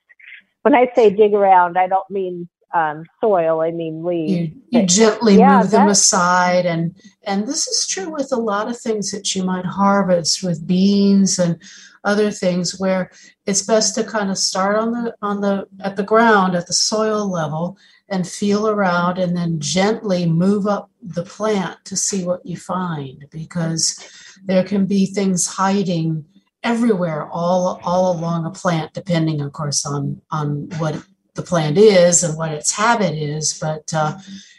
When 0.62 0.74
I 0.74 0.90
say 0.94 1.10
dig 1.10 1.34
around, 1.34 1.76
I 1.76 1.86
don't 1.86 2.08
mean 2.08 2.48
um, 2.74 3.04
soil. 3.20 3.60
I 3.60 3.70
mean 3.70 4.04
leaves. 4.04 4.32
You, 4.32 4.62
you 4.70 4.86
gently 4.86 5.38
yeah, 5.38 5.60
move 5.60 5.70
them 5.70 5.88
aside, 5.88 6.66
and 6.66 6.94
and 7.24 7.46
this 7.46 7.66
is 7.68 7.86
true 7.86 8.10
with 8.10 8.32
a 8.32 8.36
lot 8.36 8.68
of 8.68 8.78
things 8.78 9.10
that 9.10 9.34
you 9.34 9.44
might 9.44 9.66
harvest 9.66 10.42
with 10.42 10.66
beans 10.66 11.38
and 11.38 11.60
other 12.04 12.30
things, 12.30 12.80
where 12.80 13.10
it's 13.46 13.62
best 13.62 13.94
to 13.94 14.04
kind 14.04 14.30
of 14.30 14.38
start 14.38 14.76
on 14.76 14.92
the 14.92 15.14
on 15.22 15.40
the 15.40 15.66
at 15.80 15.96
the 15.96 16.02
ground 16.02 16.54
at 16.54 16.66
the 16.66 16.72
soil 16.72 17.30
level 17.30 17.76
and 18.08 18.28
feel 18.28 18.68
around, 18.68 19.18
and 19.18 19.36
then 19.36 19.58
gently 19.60 20.26
move 20.26 20.66
up 20.66 20.90
the 21.00 21.24
plant 21.24 21.78
to 21.84 21.96
see 21.96 22.24
what 22.24 22.44
you 22.44 22.56
find, 22.56 23.26
because 23.30 24.04
there 24.44 24.64
can 24.64 24.86
be 24.86 25.06
things 25.06 25.46
hiding 25.46 26.24
everywhere 26.64 27.28
all 27.30 27.80
all 27.82 28.16
along 28.16 28.46
a 28.46 28.50
plant 28.50 28.92
depending 28.94 29.40
of 29.40 29.52
course 29.52 29.84
on 29.84 30.20
on 30.30 30.68
what 30.78 30.94
the 31.34 31.42
plant 31.42 31.78
is 31.78 32.22
and 32.22 32.36
what 32.36 32.52
its 32.52 32.72
habit 32.72 33.14
is, 33.14 33.58
but 33.58 33.92
uh, 33.94 34.18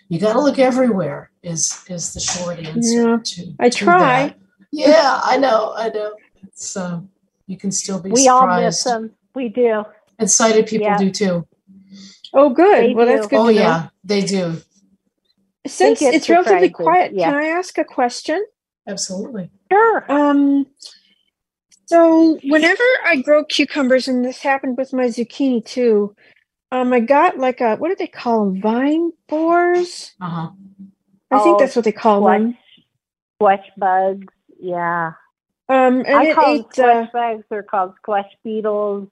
you 0.09 0.19
got 0.19 0.34
to 0.34 0.41
look 0.41 0.59
everywhere. 0.59 1.32
Is 1.43 1.84
is 1.89 2.13
the 2.13 2.19
short 2.19 2.59
answer? 2.59 3.09
Yeah, 3.09 3.17
to, 3.24 3.55
I 3.59 3.69
try. 3.69 4.28
That. 4.28 4.38
Yeah, 4.71 5.19
I 5.24 5.38
know, 5.38 5.74
I 5.76 5.89
know. 5.89 6.13
So 6.53 7.07
you 7.47 7.57
can 7.57 7.71
still 7.71 8.01
be. 8.01 8.09
We 8.09 8.24
surprised. 8.24 8.49
all 8.49 8.61
miss 8.61 8.84
them. 8.84 9.11
We 9.36 9.49
do. 9.49 9.84
And 10.19 10.30
sighted 10.30 10.67
people 10.67 10.88
yeah. 10.88 10.97
do 10.97 11.11
too. 11.11 11.47
Oh, 12.34 12.49
good. 12.49 12.84
They 12.84 12.93
well, 12.93 13.05
do. 13.05 13.15
that's 13.15 13.28
good. 13.28 13.39
Oh, 13.39 13.49
yeah, 13.49 13.89
they 14.03 14.21
do. 14.21 14.61
Since 15.65 16.01
it's 16.01 16.30
relatively 16.30 16.69
quiet, 16.69 17.13
yeah. 17.13 17.32
can 17.32 17.36
I 17.36 17.47
ask 17.47 17.78
a 17.78 17.86
question? 17.86 18.43
Absolutely. 18.88 19.49
Sure. 19.71 20.11
Um, 20.11 20.67
so 21.86 22.39
whenever 22.43 22.84
I 23.05 23.21
grow 23.21 23.45
cucumbers, 23.45 24.07
and 24.07 24.26
this 24.26 24.41
happened 24.41 24.78
with 24.78 24.93
my 24.93 25.05
zucchini 25.05 25.63
too, 25.63 26.15
um, 26.74 26.91
I 26.91 27.01
got 27.01 27.38
like 27.38 27.61
a 27.61 27.76
what 27.76 27.89
do 27.89 27.95
they 27.95 28.07
call 28.07 28.45
them? 28.45 28.59
Vine 28.59 29.11
borers. 29.28 30.15
Uh-huh. 30.19 30.49
I 31.30 31.36
oh, 31.39 31.43
think 31.43 31.59
that's 31.59 31.76
what 31.76 31.86
they 31.86 31.91
call 31.91 32.21
squash, 32.21 32.39
them. 32.39 32.57
Squash 33.38 33.67
bugs. 33.78 34.34
Yeah. 34.59 35.11
Um, 35.69 35.99
and 35.99 36.07
I 36.15 36.24
it 36.26 36.36
call 36.36 36.55
ate, 36.55 36.74
squash 36.74 37.07
uh, 37.07 37.11
bugs. 37.13 37.43
They're 37.51 37.61
called 37.61 37.93
squash 37.97 38.32
beetles. 38.43 39.07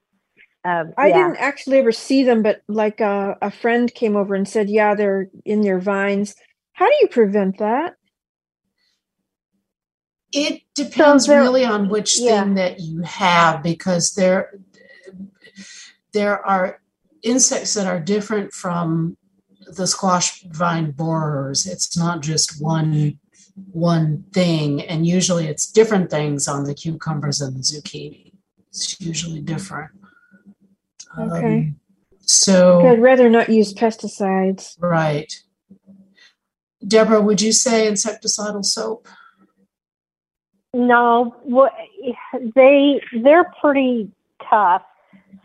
Um, 0.64 0.92
I 0.98 1.08
yeah. 1.08 1.16
didn't 1.18 1.36
actually 1.36 1.78
ever 1.78 1.92
see 1.92 2.24
them, 2.24 2.42
but 2.42 2.62
like 2.66 3.00
uh, 3.00 3.36
a 3.40 3.52
friend 3.52 3.92
came 3.94 4.16
over 4.16 4.34
and 4.34 4.48
said, 4.48 4.68
"Yeah, 4.68 4.96
they're 4.96 5.30
in 5.44 5.62
your 5.62 5.78
vines." 5.78 6.34
How 6.72 6.86
do 6.86 6.94
you 7.00 7.06
prevent 7.06 7.58
that? 7.58 7.94
It 10.32 10.62
depends 10.74 11.26
so 11.26 11.36
really 11.36 11.64
on 11.64 11.88
which 11.88 12.18
yeah. 12.18 12.42
thing 12.42 12.54
that 12.54 12.80
you 12.80 13.02
have, 13.02 13.62
because 13.62 14.14
there 14.14 14.58
there 16.12 16.44
are 16.44 16.81
insects 17.22 17.74
that 17.74 17.86
are 17.86 18.00
different 18.00 18.52
from 18.52 19.16
the 19.66 19.86
squash 19.86 20.42
vine 20.44 20.90
borers. 20.90 21.66
It's 21.66 21.96
not 21.96 22.20
just 22.20 22.60
one 22.62 23.18
one 23.72 24.24
thing, 24.32 24.82
and 24.82 25.06
usually 25.06 25.46
it's 25.46 25.70
different 25.70 26.10
things 26.10 26.48
on 26.48 26.64
the 26.64 26.74
cucumbers 26.74 27.40
and 27.40 27.56
the 27.56 27.60
zucchini. 27.60 28.32
It's 28.70 29.00
usually 29.00 29.40
different. 29.40 29.90
Okay. 31.18 31.56
Um, 31.56 31.80
so 32.22 32.86
I'd 32.86 33.02
rather 33.02 33.28
not 33.28 33.50
use 33.50 33.74
pesticides. 33.74 34.76
Right. 34.80 35.32
Deborah, 36.86 37.20
would 37.20 37.42
you 37.42 37.52
say 37.52 37.90
insecticidal 37.90 38.64
soap? 38.64 39.08
No, 40.74 41.36
what 41.42 41.72
they 42.54 43.00
they're 43.12 43.52
pretty 43.60 44.10
tough. 44.48 44.82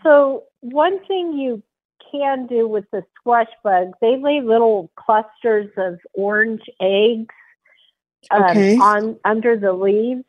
So 0.03 0.43
one 0.61 1.05
thing 1.05 1.33
you 1.33 1.61
can 2.11 2.47
do 2.47 2.67
with 2.67 2.85
the 2.91 3.03
squash 3.15 3.49
bug, 3.63 3.93
they 4.01 4.17
lay 4.17 4.41
little 4.41 4.91
clusters 4.95 5.69
of 5.77 5.99
orange 6.13 6.63
eggs 6.81 7.33
um, 8.31 8.43
okay. 8.43 8.77
on 8.77 9.17
under 9.25 9.57
the 9.57 9.73
leaves, 9.73 10.23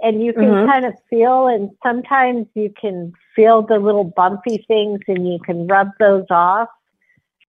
and 0.00 0.22
you 0.22 0.32
can 0.32 0.44
mm-hmm. 0.44 0.70
kind 0.70 0.84
of 0.84 0.94
feel. 1.10 1.48
And 1.48 1.70
sometimes 1.82 2.46
you 2.54 2.72
can 2.78 3.12
feel 3.34 3.62
the 3.62 3.78
little 3.78 4.04
bumpy 4.04 4.64
things, 4.68 5.00
and 5.08 5.28
you 5.28 5.38
can 5.44 5.66
rub 5.66 5.90
those 5.98 6.26
off. 6.30 6.68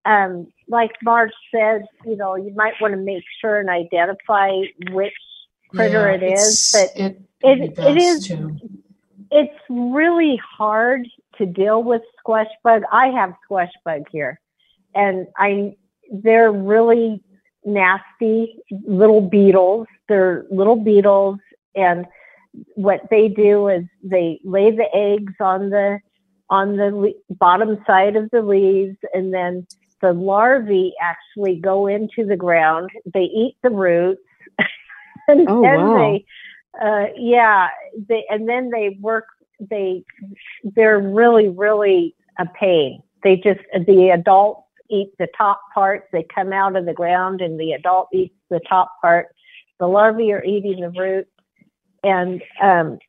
Um, 0.05 0.47
like 0.67 0.91
Marge 1.03 1.31
said, 1.51 1.85
you 2.05 2.15
know, 2.15 2.35
you 2.35 2.53
might 2.55 2.73
want 2.79 2.93
to 2.93 2.99
make 2.99 3.23
sure 3.41 3.59
and 3.59 3.69
identify 3.69 4.51
which 4.91 5.13
critter 5.69 6.09
yeah, 6.09 6.15
it 6.15 6.33
is, 6.33 6.71
but 6.73 7.01
it, 7.01 7.21
it, 7.41 7.77
it 7.77 7.97
is. 7.97 8.27
Too. 8.27 8.55
It's 9.31 9.57
really 9.69 10.39
hard 10.57 11.07
to 11.37 11.45
deal 11.45 11.83
with 11.83 12.01
squash 12.19 12.47
bug. 12.63 12.83
I 12.91 13.07
have 13.07 13.33
squash 13.43 13.71
bug 13.83 14.03
here, 14.11 14.39
and 14.93 15.27
I 15.37 15.75
they're 16.11 16.51
really 16.51 17.23
nasty 17.63 18.59
little 18.85 19.21
beetles. 19.21 19.87
They're 20.07 20.45
little 20.51 20.75
beetles, 20.75 21.39
and 21.75 22.05
what 22.75 23.01
they 23.09 23.27
do 23.27 23.67
is 23.67 23.83
they 24.03 24.39
lay 24.43 24.71
the 24.71 24.87
eggs 24.93 25.33
on 25.39 25.69
the 25.69 25.99
on 26.49 26.77
the 26.77 26.91
le- 26.91 27.35
bottom 27.35 27.83
side 27.87 28.15
of 28.15 28.29
the 28.31 28.41
leaves, 28.41 28.97
and 29.13 29.33
then 29.33 29.65
the 30.01 30.13
larvae 30.13 30.93
actually 31.01 31.55
go 31.55 31.87
into 31.87 32.25
the 32.25 32.37
ground. 32.37 32.89
They 33.13 33.23
eat 33.23 33.57
the 33.63 33.71
roots, 33.71 34.21
and 35.27 35.47
oh, 35.49 35.61
then 35.61 35.81
wow. 35.81 35.95
they, 35.97 36.25
uh, 36.81 37.05
yeah, 37.17 37.69
they 38.07 38.25
and 38.29 38.47
then 38.47 38.69
they 38.69 38.97
work 39.01 39.25
they 39.59 40.03
they're 40.63 40.99
really 40.99 41.49
really 41.49 42.15
a 42.39 42.45
pain. 42.45 43.01
They 43.23 43.37
just 43.37 43.61
the 43.87 44.09
adults 44.13 44.61
eat 44.89 45.11
the 45.17 45.27
top 45.37 45.61
parts. 45.73 46.07
They 46.11 46.23
come 46.23 46.53
out 46.53 46.75
of 46.75 46.85
the 46.85 46.93
ground, 46.93 47.41
and 47.41 47.59
the 47.59 47.73
adult 47.73 48.09
eats 48.13 48.35
the 48.49 48.61
top 48.67 48.91
part. 49.01 49.27
The 49.79 49.87
larvae 49.87 50.31
are 50.31 50.43
eating 50.43 50.81
the 50.81 50.89
roots, 50.89 51.29
and 52.03 52.41
um, 52.61 52.99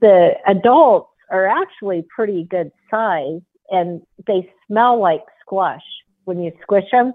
the 0.00 0.34
adults 0.46 1.10
are 1.30 1.46
actually 1.46 2.04
pretty 2.14 2.44
good 2.44 2.70
size, 2.90 3.40
and 3.70 4.02
they 4.26 4.50
smell 4.66 4.98
like 4.98 5.24
squash 5.40 5.82
when 6.24 6.42
you 6.42 6.52
squish 6.62 6.90
them. 6.92 7.12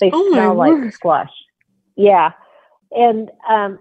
They 0.00 0.10
oh 0.12 0.32
smell 0.32 0.54
like 0.54 0.72
word. 0.72 0.92
squash. 0.92 1.32
Yeah, 1.96 2.32
and 2.90 3.30
um, 3.48 3.78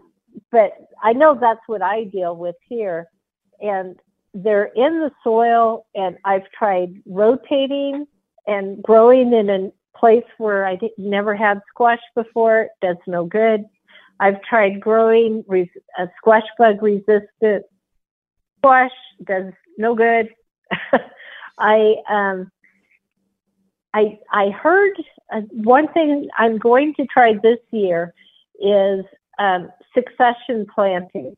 but 0.51 0.73
I 1.01 1.13
know 1.13 1.37
that's 1.39 1.61
what 1.67 1.81
I 1.81 2.03
deal 2.03 2.35
with 2.35 2.55
here 2.67 3.07
and 3.61 3.99
they're 4.33 4.71
in 4.75 4.99
the 4.99 5.11
soil 5.23 5.85
and 5.95 6.17
I've 6.25 6.49
tried 6.51 7.01
rotating 7.05 8.07
and 8.47 8.81
growing 8.81 9.33
in 9.33 9.49
a 9.49 9.71
place 9.97 10.25
where 10.37 10.65
I 10.65 10.75
did, 10.75 10.91
never 10.97 11.35
had 11.35 11.61
squash 11.69 11.99
before. 12.15 12.69
Does 12.81 12.97
no 13.07 13.25
good. 13.25 13.65
I've 14.19 14.41
tried 14.43 14.79
growing 14.79 15.43
res- 15.47 15.67
a 15.97 16.07
squash 16.17 16.45
bug 16.57 16.81
resistant 16.81 17.65
squash. 18.59 18.91
Does 19.25 19.53
no 19.77 19.95
good. 19.95 20.29
I 21.57 21.95
um 22.09 22.51
I 23.93 24.19
I 24.31 24.49
heard 24.49 24.93
uh, 25.33 25.41
one 25.51 25.87
thing 25.93 26.29
I'm 26.37 26.57
going 26.57 26.93
to 26.95 27.05
try 27.05 27.33
this 27.41 27.59
year 27.71 28.13
is 28.59 29.05
um, 29.39 29.71
succession 29.93 30.65
planting. 30.73 31.35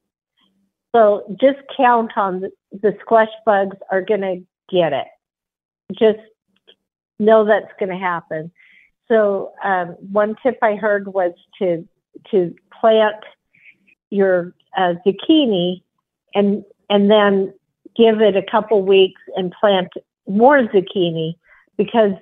So 0.96 1.24
just 1.40 1.60
count 1.76 2.12
on 2.16 2.42
the, 2.42 2.52
the 2.72 2.96
squash 3.02 3.30
bugs 3.46 3.78
are 3.92 4.02
going 4.02 4.22
to 4.22 4.44
get 4.70 4.94
it. 4.94 5.08
Just 5.92 6.20
know 7.20 7.46
that's 7.46 7.72
going 7.80 7.90
to 7.90 7.98
happen. 7.98 8.52
So 9.08 9.54
um, 9.64 9.90
one 10.12 10.36
tip 10.42 10.58
I 10.62 10.76
heard 10.76 11.08
was 11.08 11.34
to 11.60 11.88
to 12.32 12.56
plant 12.80 13.24
your 14.10 14.54
uh, 14.78 14.94
zucchini 15.06 15.82
and 16.34 16.64
and 16.90 17.10
then 17.10 17.54
give 17.96 18.22
it 18.22 18.36
a 18.36 18.44
couple 18.44 18.82
weeks 18.84 19.22
and 19.36 19.52
plant 19.60 19.90
more 20.28 20.60
zucchini 20.68 21.36
because 21.78 22.14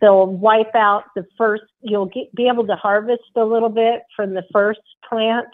they'll 0.00 0.26
wipe 0.26 0.74
out 0.74 1.04
the 1.14 1.26
first. 1.36 1.64
You'll 1.80 2.06
get, 2.06 2.34
be 2.34 2.48
able 2.48 2.66
to 2.66 2.76
harvest 2.76 3.22
a 3.34 3.44
little 3.44 3.68
bit 3.68 4.02
from 4.14 4.34
the 4.34 4.44
first 4.52 4.80
plant, 5.08 5.46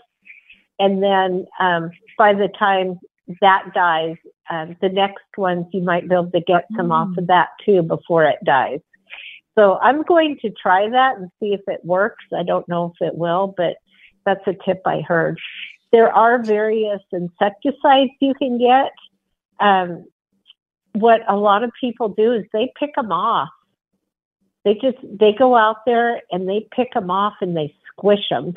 and 0.83 1.03
then 1.03 1.47
um, 1.61 1.91
by 2.18 2.35
the 2.35 2.49
time 2.49 2.99
that 3.41 3.72
dies. 3.74 4.16
Um, 4.51 4.76
the 4.80 4.89
next 4.89 5.24
ones 5.37 5.66
you 5.72 5.83
might 5.83 6.09
be 6.09 6.14
able 6.14 6.30
to 6.30 6.41
get 6.41 6.66
some 6.76 6.89
mm. 6.89 6.93
off 6.93 7.16
of 7.16 7.28
that 7.28 7.51
too 7.64 7.83
before 7.83 8.24
it 8.24 8.39
dies. 8.45 8.80
So 9.55 9.78
I'm 9.78 10.03
going 10.03 10.39
to 10.43 10.51
try 10.51 10.89
that 10.89 11.16
and 11.16 11.30
see 11.39 11.53
if 11.53 11.61
it 11.68 11.85
works. 11.85 12.24
I 12.37 12.43
don't 12.43 12.68
know 12.68 12.93
if 12.95 13.07
it 13.07 13.16
will, 13.16 13.55
but 13.57 13.76
that's 14.24 14.47
a 14.47 14.55
tip 14.64 14.83
I 14.87 15.01
heard. 15.01 15.39
There 15.93 16.12
are 16.12 16.43
various 16.43 17.01
insecticides 17.12 18.11
you 18.20 18.35
can 18.35 18.59
get. 18.59 18.93
Um, 19.61 20.07
what 20.95 21.20
a 21.28 21.37
lot 21.37 21.62
of 21.62 21.70
people 21.78 22.09
do 22.09 22.33
is 22.33 22.45
they 22.53 22.72
pick 22.78 22.95
them 22.95 23.12
off. 23.12 23.51
They 24.64 24.74
just 24.74 24.99
they 25.03 25.33
go 25.33 25.55
out 25.57 25.85
there 25.87 26.22
and 26.30 26.49
they 26.49 26.66
pick 26.74 26.95
them 26.95 27.11
off 27.11 27.35
and 27.41 27.57
they 27.57 27.74
squish 27.89 28.28
them. 28.30 28.55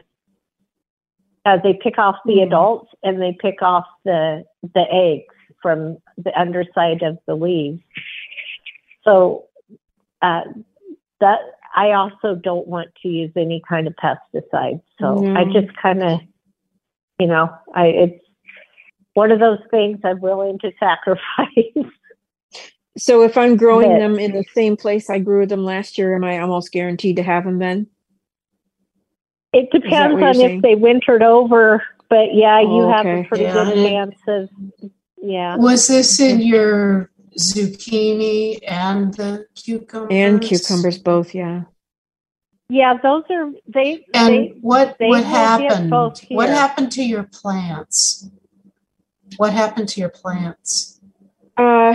Uh, 1.46 1.58
they 1.62 1.74
pick 1.74 2.00
off 2.00 2.16
the 2.26 2.38
mm. 2.38 2.48
adults 2.48 2.90
and 3.04 3.22
they 3.22 3.38
pick 3.40 3.62
off 3.62 3.86
the 4.04 4.44
the 4.74 4.86
eggs 4.92 5.34
from 5.62 5.98
the 6.18 6.38
underside 6.40 7.04
of 7.04 7.18
the 7.28 7.36
leaves. 7.36 7.82
So 9.04 9.46
uh, 10.22 10.42
that 11.20 11.40
I 11.76 11.92
also 11.92 12.36
don't 12.36 12.68
want 12.68 12.90
to 13.04 13.10
use 13.10 13.32
any 13.36 13.62
kind 13.68 13.88
of 13.88 13.96
pesticides. 13.96 14.82
So. 15.00 15.36
I 15.36 15.44
just 15.46 15.76
kind 15.76 16.02
of, 16.02 16.22
you 17.20 17.28
know, 17.28 17.54
I 17.74 17.88
it's 17.88 18.26
one 19.14 19.32
of 19.32 19.40
those 19.40 19.60
things 19.72 20.00
I'm 20.04 20.22
willing 20.22 20.60
to 20.60 20.72
sacrifice. 20.80 21.92
So 22.98 23.24
if 23.24 23.38
I'm 23.38 23.58
growing 23.58 23.92
but, 23.92 24.00
them 24.00 24.20
in 24.20 24.32
the 24.32 24.46
same 24.54 24.78
place 24.78 25.10
I 25.10 25.20
grew 25.20 25.46
them 25.46 25.66
last 25.66 25.98
year, 25.98 26.16
am 26.16 26.24
I 26.24 26.40
almost 26.40 26.72
guaranteed 26.72 27.18
to 27.18 27.24
have 27.24 27.44
them 27.44 27.60
then? 27.60 27.88
It 29.54 29.72
depends 29.72 30.22
on 30.22 30.42
if 30.42 30.62
they 30.62 30.76
wintered 30.76 31.24
over, 31.24 31.84
but 32.10 32.34
yeah, 32.34 32.60
oh, 32.62 32.78
you 32.78 32.90
have 32.90 33.06
a 33.06 33.24
pretty 33.24 33.46
yeah. 33.46 33.54
good 33.54 33.76
chance 33.76 34.16
of 34.28 34.50
yeah. 35.18 35.56
Was 35.58 35.88
this 35.88 36.20
in 36.20 36.42
your 36.42 37.10
zucchini 37.40 38.60
and 38.68 39.14
the 39.14 39.46
cucumbers? 39.56 40.10
And 40.12 40.42
cucumbers 40.42 40.98
both, 40.98 41.34
yeah. 41.34 41.64
Yeah, 42.70 42.96
those 43.02 43.24
are 43.30 43.52
they. 43.68 44.06
And 44.14 44.34
they, 44.34 44.54
what 44.62 44.98
they 45.00 45.10
what 45.10 45.24
happened? 45.24 45.92
What 46.30 46.50
happened 46.50 46.92
to 46.94 47.04
your 47.04 47.24
plants? 47.24 48.30
What 49.38 49.54
happened 49.54 49.90
to 49.90 50.00
your 50.00 50.10
plants? 50.10 51.00
Uh, 51.58 51.94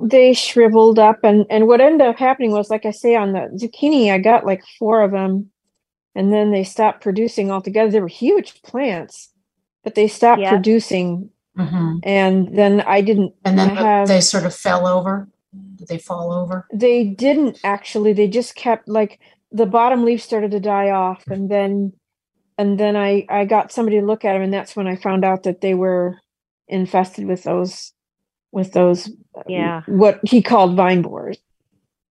they 0.00 0.32
shriveled 0.32 0.98
up, 0.98 1.20
and 1.22 1.46
and 1.50 1.68
what 1.68 1.80
ended 1.80 2.06
up 2.06 2.18
happening 2.18 2.50
was, 2.50 2.68
like 2.68 2.84
I 2.84 2.90
say, 2.90 3.14
on 3.14 3.32
the 3.32 3.48
zucchini, 3.54 4.12
I 4.12 4.18
got 4.18 4.44
like 4.44 4.62
four 4.78 5.02
of 5.02 5.12
them, 5.12 5.51
and 6.14 6.32
then 6.32 6.50
they 6.50 6.64
stopped 6.64 7.02
producing 7.02 7.50
altogether. 7.50 7.90
They 7.90 8.00
were 8.00 8.08
huge 8.08 8.62
plants, 8.62 9.30
but 9.84 9.94
they 9.94 10.08
stopped 10.08 10.42
yeah. 10.42 10.50
producing 10.50 11.30
Mm-hmm. 11.56 11.98
And 12.02 12.56
then 12.56 12.80
I 12.82 13.00
didn't. 13.00 13.34
And 13.44 13.58
then 13.58 13.70
have, 13.70 14.08
they 14.08 14.20
sort 14.20 14.44
of 14.44 14.54
fell 14.54 14.86
over. 14.86 15.28
Did 15.76 15.88
they 15.88 15.98
fall 15.98 16.32
over? 16.32 16.66
They 16.72 17.04
didn't 17.04 17.58
actually. 17.64 18.12
They 18.12 18.28
just 18.28 18.54
kept 18.54 18.88
like 18.88 19.20
the 19.50 19.66
bottom 19.66 20.04
leaf 20.04 20.22
started 20.22 20.50
to 20.52 20.60
die 20.60 20.90
off, 20.90 21.26
and 21.26 21.50
then 21.50 21.92
and 22.56 22.80
then 22.80 22.96
I 22.96 23.26
I 23.28 23.44
got 23.44 23.72
somebody 23.72 24.00
to 24.00 24.06
look 24.06 24.24
at 24.24 24.32
them, 24.32 24.42
and 24.42 24.52
that's 24.52 24.74
when 24.74 24.86
I 24.86 24.96
found 24.96 25.24
out 25.24 25.42
that 25.42 25.60
they 25.60 25.74
were 25.74 26.18
infested 26.68 27.26
with 27.26 27.42
those 27.42 27.92
with 28.50 28.72
those 28.72 29.10
yeah 29.46 29.82
what 29.86 30.20
he 30.24 30.40
called 30.40 30.74
vine 30.74 31.02
borers. 31.02 31.21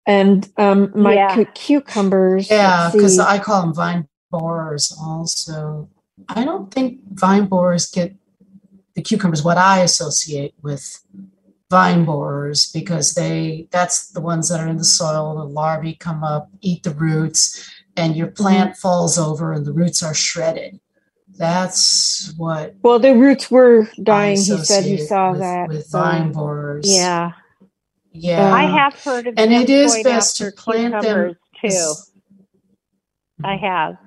And 0.08 0.50
um 0.58 0.92
my 0.96 1.14
yeah. 1.14 1.36
cu- 1.36 1.52
cucumbers. 1.54 2.50
Yeah, 2.50 2.90
because 2.92 3.20
I 3.20 3.40
call 3.40 3.62
them 3.62 3.74
vine 3.74 4.08
borers 4.32 4.96
also. 5.00 5.90
I 6.30 6.46
don't 6.46 6.74
think 6.74 7.00
vine 7.12 7.46
borers 7.46 7.90
get 7.90 8.16
the 8.96 9.02
cucumbers 9.02 9.44
what 9.44 9.58
I 9.58 9.82
associate 9.82 10.54
with 10.62 11.04
vine 11.72 12.04
borers 12.04 12.70
because 12.72 13.14
they 13.14 13.68
that's 13.72 14.10
the 14.10 14.20
ones 14.20 14.50
that 14.50 14.60
are 14.60 14.68
in 14.68 14.76
the 14.76 14.84
soil 14.84 15.36
the 15.36 15.46
larvae 15.46 15.94
come 15.94 16.22
up 16.22 16.50
eat 16.60 16.84
the 16.84 16.92
roots 16.92 17.72
and 17.96 18.18
your 18.18 18.28
mm-hmm. 18.28 18.44
plant 18.44 18.72
mm-hmm. 18.72 18.80
falls 18.80 19.18
over 19.18 19.54
and 19.54 19.66
the 19.66 19.72
roots 19.72 20.04
are 20.04 20.14
shredded 20.14 20.82
that's 21.38 22.34
what 22.36 22.76
well 22.84 23.00
the 23.00 23.16
roots 23.16 23.50
were 23.50 23.90
dying 24.04 24.36
he 24.36 24.44
said 24.44 24.84
he 24.84 24.98
saw 24.98 25.32
with, 25.32 25.40
that 25.40 25.70
with 25.70 25.86
so, 25.86 25.98
vine 25.98 26.34
borers 26.34 26.94
yeah 26.94 27.32
yeah 28.12 28.54
i 28.54 28.64
have 28.64 28.94
heard 29.04 29.28
of 29.28 29.34
and 29.38 29.54
it 29.54 29.70
is 29.70 29.98
best 30.04 30.38
to 30.38 30.52
plant 30.52 31.02
them 31.02 31.36
too 31.62 31.94
i 33.44 33.56
have 33.56 33.98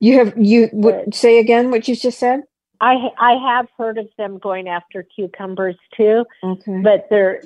you 0.00 0.18
have 0.18 0.34
you 0.36 0.68
would 0.72 1.14
say 1.14 1.38
again 1.38 1.70
what 1.70 1.88
you 1.88 1.96
just 1.96 2.18
said 2.18 2.42
I 2.80 3.10
I 3.18 3.34
have 3.34 3.68
heard 3.76 3.98
of 3.98 4.08
them 4.18 4.38
going 4.38 4.68
after 4.68 5.02
cucumbers 5.02 5.76
too, 5.96 6.24
okay. 6.42 6.80
but 6.82 7.06
they're 7.10 7.42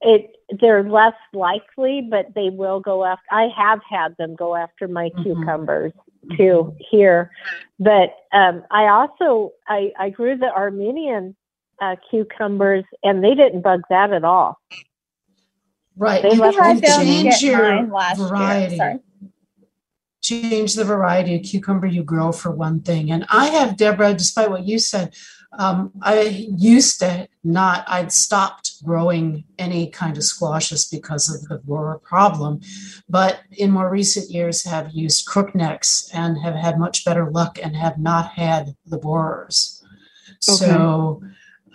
it 0.00 0.36
they're 0.60 0.82
less 0.82 1.14
likely, 1.32 2.02
but 2.02 2.34
they 2.34 2.50
will 2.50 2.80
go 2.80 3.04
after. 3.04 3.24
I 3.30 3.48
have 3.56 3.80
had 3.88 4.16
them 4.16 4.34
go 4.34 4.54
after 4.54 4.88
my 4.88 5.10
mm-hmm. 5.10 5.22
cucumbers 5.22 5.92
too 6.36 6.72
mm-hmm. 6.72 6.76
here, 6.90 7.30
but 7.78 8.14
um, 8.32 8.64
I 8.70 8.86
also 8.86 9.52
I 9.68 9.92
I 9.98 10.10
grew 10.10 10.36
the 10.36 10.52
Armenian 10.52 11.36
uh, 11.80 11.96
cucumbers 12.10 12.84
and 13.02 13.22
they 13.22 13.34
didn't 13.34 13.62
bug 13.62 13.82
that 13.90 14.12
at 14.12 14.24
all. 14.24 14.58
Right, 15.96 16.22
they 16.22 16.32
you 16.32 16.42
have 16.42 16.80
to 16.80 16.86
change 16.86 17.42
your 17.42 17.86
variety. 18.16 19.00
Change 20.22 20.74
the 20.74 20.84
variety 20.84 21.34
of 21.34 21.42
cucumber 21.42 21.86
you 21.86 22.04
grow 22.04 22.30
for 22.30 22.52
one 22.52 22.80
thing. 22.80 23.10
And 23.10 23.26
I 23.28 23.46
have, 23.46 23.76
Deborah, 23.76 24.14
despite 24.14 24.50
what 24.50 24.64
you 24.64 24.78
said, 24.78 25.14
um, 25.58 25.92
I 26.00 26.22
used 26.56 27.00
to 27.00 27.28
not, 27.44 27.84
I'd 27.88 28.12
stopped 28.12 28.82
growing 28.84 29.44
any 29.58 29.90
kind 29.90 30.16
of 30.16 30.24
squashes 30.24 30.86
because 30.86 31.28
of 31.28 31.42
the 31.48 31.58
borer 31.58 31.98
problem, 31.98 32.60
but 33.08 33.40
in 33.50 33.70
more 33.70 33.90
recent 33.90 34.30
years 34.30 34.64
have 34.64 34.92
used 34.92 35.26
crooknecks 35.26 36.08
and 36.14 36.38
have 36.38 36.54
had 36.54 36.78
much 36.78 37.04
better 37.04 37.30
luck 37.30 37.58
and 37.62 37.76
have 37.76 37.98
not 37.98 38.28
had 38.28 38.76
the 38.86 38.98
borers. 38.98 39.84
Okay. 40.48 40.56
So 40.56 41.22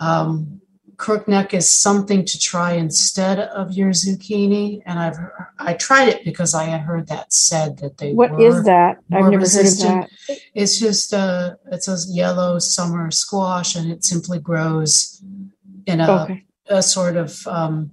um, 0.00 0.60
crookneck 0.98 1.54
is 1.54 1.70
something 1.70 2.24
to 2.24 2.38
try 2.38 2.72
instead 2.72 3.38
of 3.38 3.72
your 3.72 3.90
zucchini 3.90 4.82
and 4.84 4.98
i've 4.98 5.16
i 5.60 5.72
tried 5.74 6.08
it 6.08 6.24
because 6.24 6.54
i 6.54 6.64
had 6.64 6.80
heard 6.80 7.06
that 7.06 7.32
said 7.32 7.78
that 7.78 7.96
they 7.98 8.12
what 8.12 8.40
is 8.40 8.64
that 8.64 8.98
i've 9.12 9.24
never 9.24 9.38
resistant. 9.38 9.90
heard 9.90 10.04
of 10.04 10.10
that 10.28 10.38
it's 10.54 10.78
just 10.78 11.12
a 11.12 11.56
it's 11.70 11.86
a 11.86 11.96
yellow 12.12 12.58
summer 12.58 13.12
squash 13.12 13.76
and 13.76 13.90
it 13.92 14.04
simply 14.04 14.40
grows 14.40 15.22
in 15.86 16.00
a, 16.00 16.22
okay. 16.22 16.44
a 16.66 16.82
sort 16.82 17.16
of 17.16 17.46
um, 17.46 17.92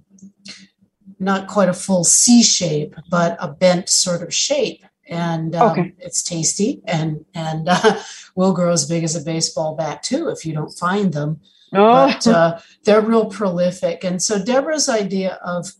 not 1.20 1.46
quite 1.46 1.68
a 1.68 1.74
full 1.74 2.02
c 2.02 2.42
shape 2.42 2.96
but 3.08 3.36
a 3.40 3.46
bent 3.46 3.88
sort 3.88 4.20
of 4.20 4.34
shape 4.34 4.84
and 5.08 5.54
um, 5.54 5.70
okay. 5.70 5.92
it's 5.98 6.22
tasty 6.22 6.82
and 6.86 7.24
and 7.34 7.68
uh, 7.68 8.00
will 8.34 8.52
grow 8.52 8.72
as 8.72 8.88
big 8.88 9.04
as 9.04 9.16
a 9.16 9.20
baseball 9.20 9.74
bat 9.74 10.02
too 10.02 10.28
if 10.28 10.44
you 10.44 10.52
don't 10.52 10.76
find 10.78 11.12
them 11.12 11.40
Oh. 11.72 12.06
But 12.06 12.26
uh, 12.26 12.58
they're 12.84 13.00
real 13.00 13.26
prolific. 13.26 14.04
And 14.04 14.22
so 14.22 14.42
Deborah's 14.42 14.88
idea 14.88 15.38
of 15.44 15.72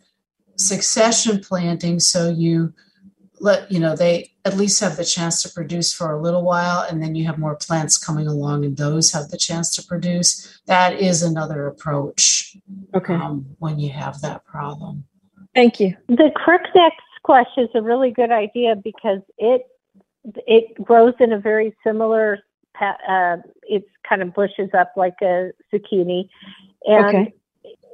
succession 0.56 1.40
planting, 1.40 2.00
so 2.00 2.28
you 2.30 2.72
let, 3.40 3.70
you 3.70 3.78
know, 3.78 3.94
they 3.94 4.32
at 4.44 4.56
least 4.56 4.80
have 4.80 4.96
the 4.96 5.04
chance 5.04 5.42
to 5.42 5.48
produce 5.50 5.92
for 5.92 6.12
a 6.12 6.20
little 6.20 6.42
while, 6.42 6.86
and 6.88 7.02
then 7.02 7.14
you 7.14 7.26
have 7.26 7.38
more 7.38 7.54
plants 7.54 7.98
coming 7.98 8.26
along 8.26 8.64
and 8.64 8.76
those 8.76 9.12
have 9.12 9.28
the 9.28 9.36
chance 9.36 9.74
to 9.76 9.82
produce. 9.82 10.60
That 10.66 10.94
is 10.94 11.22
another 11.22 11.66
approach. 11.66 12.56
Okay. 12.94 13.14
Um, 13.14 13.46
when 13.58 13.78
you 13.78 13.90
have 13.90 14.20
that 14.22 14.44
problem. 14.44 15.04
Thank 15.54 15.80
you. 15.80 15.96
The 16.08 16.30
crookneck 16.36 16.92
squash 17.26 17.48
is 17.56 17.68
a 17.74 17.82
really 17.82 18.10
good 18.10 18.30
idea 18.30 18.76
because 18.76 19.20
it 19.36 19.62
it 20.46 20.74
grows 20.82 21.14
in 21.18 21.32
a 21.32 21.38
very 21.38 21.74
similar 21.84 22.38
uh, 22.80 23.38
it's 23.62 23.88
kind 24.08 24.22
of 24.22 24.34
bushes 24.34 24.70
up 24.78 24.92
like 24.96 25.16
a 25.22 25.50
zucchini, 25.72 26.28
and 26.86 27.06
okay. 27.06 27.34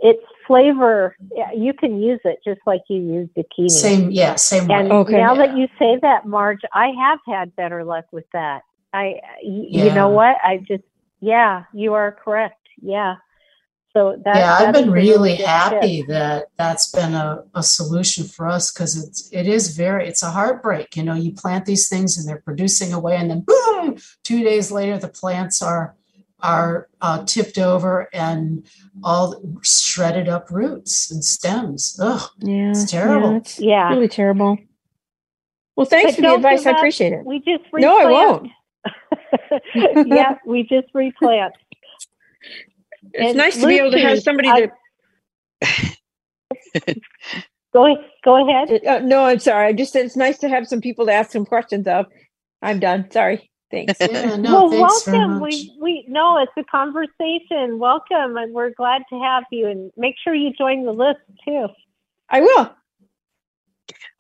its 0.03 0.22
flavor 0.47 1.16
you 1.57 1.72
can 1.72 2.03
use 2.03 2.20
it 2.24 2.41
just 2.45 2.61
like 2.66 2.83
you 2.89 3.01
use 3.01 3.28
zucchini. 3.37 3.70
Same, 3.70 4.11
yeah, 4.11 4.35
same. 4.35 4.70
And 4.70 4.91
way. 4.91 4.97
Okay. 4.97 5.16
now 5.16 5.35
that 5.35 5.57
you 5.57 5.68
say 5.78 5.99
that, 6.03 6.26
Marge, 6.26 6.62
I 6.72 6.89
have 6.89 7.20
had 7.26 7.57
better 7.57 7.85
luck 7.85 8.07
with 8.12 8.26
that. 8.33 8.62
I, 8.93 9.20
yeah. 9.43 9.85
you 9.85 9.95
know 9.95 10.11
what? 10.11 10.37
I 10.45 10.59
just, 10.59 10.85
yeah, 11.20 11.64
you 11.72 11.95
are 11.95 12.12
correct. 12.12 12.59
Yeah. 12.83 13.16
So 13.95 14.18
that, 14.24 14.36
yeah, 14.36 14.55
I've 14.55 14.72
been 14.72 14.90
really 14.90 15.34
happy 15.34 15.99
tip. 15.99 16.09
that 16.09 16.47
that's 16.57 16.90
been 16.90 17.12
a, 17.12 17.45
a 17.55 17.62
solution 17.62 18.24
for 18.24 18.49
us 18.49 18.72
because 18.72 18.97
it's 18.97 19.28
it 19.32 19.47
is 19.47 19.76
very 19.76 20.09
it's 20.09 20.22
a 20.22 20.30
heartbreak. 20.30 20.97
You 20.97 21.03
know, 21.03 21.14
you 21.14 21.32
plant 21.32 21.66
these 21.66 21.90
things 21.90 22.16
and 22.16 22.26
they're 22.26 22.40
producing 22.40 22.95
away, 22.95 23.16
and 23.16 23.30
then 23.30 23.45
boom, 23.47 23.99
two 24.24 24.43
days 24.43 24.72
later 24.72 24.97
the 24.97 25.09
plants 25.09 25.61
are 25.61 25.95
are 26.40 26.88
uh, 27.03 27.24
tipped 27.24 27.59
over 27.59 28.09
and 28.14 28.66
all 29.05 29.40
shredded 29.62 30.28
up 30.28 30.51
roots 30.51 31.11
and 31.11 31.22
stems. 31.22 31.99
Ugh, 32.01 32.30
yeah, 32.38 32.70
it's 32.70 32.90
terrible. 32.90 33.32
Yeah, 33.32 33.36
it's 33.36 33.61
yeah. 33.61 33.88
really 33.90 34.09
terrible. 34.09 34.57
Well, 35.76 35.86
thanks 35.86 36.12
but 36.12 36.16
for 36.16 36.22
the 36.22 36.34
advice. 36.34 36.64
I 36.64 36.70
appreciate 36.72 37.12
it. 37.12 37.26
We 37.26 37.40
just 37.40 37.64
replant. 37.72 37.82
no, 37.82 37.99
I 37.99 38.11
won't. 38.11 38.49
yeah, 40.07 40.38
we 40.47 40.62
just 40.62 40.88
replant. 40.95 41.55
It's 43.13 43.31
and 43.31 43.37
nice 43.37 43.61
to 43.61 43.67
be 43.67 43.79
able 43.79 43.93
to 43.93 44.01
have 44.01 44.23
somebody 44.23 44.49
I, 44.49 44.71
to. 45.63 45.91
go 47.73 47.97
go 48.25 48.49
ahead. 48.49 48.85
Uh, 48.87 49.01
no, 49.01 49.25
I'm 49.25 49.39
sorry. 49.39 49.69
I 49.69 49.73
just 49.73 49.95
it's 49.97 50.17
nice 50.17 50.39
to 50.39 50.49
have 50.49 50.67
some 50.67 50.81
people 50.81 51.07
to 51.07 51.13
ask 51.13 51.31
some 51.31 51.45
questions 51.47 51.87
of. 51.87 52.07
I'm 52.63 52.79
done. 52.79 53.11
Sorry. 53.11 53.51
Thanks. 53.73 53.95
Yeah, 54.01 54.37
no, 54.37 54.69
well, 54.69 54.89
thanks 54.89 55.07
welcome. 55.07 55.41
We 55.41 55.77
we 55.81 56.05
no, 56.07 56.39
it's 56.39 56.53
a 56.59 56.65
conversation. 56.65 57.79
Welcome, 57.79 58.37
and 58.37 58.53
we're 58.53 58.71
glad 58.71 59.03
to 59.11 59.19
have 59.19 59.45
you. 59.51 59.67
And 59.67 59.91
make 59.97 60.15
sure 60.23 60.35
you 60.35 60.53
join 60.53 60.85
the 60.85 60.93
list 60.93 61.21
too. 61.45 61.69
I 62.29 62.43
will. 62.43 62.75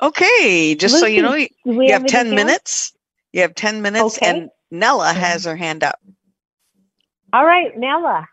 Okay, 0.00 0.74
just 0.74 0.94
Lucy, 0.94 1.02
so 1.02 1.06
you 1.06 1.22
know, 1.22 1.34
you, 1.34 1.48
you 1.64 1.92
have 1.92 2.06
ten 2.06 2.34
minutes. 2.34 2.92
You 3.32 3.42
have 3.42 3.54
ten 3.54 3.82
minutes, 3.82 4.16
okay. 4.16 4.30
and 4.30 4.50
Nella 4.70 5.12
has 5.12 5.44
her 5.44 5.54
hand 5.54 5.84
up. 5.84 6.00
All 7.32 7.44
right, 7.44 7.76
Nella. 7.76 8.26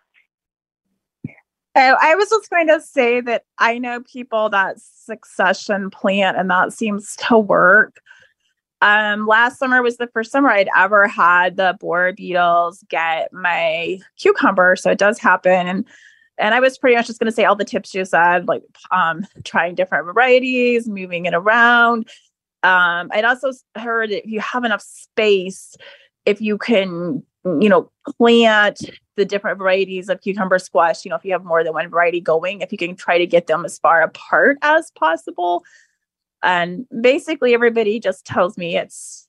I 1.82 2.15
was 2.15 2.30
just 2.30 2.49
going 2.49 2.67
to 2.67 2.82
say 2.82 3.21
that 3.21 3.43
I 3.57 3.77
know 3.77 4.01
people 4.01 4.49
that 4.49 4.77
succession 4.80 5.89
plant, 5.89 6.38
and 6.38 6.49
that 6.49 6.73
seems 6.73 7.15
to 7.27 7.38
work. 7.38 8.01
Um, 8.82 9.27
last 9.27 9.59
summer 9.59 9.82
was 9.82 9.97
the 9.97 10.07
first 10.07 10.32
summer 10.32 10.49
I'd 10.49 10.69
ever 10.77 11.07
had 11.07 11.57
the 11.57 11.75
borer 11.80 12.13
beetles 12.13 12.84
get 12.89 13.34
my 13.34 13.99
cucumber, 14.17 14.75
so 14.75 14.91
it 14.91 14.97
does 14.97 15.19
happen. 15.19 15.67
And 15.67 15.86
and 16.38 16.55
I 16.55 16.61
was 16.61 16.77
pretty 16.77 16.95
much 16.95 17.07
just 17.07 17.19
going 17.19 17.30
to 17.30 17.36
say 17.36 17.43
all 17.43 17.55
the 17.55 17.65
tips 17.65 17.93
you 17.93 18.05
said, 18.05 18.47
like 18.47 18.63
um, 18.91 19.27
trying 19.43 19.75
different 19.75 20.05
varieties, 20.05 20.88
moving 20.88 21.25
it 21.25 21.34
around. 21.34 22.07
Um, 22.63 23.09
I'd 23.11 23.25
also 23.25 23.51
heard 23.75 24.11
if 24.11 24.25
you 24.25 24.39
have 24.39 24.63
enough 24.63 24.82
space, 24.82 25.75
if 26.30 26.41
you 26.41 26.57
can, 26.57 27.23
you 27.45 27.69
know, 27.69 27.91
plant 28.17 28.80
the 29.17 29.25
different 29.25 29.57
varieties 29.57 30.09
of 30.09 30.21
cucumber 30.21 30.59
squash, 30.59 31.03
you 31.03 31.09
know, 31.09 31.15
if 31.15 31.25
you 31.25 31.34
have 31.34 31.43
more 31.43 31.63
than 31.63 31.73
one 31.73 31.89
variety 31.89 32.21
going, 32.21 32.61
if 32.61 32.71
you 32.71 32.77
can 32.77 32.95
try 32.95 33.17
to 33.17 33.27
get 33.27 33.47
them 33.47 33.65
as 33.65 33.80
far 33.80 34.01
apart 34.01 34.57
as 34.61 34.91
possible 34.91 35.63
and 36.43 36.86
basically 37.01 37.53
everybody 37.53 37.99
just 37.99 38.25
tells 38.25 38.57
me 38.57 38.77
it's 38.77 39.27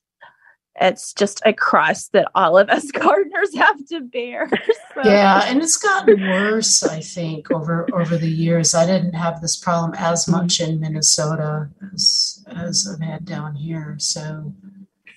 it's 0.79 1.13
just 1.13 1.41
a 1.45 1.51
crust 1.51 2.13
that 2.13 2.31
all 2.33 2.57
of 2.57 2.69
us 2.69 2.91
gardeners 2.91 3.53
have 3.55 3.85
to 3.87 4.01
bear. 4.01 4.49
So. 4.93 5.09
Yeah, 5.09 5.45
and 5.45 5.63
it's 5.63 5.77
gotten 5.77 6.19
worse, 6.19 6.83
I 6.83 6.99
think, 6.99 7.49
over 7.49 7.87
over 7.93 8.17
the 8.17 8.29
years. 8.29 8.75
I 8.75 8.85
didn't 8.85 9.13
have 9.13 9.39
this 9.39 9.55
problem 9.55 9.93
as 9.97 10.27
much 10.27 10.59
in 10.59 10.81
Minnesota 10.81 11.69
as 11.93 12.43
as 12.47 12.89
I've 12.93 12.99
had 12.99 13.23
down 13.23 13.55
here. 13.55 13.95
So 13.99 14.53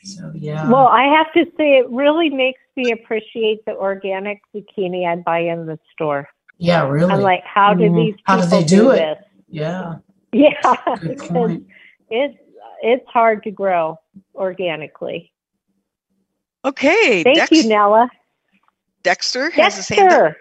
so 0.04 0.30
yeah. 0.34 0.70
Well, 0.70 0.86
I 0.86 1.04
have 1.04 1.32
to 1.32 1.44
say 1.56 1.78
it 1.78 1.88
really 1.90 2.30
makes 2.30 2.60
me 2.76 2.92
appreciate 2.92 3.64
the 3.64 3.72
organic 3.72 4.40
zucchini 4.54 5.06
I 5.06 5.16
buy 5.16 5.40
in 5.40 5.66
the 5.66 5.78
store. 5.92 6.28
Yeah, 6.58 6.86
really. 6.88 7.10
I'm 7.10 7.20
like, 7.20 7.42
how 7.44 7.74
do 7.74 7.84
mm-hmm. 7.84 7.96
these 7.96 8.14
how 8.24 8.40
do 8.40 8.46
they 8.46 8.62
do, 8.62 8.76
do 8.76 8.90
it? 8.90 8.96
This? 8.96 9.24
Yeah. 9.48 9.96
Yeah. 10.32 10.96
Good 11.00 11.18
point 11.28 11.66
it's 12.10 12.38
it's 12.82 13.06
hard 13.08 13.42
to 13.44 13.50
grow 13.50 13.98
organically. 14.34 15.32
Okay. 16.64 17.22
Thank 17.22 17.36
Dex- 17.36 17.52
you, 17.52 17.68
Nella. 17.68 18.10
Dexter 19.02 19.50
has 19.50 19.74
Dexter. 19.74 19.94
his 19.94 20.10
hand 20.10 20.12
up. 20.12 20.34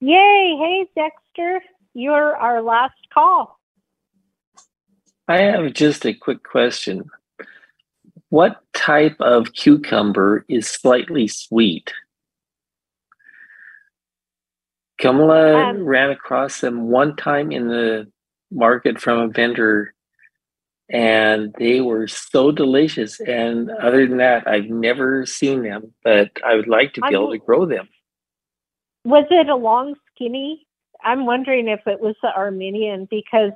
Yay. 0.00 0.56
Hey, 0.58 0.86
Dexter. 0.94 1.62
You're 1.94 2.36
our 2.36 2.62
last 2.62 2.94
call. 3.12 3.58
I 5.26 5.38
have 5.38 5.72
just 5.74 6.06
a 6.06 6.14
quick 6.14 6.42
question. 6.42 7.10
What 8.30 8.60
type 8.74 9.16
of 9.20 9.54
cucumber 9.54 10.44
is 10.48 10.68
slightly 10.68 11.28
sweet? 11.28 11.92
Kamala 14.98 15.70
um, 15.70 15.84
ran 15.84 16.10
across 16.10 16.60
them 16.60 16.88
one 16.88 17.16
time 17.16 17.52
in 17.52 17.68
the 17.68 18.10
market 18.50 19.00
from 19.00 19.20
a 19.20 19.28
vendor 19.28 19.94
and 20.90 21.54
they 21.58 21.80
were 21.80 22.08
so 22.08 22.50
delicious. 22.50 23.20
And 23.20 23.70
other 23.70 24.06
than 24.06 24.18
that, 24.18 24.46
I've 24.48 24.70
never 24.70 25.26
seen 25.26 25.62
them, 25.62 25.92
but 26.02 26.30
I 26.44 26.54
would 26.54 26.68
like 26.68 26.94
to 26.94 27.02
be 27.02 27.14
able 27.14 27.32
to 27.32 27.38
grow 27.38 27.66
them. 27.66 27.88
Was 29.04 29.26
it 29.30 29.48
a 29.48 29.56
long 29.56 29.94
skinny? 30.14 30.66
I'm 31.02 31.26
wondering 31.26 31.68
if 31.68 31.86
it 31.86 32.00
was 32.00 32.16
the 32.22 32.34
Armenian 32.34 33.06
because 33.10 33.52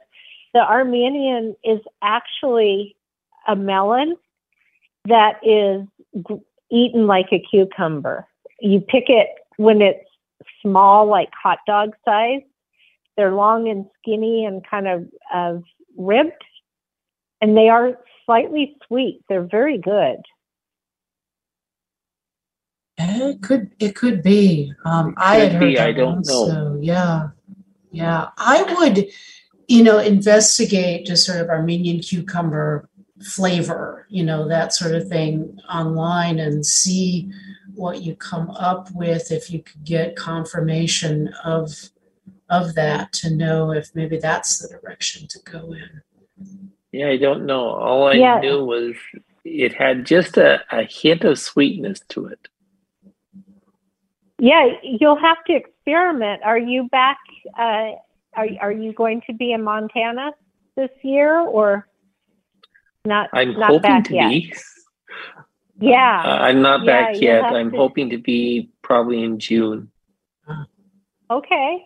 the 0.54 0.60
Armenian 0.60 1.56
is 1.64 1.80
actually 2.02 2.96
a 3.48 3.56
melon 3.56 4.16
that 5.06 5.40
is 5.42 5.86
eaten 6.70 7.06
like 7.06 7.28
a 7.32 7.38
cucumber. 7.38 8.26
You 8.60 8.80
pick 8.80 9.04
it 9.08 9.28
when 9.56 9.82
it's 9.82 10.04
small, 10.60 11.06
like 11.06 11.30
hot 11.40 11.58
dog 11.66 11.94
size. 12.04 12.42
They're 13.16 13.32
long 13.32 13.68
and 13.68 13.86
skinny 13.98 14.44
and 14.44 14.66
kind 14.66 14.88
of, 14.88 15.06
of 15.34 15.62
ribbed 15.96 16.42
and 17.42 17.56
they 17.56 17.68
are 17.68 17.98
slightly 18.24 18.76
sweet. 18.86 19.20
They're 19.28 19.42
very 19.42 19.76
good. 19.76 20.18
It 22.96 23.42
could 23.42 23.72
it 23.80 23.96
could 23.96 24.22
be. 24.22 24.72
Um, 24.84 25.14
I 25.18 25.36
had 25.36 25.52
heard 25.52 25.60
be, 25.60 25.74
that 25.74 25.88
I 25.88 25.92
don't 25.92 26.24
know. 26.26 26.48
So 26.48 26.78
yeah, 26.80 27.30
yeah. 27.90 28.28
I 28.38 28.62
would, 28.78 29.08
you 29.66 29.82
know, 29.82 29.98
investigate 29.98 31.04
just 31.04 31.26
sort 31.26 31.40
of 31.40 31.48
Armenian 31.48 31.98
cucumber 31.98 32.88
flavor, 33.22 34.06
you 34.08 34.24
know, 34.24 34.48
that 34.48 34.72
sort 34.72 34.94
of 34.94 35.08
thing 35.08 35.58
online 35.72 36.38
and 36.38 36.64
see 36.64 37.30
what 37.74 38.02
you 38.02 38.14
come 38.16 38.50
up 38.50 38.90
with 38.92 39.32
if 39.32 39.50
you 39.50 39.62
could 39.62 39.84
get 39.84 40.16
confirmation 40.16 41.28
of 41.44 41.72
of 42.50 42.74
that 42.74 43.12
to 43.14 43.30
know 43.34 43.72
if 43.72 43.94
maybe 43.94 44.18
that's 44.18 44.58
the 44.58 44.68
direction 44.68 45.26
to 45.26 45.38
go 45.50 45.72
in. 45.72 46.02
Yeah, 46.92 47.08
I 47.08 47.16
don't 47.16 47.46
know. 47.46 47.70
All 47.70 48.08
I 48.08 48.14
yeah. 48.14 48.40
knew 48.40 48.62
was 48.64 48.94
it 49.44 49.72
had 49.72 50.04
just 50.04 50.36
a, 50.36 50.60
a 50.70 50.82
hint 50.82 51.24
of 51.24 51.38
sweetness 51.38 52.00
to 52.10 52.26
it. 52.26 52.48
Yeah, 54.38 54.72
you'll 54.82 55.18
have 55.18 55.42
to 55.44 55.54
experiment. 55.54 56.42
Are 56.44 56.58
you 56.58 56.88
back? 56.90 57.18
Uh, 57.58 57.92
are 58.34 58.48
are 58.60 58.72
you 58.72 58.92
going 58.92 59.22
to 59.26 59.32
be 59.32 59.52
in 59.52 59.62
Montana 59.62 60.32
this 60.76 60.90
year 61.02 61.38
or 61.38 61.86
not? 63.04 63.30
I'm 63.32 63.58
not 63.58 63.70
hoping 63.70 64.02
to 64.04 64.14
yet? 64.14 64.28
be. 64.28 64.54
Yeah, 65.80 66.22
uh, 66.24 66.38
I'm 66.42 66.62
not 66.62 66.84
yeah, 66.84 66.86
back 66.86 67.20
yet. 67.20 67.44
I'm 67.44 67.70
to... 67.70 67.76
hoping 67.76 68.10
to 68.10 68.18
be 68.18 68.70
probably 68.82 69.22
in 69.22 69.38
June. 69.38 69.90
Okay. 71.30 71.84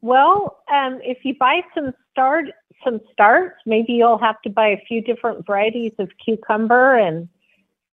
Well, 0.00 0.58
um, 0.72 1.00
if 1.02 1.24
you 1.24 1.34
buy 1.38 1.62
some 1.74 1.92
start 2.12 2.46
some 2.84 3.00
starts. 3.12 3.56
Maybe 3.66 3.94
you'll 3.94 4.18
have 4.18 4.40
to 4.42 4.50
buy 4.50 4.68
a 4.68 4.84
few 4.86 5.00
different 5.00 5.46
varieties 5.46 5.92
of 5.98 6.10
cucumber 6.24 6.96
and 6.96 7.28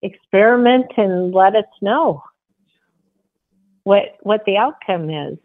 experiment 0.01 0.91
and 0.97 1.33
let 1.33 1.55
us 1.55 1.65
know 1.81 2.23
what 3.83 4.17
what 4.21 4.45
the 4.45 4.57
outcome 4.57 5.09
is. 5.09 5.37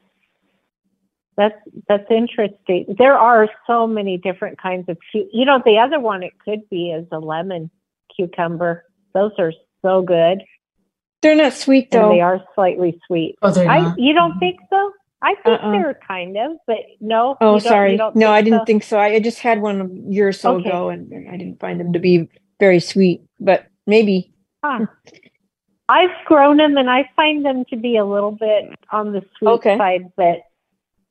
That's 1.38 1.54
that's 1.88 2.10
interesting. 2.10 2.96
There 2.98 3.16
are 3.16 3.48
so 3.66 3.86
many 3.86 4.18
different 4.18 4.60
kinds 4.60 4.88
of 4.88 4.98
you 5.14 5.46
know 5.46 5.62
the 5.64 5.78
other 5.78 6.00
one 6.00 6.22
it 6.22 6.32
could 6.44 6.68
be 6.68 6.90
is 6.90 7.06
a 7.12 7.18
lemon 7.18 7.70
cucumber. 8.14 8.84
Those 9.14 9.32
are 9.38 9.52
so 9.80 10.02
good. 10.02 10.42
They're 11.22 11.36
not 11.36 11.52
sweet 11.52 11.92
though. 11.92 12.10
And 12.10 12.18
they 12.18 12.20
are 12.20 12.44
slightly 12.54 13.00
sweet. 13.06 13.36
Oh, 13.40 13.52
they're 13.52 13.68
I, 13.68 13.80
not? 13.82 13.98
You 13.98 14.14
don't 14.14 14.38
think 14.40 14.58
so? 14.68 14.92
I 15.22 15.34
think 15.44 15.60
uh-uh. 15.60 15.72
they're 15.72 16.00
kind 16.06 16.36
of, 16.36 16.58
but 16.66 16.78
no. 17.00 17.36
Oh, 17.40 17.58
sorry. 17.58 17.96
No, 18.14 18.30
I 18.30 18.42
didn't 18.42 18.60
so? 18.60 18.64
think 18.64 18.82
so. 18.84 18.98
I 18.98 19.18
just 19.18 19.40
had 19.40 19.60
one 19.60 19.80
a 19.80 20.12
year 20.12 20.28
or 20.28 20.32
so 20.32 20.56
okay. 20.56 20.68
ago, 20.68 20.90
and 20.90 21.28
I 21.28 21.36
didn't 21.36 21.58
find 21.60 21.80
them 21.80 21.92
to 21.92 21.98
be 21.98 22.28
very 22.60 22.78
sweet. 22.80 23.22
But 23.40 23.66
maybe. 23.86 24.32
Huh. 24.64 24.86
I've 25.88 26.10
grown 26.26 26.58
them, 26.58 26.76
and 26.76 26.88
I 26.88 27.10
find 27.16 27.44
them 27.44 27.64
to 27.70 27.76
be 27.76 27.96
a 27.96 28.04
little 28.04 28.30
bit 28.30 28.70
on 28.92 29.12
the 29.12 29.22
sweet 29.38 29.48
okay. 29.48 29.76
side. 29.76 30.12
But, 30.16 30.40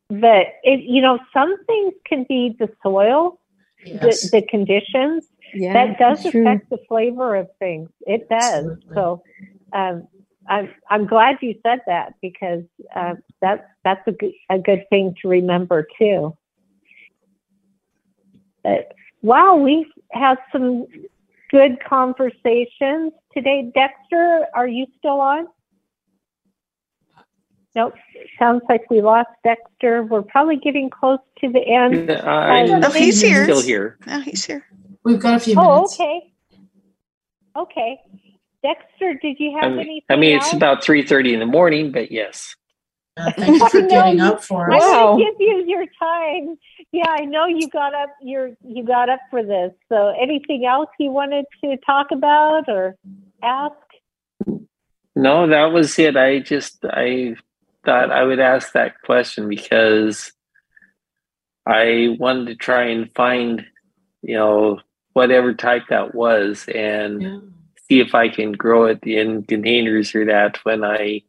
but 0.10 0.48
it, 0.64 0.82
you 0.84 1.02
know, 1.02 1.20
some 1.34 1.56
things 1.66 1.94
can 2.06 2.26
be 2.28 2.56
the 2.58 2.70
soil, 2.84 3.40
yes. 3.86 4.30
the, 4.30 4.40
the 4.40 4.48
conditions. 4.48 5.28
Yeah, 5.54 5.74
that 5.74 5.98
does 5.98 6.20
affect 6.26 6.34
true. 6.34 6.78
the 6.78 6.78
flavor 6.88 7.36
of 7.36 7.48
things. 7.58 7.90
It 8.02 8.28
does. 8.30 8.66
Absolutely. 8.66 8.94
So, 8.94 9.24
um, 9.72 10.08
I'm 10.50 10.70
I'm 10.90 11.08
glad 11.08 11.38
you 11.42 11.56
said 11.64 11.80
that 11.88 12.14
because 12.22 12.64
uh, 12.96 13.16
that's 13.42 13.64
that's 13.84 14.06
a 14.08 14.12
good, 14.12 14.34
a 14.50 14.60
good 14.60 14.86
thing 14.90 15.16
to 15.22 15.28
remember 15.28 15.88
too. 15.98 16.38
But 18.64 18.94
wow, 19.22 19.56
we've 19.56 19.88
some 20.52 20.88
good 21.50 21.78
conversations 21.84 23.14
today. 23.34 23.72
Dexter, 23.74 24.48
are 24.54 24.68
you 24.68 24.86
still 24.98 25.22
on? 25.22 25.48
Nope. 27.78 27.94
Sounds 28.40 28.64
like 28.68 28.90
we 28.90 29.04
lost 29.04 29.30
Dexter. 29.44 30.02
We're 30.02 30.24
probably 30.24 30.56
getting 30.56 30.90
close 30.90 31.20
to 31.42 31.52
the 31.52 31.60
end. 31.60 32.10
Uh, 32.10 32.82
oh, 32.84 32.92
he's 32.92 33.22
here. 33.22 33.44
Still 33.44 33.62
here. 33.62 34.00
No, 34.08 34.20
he's 34.20 34.44
here. 34.44 34.66
We've 35.04 35.20
got 35.20 35.36
a 35.36 35.40
few 35.40 35.54
oh, 35.56 35.76
minutes. 35.76 35.98
Oh, 36.00 36.04
okay. 36.04 36.34
Okay. 37.56 38.00
Dexter, 38.64 39.14
did 39.22 39.40
you 39.40 39.56
have 39.62 39.66
I 39.66 39.76
mean, 39.76 39.80
anything? 39.82 40.06
I 40.10 40.16
mean, 40.16 40.38
else? 40.38 40.46
it's 40.46 40.56
about 40.56 40.84
three 40.84 41.06
thirty 41.06 41.36
in 41.36 41.40
the 41.40 41.46
morning, 41.46 41.92
but 41.92 42.12
yes. 42.12 42.56
Uh, 43.16 43.32
thank 43.38 43.62
you 43.62 43.70
for 43.70 43.82
getting 43.84 44.22
up 44.22 44.44
for 44.44 44.74
us. 44.74 44.82
I 44.82 45.04
wow. 45.04 45.18
give 45.18 45.36
you 45.40 45.64
your 45.68 45.86
time. 46.00 46.58
Yeah, 46.92 47.10
I 47.10 47.26
know 47.26 47.46
you 47.46 47.70
got 47.70 47.94
up. 47.94 48.10
You're 48.24 48.54
you 48.66 48.84
got 48.84 49.08
up 49.08 49.20
for 49.30 49.44
this. 49.44 49.72
So, 49.88 50.16
anything 50.20 50.66
else 50.66 50.90
you 51.00 51.12
wanted 51.12 51.46
to 51.64 51.78
talk 51.86 52.08
about 52.12 52.68
or 52.70 52.96
ask? 53.44 53.76
No, 55.16 55.48
that 55.48 55.72
was 55.72 56.00
it. 56.00 56.18
I 56.18 56.40
just 56.40 56.84
I 56.84 57.36
thought 57.88 58.12
I 58.12 58.26
would 58.26 58.42
ask 58.42 58.74
that 58.74 59.02
question 59.02 59.48
because 59.48 60.34
I 61.66 62.18
wanted 62.20 62.48
to 62.48 62.56
try 62.56 62.90
and 62.90 63.10
find, 63.16 63.66
you 64.22 64.36
know, 64.36 64.82
whatever 65.14 65.54
type 65.54 65.84
that 65.90 66.14
was 66.14 66.66
and 66.76 67.22
yeah. 67.22 67.40
see 67.88 68.02
if 68.02 68.14
I 68.14 68.28
can 68.28 68.52
grow 68.52 68.88
it 68.88 69.02
in 69.04 69.44
containers 69.44 70.14
or 70.14 70.26
that 70.26 70.58
when 70.64 70.84
I 70.84 71.22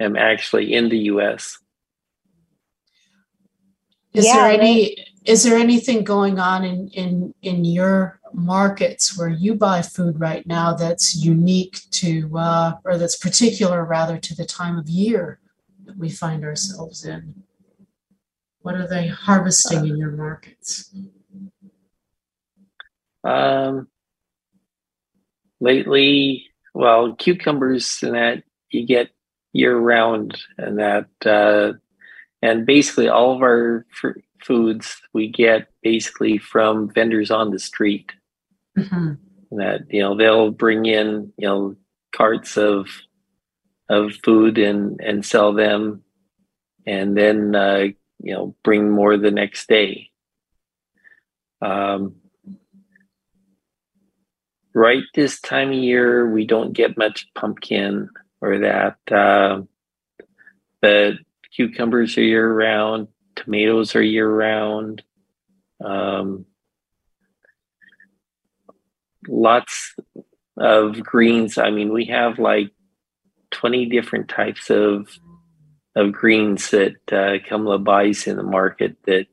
am 0.00 0.14
actually 0.14 0.74
in 0.74 0.90
the 0.90 0.98
US. 1.12 1.58
Is 4.12 4.26
yeah, 4.26 4.34
there 4.34 4.60
any 4.60 5.06
is 5.24 5.44
there 5.44 5.56
anything 5.56 6.04
going 6.04 6.38
on 6.38 6.62
in, 6.62 6.88
in 6.88 7.34
in 7.40 7.64
your 7.64 8.20
markets 8.34 9.16
where 9.16 9.30
you 9.30 9.54
buy 9.54 9.80
food 9.80 10.20
right 10.20 10.46
now 10.46 10.74
that's 10.74 11.16
unique 11.16 11.80
to 11.92 12.36
uh, 12.36 12.74
or 12.84 12.98
that's 12.98 13.16
particular 13.16 13.82
rather 13.82 14.18
to 14.18 14.34
the 14.34 14.44
time 14.44 14.78
of 14.78 14.90
year 14.90 15.38
that 15.92 16.00
we 16.00 16.10
find 16.10 16.44
ourselves 16.44 17.04
in? 17.04 17.34
What 18.60 18.74
are 18.74 18.86
they 18.86 19.08
harvesting 19.08 19.86
in 19.86 19.96
your 19.96 20.12
markets? 20.12 20.94
Um, 23.24 23.88
lately, 25.60 26.46
well, 26.74 27.14
cucumbers 27.14 27.98
and 28.02 28.14
that 28.14 28.42
you 28.70 28.86
get 28.86 29.10
year 29.52 29.76
round, 29.76 30.38
and 30.56 30.78
that, 30.78 31.08
uh, 31.26 31.72
and 32.40 32.64
basically 32.64 33.08
all 33.08 33.34
of 33.34 33.42
our 33.42 33.84
fr- 33.90 34.20
foods 34.42 35.00
we 35.12 35.28
get 35.28 35.68
basically 35.82 36.38
from 36.38 36.88
vendors 36.88 37.30
on 37.30 37.50
the 37.50 37.58
street. 37.58 38.12
Mm-hmm. 38.78 39.58
That 39.58 39.82
you 39.90 40.00
know 40.00 40.16
they'll 40.16 40.50
bring 40.50 40.86
in 40.86 41.32
you 41.36 41.46
know 41.46 41.76
carts 42.16 42.56
of 42.56 42.88
of 43.92 44.14
food 44.24 44.58
and 44.58 45.00
and 45.00 45.24
sell 45.24 45.52
them, 45.52 46.02
and 46.86 47.16
then 47.16 47.54
uh, 47.54 47.86
you 48.20 48.34
know 48.34 48.56
bring 48.64 48.90
more 48.90 49.16
the 49.16 49.30
next 49.30 49.68
day. 49.68 50.10
Um, 51.60 52.16
right 54.74 55.04
this 55.14 55.40
time 55.40 55.68
of 55.68 55.78
year, 55.78 56.28
we 56.30 56.46
don't 56.46 56.72
get 56.72 56.98
much 56.98 57.28
pumpkin 57.34 58.08
or 58.40 58.58
that. 58.58 58.96
Uh, 59.10 59.62
cucumbers 61.54 62.16
are 62.16 62.22
year 62.22 62.52
round, 62.52 63.08
tomatoes 63.36 63.94
are 63.94 64.02
year 64.02 64.28
round. 64.28 65.02
Um, 65.84 66.46
lots 69.28 69.94
of 70.56 71.02
greens. 71.02 71.58
I 71.58 71.70
mean, 71.70 71.92
we 71.92 72.06
have 72.06 72.38
like 72.38 72.70
20 73.52 73.86
different 73.86 74.28
types 74.28 74.70
of 74.70 75.08
of 75.94 76.12
greens 76.12 76.70
that 76.70 77.12
uh, 77.12 77.36
Kamala 77.46 77.78
buys 77.78 78.26
in 78.26 78.36
the 78.36 78.42
market 78.42 78.96
that 79.04 79.26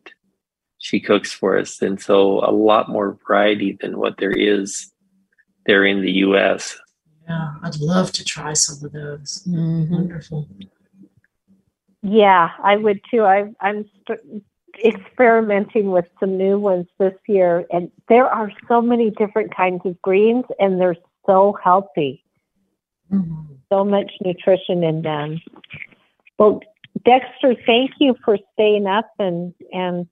she 0.78 0.99
cooks 0.99 1.32
for 1.32 1.57
us. 1.57 1.82
And 1.82 2.01
so 2.01 2.39
a 2.39 2.51
lot 2.51 2.89
more 2.89 3.17
variety 3.28 3.78
than 3.80 3.97
what 3.97 4.17
there 4.17 4.32
is 4.32 4.91
there 5.65 5.86
in 5.86 6.01
the 6.01 6.11
US. 6.11 6.78
Yeah, 7.28 7.53
I'd 7.63 7.80
love 7.80 8.11
to 8.13 8.26
try 8.26 8.53
some 8.53 8.84
of 8.86 8.91
those. 8.91 9.43
Mm-hmm. 9.47 9.93
Wonderful. 9.93 10.47
Yeah, 12.01 12.49
I 12.63 12.78
would 12.78 13.01
too. 13.11 13.24
I, 13.24 13.51
I'm 13.61 13.86
st- 14.07 14.43
experimenting 14.84 15.91
with 15.91 16.05
some 16.20 16.38
new 16.38 16.57
ones 16.57 16.88
this 16.97 17.13
year, 17.28 17.65
and 17.72 17.91
there 18.07 18.26
are 18.26 18.51
so 18.67 18.82
many 18.82 19.11
different 19.11 19.55
kinds 19.55 19.82
of 19.86 20.01
greens, 20.01 20.45
and 20.59 20.80
they're 20.80 20.95
so 21.26 21.57
healthy. 21.61 22.24
Mm-hmm. 23.12 23.53
So 23.72 23.86
much 23.86 24.12
nutrition 24.22 24.84
in 24.84 25.01
them. 25.01 25.41
Well, 26.38 26.62
Dexter, 27.05 27.55
thank 27.66 27.91
you 27.99 28.16
for 28.24 28.38
staying 28.53 28.88
up 28.88 29.10
and 29.20 29.53
and 29.72 30.07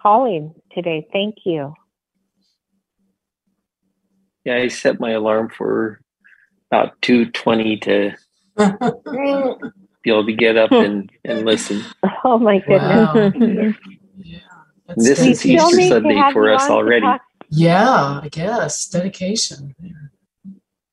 calling 0.00 0.54
today. 0.72 1.06
Thank 1.12 1.36
you. 1.44 1.74
Yeah, 4.44 4.56
I 4.56 4.68
set 4.68 5.00
my 5.00 5.10
alarm 5.10 5.50
for 5.50 6.00
about 6.70 7.00
two 7.02 7.30
twenty 7.30 7.76
to 7.78 8.14
be 8.56 10.10
able 10.10 10.26
to 10.26 10.32
get 10.32 10.56
up 10.56 10.72
and, 10.72 11.10
and 11.24 11.44
listen. 11.44 11.82
Oh 12.24 12.38
my 12.38 12.60
goodness! 12.60 13.08
Wow. 13.14 13.32
yeah. 14.16 14.38
This 14.96 15.18
is 15.18 15.44
Easter 15.44 15.82
Sunday 15.88 16.22
for 16.32 16.52
us 16.52 16.70
already. 16.70 17.06
Yeah, 17.50 18.20
I 18.22 18.28
guess 18.30 18.86
dedication. 18.86 19.74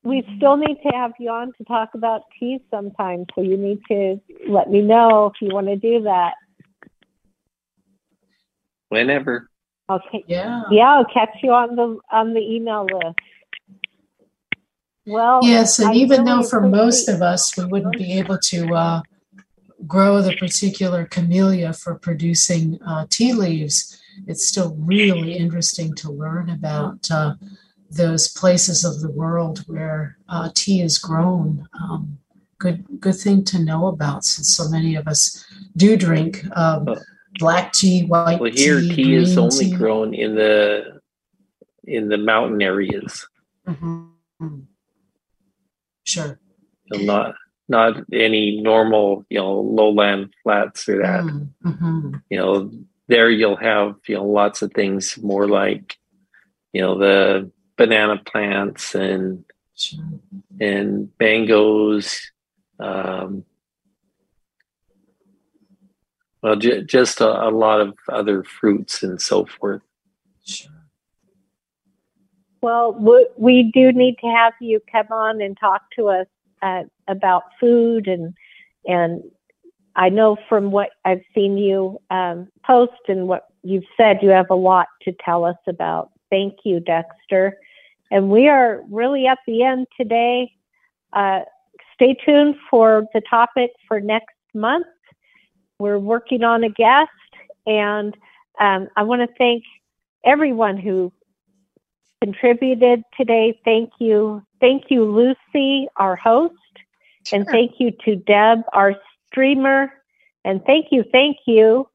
We 0.09 0.27
still 0.37 0.57
need 0.57 0.77
to 0.81 0.89
have 0.95 1.11
you 1.19 1.29
on 1.29 1.53
to 1.59 1.63
talk 1.65 1.89
about 1.93 2.23
tea 2.39 2.57
sometime, 2.71 3.27
so 3.35 3.41
you 3.41 3.57
need 3.57 3.79
to 3.91 4.19
let 4.47 4.71
me 4.71 4.81
know 4.81 5.27
if 5.27 5.33
you 5.39 5.53
want 5.53 5.67
to 5.67 5.75
do 5.75 6.01
that. 6.01 6.33
Whenever. 8.87 9.47
Okay. 9.87 10.23
Yeah. 10.25 10.63
Yeah, 10.71 10.95
I'll 10.95 11.05
catch 11.05 11.37
you 11.43 11.51
on 11.51 11.75
the 11.75 11.99
on 12.11 12.33
the 12.33 12.39
email 12.39 12.85
list. 12.85 13.19
Well, 15.05 15.41
yes, 15.43 15.77
and 15.77 15.89
I 15.89 15.93
even 15.93 16.25
though 16.25 16.41
for 16.41 16.61
most 16.61 17.07
of 17.07 17.21
us 17.21 17.55
we 17.55 17.65
wouldn't 17.65 17.97
be 17.97 18.13
able 18.13 18.39
to 18.45 18.73
uh, 18.73 19.01
grow 19.85 20.23
the 20.23 20.35
particular 20.37 21.05
camellia 21.05 21.71
for 21.71 21.93
producing 21.93 22.81
uh, 22.81 23.05
tea 23.11 23.33
leaves, 23.33 24.01
it's 24.25 24.47
still 24.47 24.75
really 24.79 25.33
interesting 25.37 25.93
to 25.97 26.11
learn 26.11 26.49
about 26.49 27.11
uh, 27.11 27.35
those 27.89 28.27
places 28.27 28.83
of 28.85 29.01
the 29.01 29.11
world 29.11 29.59
where 29.67 30.17
uh, 30.27 30.49
tea 30.53 30.81
is 30.81 30.97
grown. 30.97 31.67
Um, 31.73 32.19
good, 32.59 32.85
good 32.99 33.15
thing 33.15 33.43
to 33.45 33.59
know 33.59 33.87
about 33.87 34.23
since 34.23 34.55
so 34.55 34.69
many 34.69 34.95
of 34.95 35.07
us 35.07 35.45
do 35.75 35.97
drink 35.97 36.45
um, 36.55 36.87
black 37.39 37.73
tea, 37.73 38.05
white 38.05 38.39
well, 38.39 38.51
here 38.51 38.79
tea. 38.79 38.95
tea 38.95 39.15
is 39.15 39.37
only 39.37 39.65
tea. 39.65 39.75
grown 39.75 40.13
in 40.13 40.35
the 40.35 40.99
in 41.85 42.09
the 42.09 42.17
mountain 42.17 42.61
areas. 42.61 43.27
Mm-hmm. 43.67 44.59
Sure. 46.03 46.39
Know, 46.91 47.03
not 47.03 47.35
not 47.67 48.03
any 48.11 48.61
normal, 48.61 49.25
you 49.29 49.37
know, 49.37 49.59
lowland 49.59 50.33
flats 50.43 50.89
or 50.89 51.01
that. 51.01 51.23
Mm, 51.23 51.49
mm-hmm. 51.63 52.15
You 52.29 52.37
know, 52.37 52.71
there 53.07 53.29
you'll 53.29 53.57
have, 53.57 53.95
you 54.07 54.15
know, 54.15 54.25
lots 54.25 54.61
of 54.61 54.73
things 54.73 55.17
more 55.21 55.47
like, 55.47 55.97
you 56.73 56.81
know, 56.81 56.97
the 56.97 57.51
banana 57.79 58.17
plants 58.17 58.93
and 58.93 59.45
and 60.59 61.09
mangoes. 61.17 62.19
Um, 62.77 63.45
well, 66.43 66.57
j- 66.57 66.83
just 66.83 67.21
a, 67.21 67.47
a, 67.47 67.49
lot 67.49 67.79
of 67.79 67.93
other 68.09 68.43
fruits 68.43 69.01
and 69.03 69.21
so 69.21 69.45
forth. 69.45 69.81
Well, 72.61 72.93
we 73.37 73.71
do 73.73 73.93
need 73.93 74.17
to 74.19 74.27
have 74.27 74.53
you 74.59 74.81
come 74.91 75.07
on 75.11 75.41
and 75.41 75.57
talk 75.57 75.83
to 75.95 76.09
us 76.09 76.27
uh, 76.61 76.83
about 77.07 77.43
food 77.59 78.07
and 78.07 78.35
and 78.85 79.23
I 79.95 80.09
know 80.09 80.37
from 80.47 80.71
what 80.71 80.91
I've 81.05 81.23
seen 81.33 81.57
you 81.57 82.01
um, 82.09 82.47
post 82.65 83.01
and 83.07 83.27
what 83.27 83.47
you've 83.63 83.83
said, 83.97 84.19
you 84.21 84.29
have 84.29 84.49
a 84.49 84.55
lot 84.55 84.87
to 85.03 85.13
tell 85.23 85.43
us 85.43 85.57
about. 85.67 86.11
Thank 86.29 86.59
you, 86.63 86.79
Dexter. 86.79 87.57
And 88.11 88.29
we 88.29 88.47
are 88.47 88.81
really 88.89 89.27
at 89.27 89.39
the 89.45 89.63
end 89.63 89.87
today. 89.97 90.51
Uh, 91.13 91.41
stay 91.93 92.15
tuned 92.25 92.55
for 92.69 93.05
the 93.13 93.21
topic 93.21 93.71
for 93.87 93.99
next 93.99 94.35
month. 94.53 94.87
We're 95.79 95.99
working 95.99 96.43
on 96.43 96.63
a 96.63 96.69
guest, 96.69 97.09
and 97.65 98.15
um, 98.59 98.89
I 98.97 99.03
want 99.03 99.21
to 99.21 99.33
thank 99.37 99.63
everyone 100.25 100.77
who 100.77 101.13
contributed 102.21 103.03
today. 103.17 103.59
Thank 103.63 103.91
you. 103.99 104.43
Thank 104.59 104.85
you, 104.89 105.05
Lucy, 105.05 105.87
our 105.95 106.15
host. 106.15 106.55
Sure. 107.25 107.39
And 107.39 107.47
thank 107.47 107.79
you 107.79 107.91
to 108.05 108.15
Deb, 108.15 108.63
our 108.73 108.95
streamer. 109.27 109.91
And 110.43 110.63
thank 110.65 110.87
you, 110.91 111.03
thank 111.11 111.37
you 111.45 111.87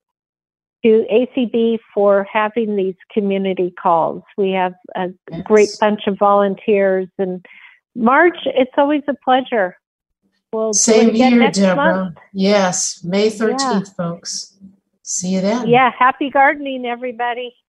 to 0.85 1.07
ACB 1.11 1.78
for 1.95 2.26
having 2.30 2.76
these 2.76 2.95
community 3.11 3.72
calls. 3.80 4.22
We 4.37 4.51
have 4.51 4.74
a 4.95 5.09
yes. 5.30 5.43
great 5.45 5.70
bunch 5.80 6.03
of 6.07 6.18
volunteers. 6.18 7.09
And 7.18 7.45
Marge, 7.95 8.39
it's 8.45 8.72
always 8.76 9.03
a 9.09 9.14
pleasure. 9.14 9.76
We'll 10.53 10.72
Same 10.72 11.14
here, 11.14 11.51
Deborah. 11.51 12.05
Month. 12.05 12.18
Yes, 12.32 13.03
May 13.03 13.30
13th, 13.30 13.59
yeah. 13.59 13.80
folks. 13.97 14.57
See 15.03 15.35
you 15.35 15.41
then. 15.41 15.68
Yeah, 15.68 15.91
happy 15.99 16.30
gardening, 16.30 16.87
everybody. 16.87 17.55